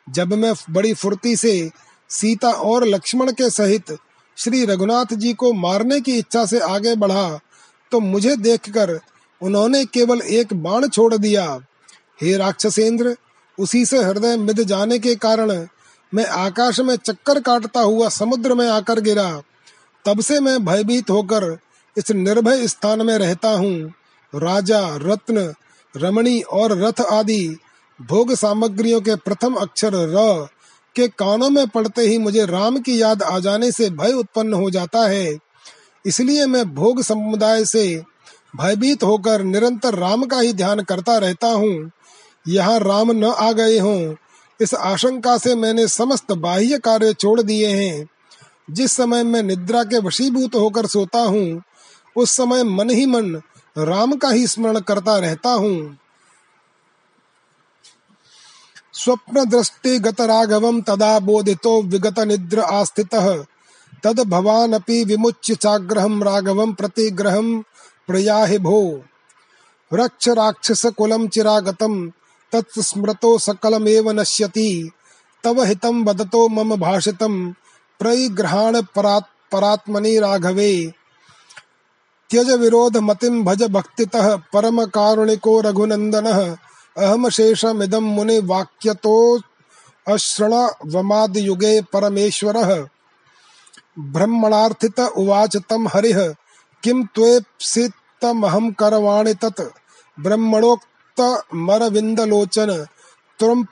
जब 0.09 0.33
मैं 0.33 0.53
बड़ी 0.69 0.93
फुर्ती 0.93 1.35
से 1.35 1.69
सीता 2.09 2.51
और 2.51 2.85
लक्ष्मण 2.85 3.31
के 3.31 3.49
सहित 3.49 3.97
श्री 4.37 4.65
रघुनाथ 4.65 5.13
जी 5.13 5.33
को 5.33 5.53
मारने 5.53 5.99
की 6.01 6.17
इच्छा 6.17 6.45
से 6.45 6.59
आगे 6.59 6.95
बढ़ा 6.95 7.39
तो 7.91 7.99
मुझे 7.99 8.35
देखकर 8.35 8.99
उन्होंने 9.41 9.85
केवल 9.85 10.21
एक 10.21 10.53
बाण 10.53 10.87
छोड़ 10.87 11.15
दिया। 11.15 11.45
हे 12.21 12.37
राक्षसेंद्र, 12.37 13.15
उसी 13.57 13.85
से 13.85 14.03
हृदय 14.03 14.37
मिद 14.37 14.61
जाने 14.63 14.99
के 14.99 15.15
कारण 15.15 15.51
मैं 16.13 16.25
आकाश 16.25 16.79
में 16.79 16.95
चक्कर 16.95 17.39
काटता 17.39 17.79
हुआ 17.79 18.09
समुद्र 18.09 18.53
में 18.53 18.67
आकर 18.67 18.99
गिरा। 18.99 19.41
तब 20.05 20.21
से 20.21 20.39
मैं 20.39 20.65
भयभीत 20.65 21.09
होकर 21.09 21.57
इस 21.97 22.11
निर्भय 22.11 22.67
स्थान 22.67 23.05
में 23.05 23.17
रहता 23.17 23.49
हूँ। 23.49 23.93
राजा, 24.33 24.79
रत्न, 24.95 25.53
रमणी 25.95 26.41
और 26.41 26.77
रथ 26.77 27.01
आदि 27.01 27.57
भोग 27.99 28.33
सामग्रियों 28.33 29.01
के 29.01 29.15
प्रथम 29.15 29.53
अक्षर 29.53 29.95
र 29.95 30.47
के 30.95 31.07
कानों 31.07 31.49
में 31.49 31.67
पड़ते 31.67 32.01
ही 32.01 32.17
मुझे 32.17 32.45
राम 32.45 32.77
की 32.77 33.01
याद 33.01 33.23
आ 33.23 33.39
जाने 33.39 33.71
से 33.71 33.89
भय 33.89 34.13
उत्पन्न 34.13 34.53
हो 34.53 34.69
जाता 34.69 35.07
है। 35.07 35.37
इसलिए 36.05 36.45
मैं 36.45 36.73
भोग 36.75 37.01
समुदाय 37.01 37.65
से 37.65 38.03
भयभीत 38.55 39.03
होकर 39.03 39.43
निरंतर 39.43 39.95
राम 39.95 40.23
का 40.23 40.39
ही 40.39 40.53
ध्यान 40.53 40.81
करता 40.81 41.17
रहता 41.17 41.47
हूँ। 41.47 41.91
यहाँ 42.47 42.79
राम 42.79 43.11
न 43.11 43.23
आ 43.23 43.51
गए 43.51 43.79
हों, 43.79 44.15
इस 44.59 44.73
आशंका 44.73 45.37
से 45.37 45.55
मैंने 45.55 45.87
समस्त 45.87 46.31
बाह्य 46.31 46.77
कार्य 46.77 47.13
छोड़ 47.13 47.41
दिए 47.41 47.67
हैं। 47.67 48.07
जिस 48.71 48.91
समय 48.91 49.23
मैं 49.23 49.43
निद्रा 49.43 49.83
के 49.83 49.99
वशीभूत 49.99 50.55
होकर 50.55 50.85
सोता 50.85 51.19
हूँ, 51.19 51.61
उस 52.15 52.31
समय 52.31 52.63
मन 52.63 52.89
ही 52.89 53.05
मन 53.05 53.35
राम 53.77 54.13
का 54.13 54.29
ही 54.29 54.47
स्मरण 54.47 54.79
करता 54.79 55.17
रहता 55.17 55.49
हूँ। 55.49 55.97
स्वप्न 58.93 59.45
दृष्टि 59.45 59.99
गत 59.99 60.21
राघवम 60.21 60.81
तदा 60.81 61.19
बोधितो 61.19 61.81
विगत 61.81 62.19
निद्र 62.19 62.59
आस्थितः 62.59 63.45
तद 64.03 64.19
भवान 64.19 64.73
अपि 64.73 65.03
विमुच्य 65.03 65.55
चाग्रहम 65.55 66.23
राघवम 66.23 66.73
प्रतिग्रहम 66.73 67.63
प्रयाहि 68.07 68.57
भो। 68.57 69.03
रक्ष 69.93 70.27
राक्षस 70.27 70.85
कुलम 70.85 71.27
चिरागतम 71.27 72.11
तत्स्मृतो 72.51 73.37
सकलमेव 73.37 74.11
नश्यति। 74.11 74.91
तव 75.43 75.63
हितं 75.63 76.03
वदतो 76.03 76.49
मम 76.49 76.75
भाषितं, 76.75 77.51
प्रैग्रहाण 77.99 78.81
परात्, 78.81 79.51
परात्मनि 79.51 80.19
राघवे। 80.19 80.93
त्यज 82.29 82.51
विरोध 82.51 82.97
मतिम 82.97 83.43
भज 83.43 83.63
भक्तितः 83.63 84.35
परम 84.35 84.85
कारुणिको 84.85 85.61
रघुनंदनः 85.61 86.57
अहम 86.97 87.29
शेषमिदं 87.29 88.03
मुनि 88.03 88.39
वाक्यतो 88.39 89.39
अश्रण 90.07 90.53
वमाद 90.85 91.37
युगे 91.37 91.81
परमेश्वरः। 91.81 92.87
ब्रह्मणार्थित 93.99 94.99
उवाच 94.99 95.57
तम 95.57 95.87
हरिः। 95.87 96.33
किं 96.83 97.03
त्वेप्सितमहं 97.05 98.71
करवाणि 98.71 99.33
तत्? 99.33 99.61
ब्रह्मणोक्त 100.19 101.43
मरविन्दलोचन 101.53 102.85
त्वं 103.39 103.63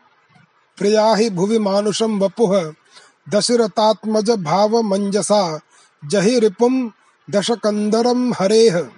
प्रियाहि 0.77 1.29
भुवि 1.29 1.59
मानुषं 1.59 2.19
वपुः। 2.19 2.73
दशरथात्मज 3.29 4.31
भाव 4.31 4.81
मंजसा 4.81 5.59
जहि 6.05 6.39
रिपुम 6.39 6.91
दशकंदरम 7.29 8.33
हरेह 8.33 8.89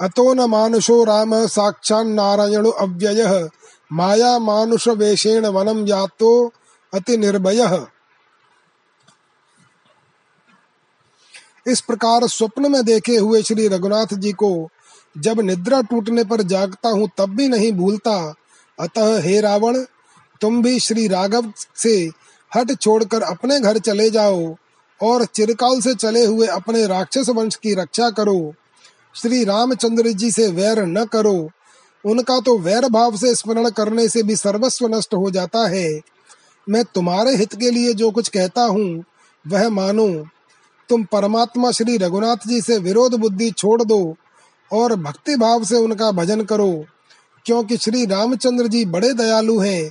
अतो 0.00 0.32
न 0.34 0.40
मानुषो 0.40 1.02
राम 1.04 1.34
साक्षान्नारायणो 1.46 2.70
अव्ययः। 2.70 3.48
माया 3.92 4.38
मानुष 4.38 4.88
वेशेण 4.88 5.46
वनम 5.46 5.86
यातो 5.86 6.52
अति 6.92 7.16
निर्भय। 7.16 7.86
इस 11.66 11.80
प्रकार 11.80 12.26
स्वप्न 12.26 12.70
में 12.72 12.84
देखे 12.84 13.16
हुए 13.16 13.42
श्री 13.42 13.68
रघुनाथ 13.68 14.14
जी 14.14 14.32
को 14.32 14.68
जब 15.16 15.40
निद्रा 15.40 15.80
टूटने 15.80 16.24
पर 16.24 16.42
जागता 16.42 16.88
हूँ 16.88 17.08
तब 17.18 17.34
भी 17.36 17.48
नहीं 17.48 17.72
भूलता। 17.72 18.34
अतः 18.78 19.20
हे 19.20 19.40
रावण, 19.40 19.78
तुम 20.40 20.62
भी 20.62 20.78
श्री 20.80 21.06
राघव 21.08 21.52
से 21.76 22.10
हट 22.52 22.72
छोड़कर 22.80 23.22
अपने 23.22 23.60
घर 23.60 23.78
चले 23.78 24.10
जाओ 24.10 24.54
और 25.00 25.24
चिरकाल 25.24 25.80
से 25.80 25.94
चले 25.94 26.24
हुए 26.24 26.46
अपने 26.46 26.86
राक्षस 26.86 27.28
वंश 27.28 27.56
की 27.56 27.74
रक्षा 27.74 28.10
करो। 28.10 28.54
श्री 29.22 29.44
रामचंद्र 29.44 30.08
जी 30.08 30.30
से 30.30 30.48
वैर 30.48 30.82
न 30.86 31.04
करो। 31.04 31.50
उनका 32.04 32.40
तो 32.40 32.58
वैर 32.58 32.88
भाव 32.88 33.16
से 33.16 33.34
स्मरण 33.34 33.70
करने 33.70 34.08
से 34.08 34.22
भी 34.22 34.36
सर्वस्व 34.36 34.86
नष्ट 34.86 35.14
हो 35.14 35.30
जाता 35.30 35.68
है। 35.68 36.00
मैं 36.68 36.84
तुम्हारे 36.84 37.36
हित 37.36 37.54
के 37.54 37.70
लिए 37.70 37.94
जो 37.94 38.10
कुछ 38.10 38.28
कहता 38.28 38.62
हूँ, 38.62 39.04
वह 39.48 39.68
मानो। 39.68 40.08
तुम 40.88 41.04
परमात्मा 41.04 41.70
श्री 41.70 41.96
रघुनाथ 41.96 42.36
जी 42.46 42.60
से 42.60 42.78
विरोध 42.78 43.14
बुद्धि 43.14 43.50
छोड़ 43.50 43.82
दो 43.82 44.16
और 44.72 44.96
भक्ति 44.96 45.36
भाव 45.36 45.64
से 45.64 45.76
उनका 45.76 46.10
भजन 46.10 46.40
करो। 46.40 46.84
क्योंकि 47.46 47.76
श्री 47.76 48.06
रामचंद्र 48.06 48.66
जी 48.66 48.84
बड़े 48.84 49.12
दयालु 49.12 49.58
हैं। 49.58 49.90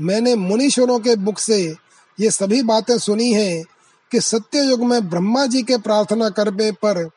मैंने 0.00 0.34
मुनीश्वरों 0.34 0.98
के 0.98 1.16
मुख 1.16 1.38
से 1.38 1.74
ये 2.20 2.30
सभी 2.30 2.62
बातें 2.62 2.98
सुनी 2.98 3.32
हैं 3.32 3.64
कि 4.10 4.20
सत्य 4.20 4.70
युग 4.70 4.84
में 4.84 5.10
ब्रह्मा 5.10 5.46
जी 5.46 5.62
के 5.62 5.76
प्रार्थना 5.76 6.28
करने 6.28 6.72
पर 6.72 7.10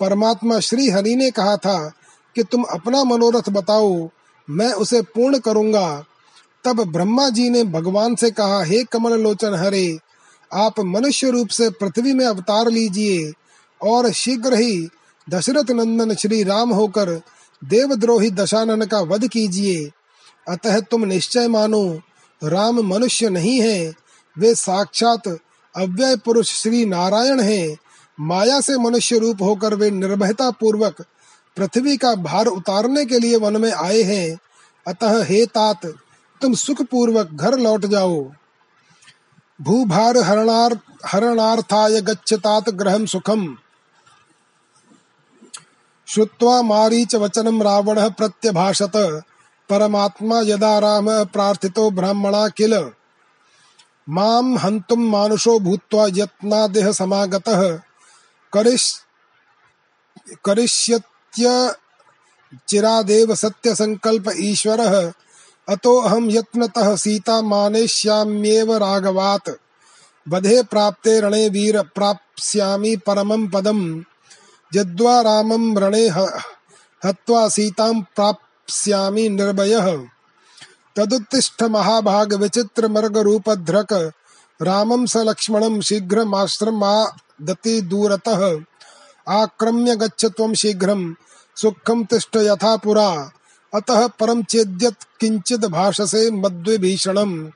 परमात्मा 0.00 0.60
श्री 0.60 0.90
हरि 0.90 1.16
ने 1.16 1.30
कहा 1.30 1.56
था 1.56 1.92
कि 2.36 2.42
तुम 2.42 2.62
अपना 2.62 3.04
मनोरथ 3.04 3.48
बताओ, 3.50 4.08
मैं 4.50 4.72
उसे 4.72 5.02
पूर्ण 5.02 5.38
करूँगा। 5.38 6.04
तब 6.64 6.92
ब्रह्मा 6.92 7.28
जी 7.28 7.50
ने 7.50 7.64
भगवान 7.64 8.14
से 8.14 8.30
कहा, 8.30 8.62
हे 8.64 8.84
कमल 8.84 9.20
लोचन 9.20 9.54
हरे, 9.54 9.98
आप 10.54 10.80
मनुष्य 10.80 11.30
रूप 11.30 11.48
से 11.48 11.70
पृथ्वी 11.70 12.12
में 12.12 12.26
अवतार 12.26 12.68
लीजिए 12.68 13.32
और 13.82 14.12
शीघ्र 14.12 14.54
ही 14.54 14.88
दशरथ 15.30 15.70
नंदन 15.70 16.14
श्री 16.14 16.42
राम 16.42 16.70
होकर 16.70 17.20
देवद्रोही 17.64 18.30
दशानन 18.30 18.84
का 18.84 19.00
वध 19.00 19.28
कीजिए। 19.28 19.90
अतः 20.48 20.80
तुम 20.80 21.04
निश्चय 21.04 21.48
मानो, 21.48 22.00
राम 22.44 22.80
मनुष्य 22.80 23.28
नहीं 23.28 23.60
है, 23.60 23.94
वे 24.38 24.54
साक्षात 24.54 25.28
अव्यय 25.76 26.16
पुरुष 26.16 26.62
श्री 26.62 26.84
नारायण 26.84 27.40
हैं। 27.40 27.76
माया 28.20 28.60
से 28.60 28.78
मनुष्य 28.78 29.18
रूप 29.18 29.42
होकर 29.42 29.74
वे 29.74 29.90
निर्भयता 29.90 30.50
पूर्वक 30.50 31.06
पृथ्वी 31.56 31.96
का 31.96 32.14
भार 32.14 32.46
उतारने 32.46 33.04
के 33.04 33.18
लिए 33.18 33.36
वन 33.36 33.60
में 33.60 33.72
आए 33.72 34.02
हैं। 34.02 34.38
अतः 34.86 35.24
हे 35.24 35.46
तात, 35.46 35.86
तुम 36.40 36.54
सुख 36.54 36.82
पूर्वक 36.82 37.30
घर 37.34 37.58
लौट 37.58 37.86
जाओ। 37.86 38.30
भूभार 39.60 40.16
हरणार 40.16 40.78
हरणार्थाय 41.06 42.00
गच्छतात 42.00 42.70
ग्रहम 42.70 43.06
सुखम। 43.06 43.56
श्रुत्वा 46.06 46.62
मारीच 46.62 47.14
वचनम 47.14 47.62
रावणः 47.62 48.08
प्रत्यभाषत, 48.08 49.22
परमात्मा 49.68 50.40
यदा 50.40 50.78
राम 50.78 51.24
प्रार्थितो 51.24 51.90
ब्राह्मणा 51.90 52.48
किल। 52.48 52.90
माम 54.08 54.58
हंतुम 54.58 55.10
मानुषो 55.10 55.58
भूत्वा 55.58 56.06
यत्नादेह 56.06 56.92
समागतः 56.92 57.80
करिष्यत्य 60.44 61.74
चिरादेव 62.68 63.34
सत्य 63.34 63.74
संकल्प 63.74 64.24
ईश्वरः। 64.36 65.12
अतो 65.68 66.00
अहम 66.00 66.30
यत्नतः 66.30 66.96
सीता 66.96 67.42
मानेष्याम्येव 67.42 68.76
राघवात्। 68.76 69.50
वधे 70.28 70.62
प्राप्ते 70.62 71.20
रणे 71.20 71.48
वीर 71.48 71.82
प्राप्स्यामि 71.82 72.96
परमं 72.96 73.48
पदम्। 73.48 74.02
यद्वा 74.74 75.20
रामं 75.20 75.78
रणे 75.78 76.08
हत्वा 77.04 77.48
सीतां 77.48 78.00
प्राप्स्यामि 78.00 79.28
निर्भयः। 79.28 80.06
तदुत्तिष्ठ 80.96 81.62
महाभाग 81.62 82.34
विचित्र 82.34 82.88
मर्ग 82.88 83.18
रूपधृक 83.18 84.12
रामं 84.62 85.06
स 85.06 85.16
लक्ष्मणं 85.16 85.80
शीघ्रमाश्रमादति 87.40 87.80
दूरतः। 87.80 88.60
आक्रम्य 89.28 89.96
गच्छ 89.96 90.24
त्वं 90.24 90.54
शीघ्रं। 90.54 91.14
सुखं 91.56 92.04
तिष्ठ 92.04 92.36
यथा 92.36 92.76
पुरा। 92.76 93.32
अतः 93.74 94.06
परम 94.06 94.42
चेद्यत 94.42 94.94
किंचित 95.20 95.60
भाषसे 95.60 96.30
मद्विभीषणम। 96.30 97.50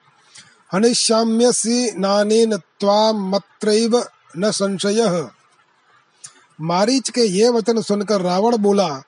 हनिष्याम्यसि 0.73 1.93
नानेन 1.99 2.57
त्वामत्रैव 2.57 4.05
न 4.39 4.51
संशय। 4.51 5.29
मारीच 6.61 7.11
के 7.11 7.21
ये 7.21 7.49
वचन 7.49 7.83
सुनकर 7.83 8.21
रावण 8.21 8.57
बोला, 8.57 9.03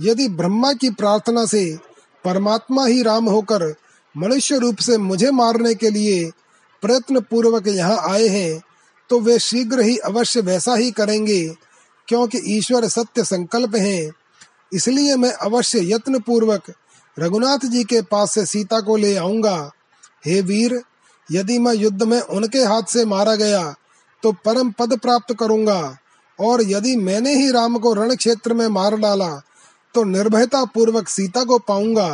यदि 0.00 0.28
ब्रह्मा 0.28 0.72
की 0.72 0.90
प्रार्थना 0.90 1.46
से 1.46 1.78
परमात्मा 2.24 2.86
ही 2.86 3.02
राम 3.02 3.24
होकर 3.24 3.74
मनुष्य 4.16 4.58
रूप 4.58 4.76
से 4.76 4.98
मुझे 4.98 5.30
मारने 5.30 5.74
के 5.74 5.90
लिए 5.90 6.30
प्रयत्न 6.82 7.20
पूर्वक 7.20 7.66
यहाँ 7.66 7.98
आए 8.10 8.28
हैं 8.28 8.62
तो 9.10 9.20
वे 9.20 9.38
शीघ्र 9.38 9.80
ही 9.80 9.96
अवश्य 9.98 10.40
वैसा 10.40 10.74
ही 10.74 10.90
करेंगे, 10.90 11.44
क्योंकि 12.08 12.38
ईश्वर 12.48 12.86
सत्य 12.88 13.24
संकल्प 13.24 13.74
हैं। 13.76 14.10
इसलिए 14.72 15.16
मैं 15.16 15.32
अवश्य 15.32 15.80
यत्न 15.92 16.20
पूर्वक 16.20 16.72
रघुनाथ 17.16 17.66
जी 17.66 17.82
के 17.84 18.00
पास 18.02 18.34
से 18.34 18.44
सीता 18.46 18.80
को 18.80 18.96
ले 18.96 19.14
आऊँगा। 19.16 19.70
हे 20.26 20.40
वीर, 20.42 20.80
यदि 21.28 21.58
मैं 21.58 21.74
युद्ध 21.74 22.02
में 22.02 22.20
उनके 22.20 22.58
हाथ 22.60 22.82
से 22.88 23.04
मारा 23.04 23.34
गया 23.36 23.74
तो 24.22 24.32
परम 24.44 24.70
पद 24.70 24.96
प्राप्त 24.98 25.34
करूँगा, 25.34 25.96
और 26.38 26.62
यदि 26.62 26.96
मैंने 26.98 27.34
ही 27.34 27.50
राम 27.50 27.78
को 27.78 27.92
रण 27.94 28.14
क्षेत्र 28.14 28.54
में 28.54 28.66
मार 28.68 28.96
डाला 28.96 29.28
तो 29.94 30.02
निर्भयता 30.04 30.64
पूर्वक 30.64 31.08
सीता 31.08 31.44
को 31.44 31.58
पाऊँगा। 31.60 32.08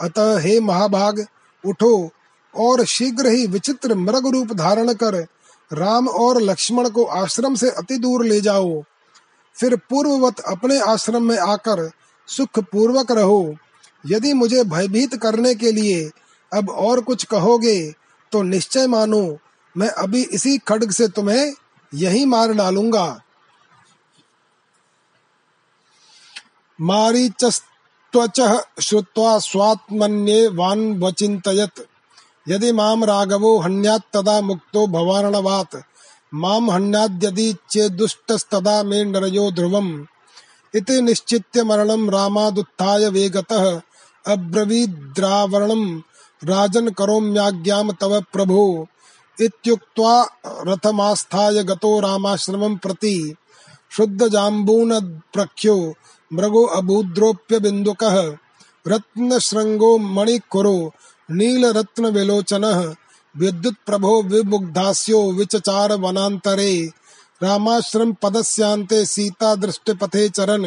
अतः 0.00 0.38
हे 0.38 0.58
महाभाग, 0.60 1.24
उठो 1.64 2.10
और 2.54 2.84
शीघ्र 2.86 3.28
ही 3.28 3.46
विचित्र 3.46 3.94
मृग 3.94 4.26
रूप 4.26 4.52
धारण 4.54 4.92
कर 4.94 5.14
राम 5.70 6.08
और 6.08 6.42
लक्ष्मण 6.42 6.88
को 6.88 7.04
आश्रम 7.04 7.54
से 7.54 7.70
अति 7.70 7.98
दूर 7.98 8.24
ले 8.24 8.40
जाओ। 8.40 8.82
फिर 9.56 9.80
पूर्ववत 9.90 10.40
अपने 10.40 10.82
आश्रम 10.82 11.22
में 11.22 11.38
आकर 11.38 11.90
सुख 12.28 12.62
पूर्वक 12.62 13.12
रहो। 13.12 13.56
यदि 14.04 14.32
मुझे 14.32 14.64
भयभीत 14.64 15.22
करने 15.22 15.54
के 15.54 15.72
लिए 15.72 16.10
अब 16.52 16.70
और 16.70 17.00
कुछ 17.00 17.24
कहोगे 17.24 17.92
तो 18.32 18.42
निश्चय 18.42 18.86
मानो 18.86 19.38
मैं 19.74 19.88
अभी 19.88 20.24
इसी 20.24 20.58
खड्ग 20.58 20.90
से 20.90 21.08
तुम्हें 21.08 21.54
यही 21.92 22.24
मार 22.24 22.52
डालूँगा। 22.52 23.22
मारीचस्त्वचः 26.78 28.60
श्रुत्वा 28.80 29.38
स्वात्मन्येवान्वचिन्तयत् 29.38 31.80
यदि 32.48 32.72
माम 32.72 33.04
राघवो 33.04 33.58
हन्यात् 33.58 34.14
तदा 34.14 34.40
मुक्तो 34.40 34.86
भवार्णवात् 34.86 35.76
माम 36.34 36.70
हन्याद्यदि 36.70 37.54
चेदुष्टस्तदा 37.70 38.82
मे 38.82 39.04
नरयो 39.04 39.50
ध्रुवम्। 39.50 40.04
इति 40.74 41.02
निश्चित्य 41.02 41.64
मरणं 41.64 42.10
रामादुत्थाय 42.10 43.08
वेगतः। 43.08 43.80
अब्रवीद्रावरणं 44.26 46.00
राजन् 46.44 46.90
करोम्याज्ञां 46.90 47.92
तव 47.92 48.20
प्रभो। 48.20 48.86
इत्युक्त्वा 49.40 50.26
रथमास्थाय 50.46 51.64
गतो 51.64 52.00
रामाश्रमं 52.00 52.76
प्रति। 52.76 53.34
शुद्धजाम्बूनप्रख्यो 53.90 55.94
मृगो 56.32 56.64
अभूद्रोप्य 56.64 57.60
बिन्दुकः 57.60 58.36
रत्नशृङ्गो 58.86 59.98
मणिकुरो 59.98 60.92
नीलरत्नविलोचनः 61.30 62.94
विद्युत्प्रभो 63.36 64.22
विमुग्धास्यो 64.22 65.32
विचचार 65.32 65.92
वनान्तरे। 65.92 66.86
रामाश्रम 67.42 68.12
पदस्यान्ते 68.12 69.04
सीता 69.06 69.54
दृष्टिपथे 69.54 70.28
चरन्। 70.28 70.66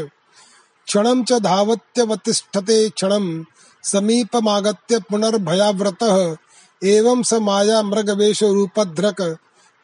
क्षणं 0.88 1.24
च 1.24 1.34
धावत्यवतिष्ठते 1.34 2.89
क्षणं 2.89 3.43
समीपमागत्य 3.84 4.99
पुनर्भयाव्रतः 4.99 6.36
एवं 6.84 7.24
स 7.24 7.34
माया 7.34 7.82
मृगवेश 7.82 8.43
रूपधृक 8.43 9.22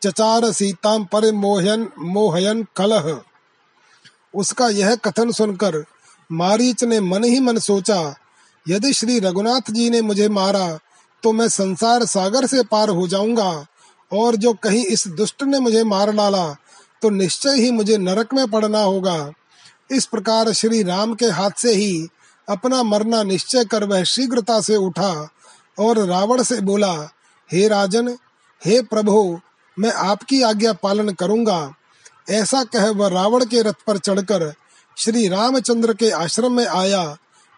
चचार 0.02 0.52
सीतां 0.52 1.04
परिमोहयन 1.04 1.88
मोहयन 2.00 2.68
कलह 2.76 3.22
उसका 4.34 4.70
यह 4.70 4.96
कथन 4.96 5.32
सुनकर 5.32 5.84
मारीच 6.32 6.84
ने 6.84 7.00
मन 7.00 7.24
ही 7.24 7.40
मन 7.40 7.58
सोचा 7.58 8.16
यदि 8.66 8.94
श्री 8.94 9.20
रघुनाथ 9.20 9.72
जी 9.72 9.90
ने 9.90 10.02
मुझे 10.02 10.28
मारा 10.30 10.68
तो 11.24 11.32
मैं 11.32 11.48
संसार 11.50 12.06
सागर 12.06 12.46
से 12.46 12.64
पार 12.64 12.90
हो 12.90 13.08
जाऊँगा, 13.08 13.66
और 14.12 14.36
जो 14.36 14.54
कहीं 14.54 14.84
इस 14.86 15.08
दुष्ट 15.08 15.44
ने 15.44 15.60
मुझे 15.60 15.84
मार 15.84 16.12
डाला 16.12 16.48
तो 17.02 17.10
निश्चय 17.10 17.62
ही 17.62 17.72
मुझे 17.72 17.98
नरक 17.98 18.34
में 18.34 18.48
पड़ना 18.52 18.80
होगा। 18.80 19.32
इस 19.92 20.06
प्रकार 20.06 20.52
श्री 20.54 20.82
राम 20.84 21.14
के 21.14 21.26
हाथ 21.28 21.58
से 21.58 21.74
ही 21.74 22.08
अपना 22.48 22.82
मरना 22.84 23.24
निश्चय 23.24 23.66
कर 23.66 23.84
वह 23.84 24.04
शीघ्रता 24.04 24.60
से 24.62 24.76
उठा, 24.78 25.30
और 25.78 26.00
रावण 26.00 26.44
से 26.44 26.60
बोला, 26.62 26.94
हे 27.50 27.68
राजन, 27.68 28.10
हे 28.62 28.82
प्रभु, 28.84 29.40
मैं 29.78 29.92
आपकी 29.92 30.42
आज्ञा 30.42 30.74
पालन 30.74 31.10
करूँगा। 31.14 31.74
ऐसा 32.30 32.64
कह 32.66 32.90
वह 32.90 33.08
रावण 33.10 33.46
के 33.46 33.62
रथ 33.62 33.86
पर 33.88 33.98
चढ़कर 33.98 34.52
श्री 34.98 35.28
रामचंद्र 35.28 35.94
के 35.94 36.10
आश्रम 36.14 36.54
में 36.54 36.66
आया 36.66 37.04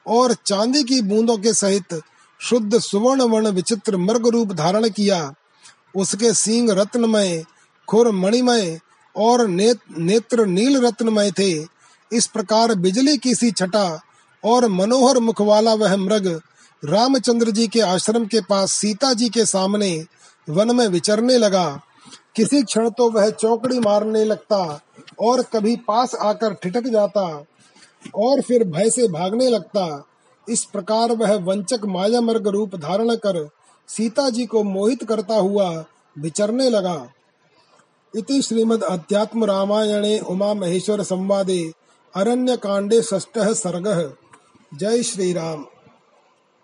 और 0.07 0.33
चांदी 0.45 0.83
की 0.83 1.01
बूंदों 1.01 1.37
के 1.37 1.53
सहित 1.53 2.01
शुद्ध 2.41 2.79
सुवर्ण 2.79 3.21
वर्ण 3.21 3.47
विचित्र 3.47 3.97
मृग 3.97 4.27
रूप 4.27 4.51
धारण 4.53 4.89
किया। 4.89 5.33
उसके 5.95 6.33
सींग 6.33 6.69
रत्नमय 6.69 7.43
खुर 7.87 8.11
मणिमय 8.11 8.79
और 9.15 9.47
नेत, 9.47 9.79
नेत्र 9.97 10.45
नील 10.45 10.85
रत्नमय 10.85 11.31
थे। 11.31 11.51
इस 12.11 12.27
प्रकार 12.27 12.73
बिजली 12.75 13.17
की 13.17 13.35
सी 13.35 13.51
छटा 13.51 14.01
और 14.43 14.67
मनोहर 14.67 15.19
मुख 15.19 15.41
वाला 15.41 15.73
वह 15.73 15.95
मृग 15.97 16.27
रामचंद्र 16.83 17.51
जी 17.51 17.67
के 17.67 17.81
आश्रम 17.81 18.25
के 18.25 18.41
पास 18.41 18.71
सीता 18.71 19.13
जी 19.13 19.29
के 19.29 19.45
सामने 19.45 20.05
वन 20.47 20.75
में 20.75 20.87
विचरने 20.87 21.37
लगा। 21.37 21.81
किसी 22.35 22.61
क्षण 22.63 22.89
तो 22.89 23.09
वह 23.09 23.29
चौकड़ी 23.29 23.79
मारने 23.79 24.23
लगता 24.25 24.81
और 25.19 25.41
कभी 25.53 25.75
पास 25.75 26.15
आकर 26.15 26.53
ठिटक 26.53 26.87
जाता। 26.87 27.45
और 28.15 28.41
फिर 28.41 28.63
भय 28.63 28.89
से 28.89 29.07
भागने 29.07 29.47
लगता। 29.49 30.07
इस 30.49 30.63
प्रकार 30.63 31.11
वह 31.11 31.35
वंचक 31.35 31.85
माया 31.85 32.21
मर्ग 32.21 32.47
रूप 32.47 32.75
धारण 32.75 33.15
कर 33.15 33.49
सीता 33.87 34.29
जी 34.29 34.45
को 34.45 34.63
मोहित 34.63 35.03
करता 35.03 35.35
हुआ 35.35 35.85
विचरने 36.17 36.69
लगा। 36.69 37.07
इति 38.15 38.41
श्रीमद् 38.41 38.83
अध्यात्म 38.83 39.45
रामायणे 39.45 40.19
उमा 40.19 40.53
महेश्वर 40.53 41.03
संवादे 41.03 41.71
अरण्य 42.15 42.57
कांडे 42.57 43.01
षष्ठ 43.01 43.39
सर्ग। 43.39 44.15
जय 44.73 45.03
श्री 45.03 45.33
राम 45.33 45.65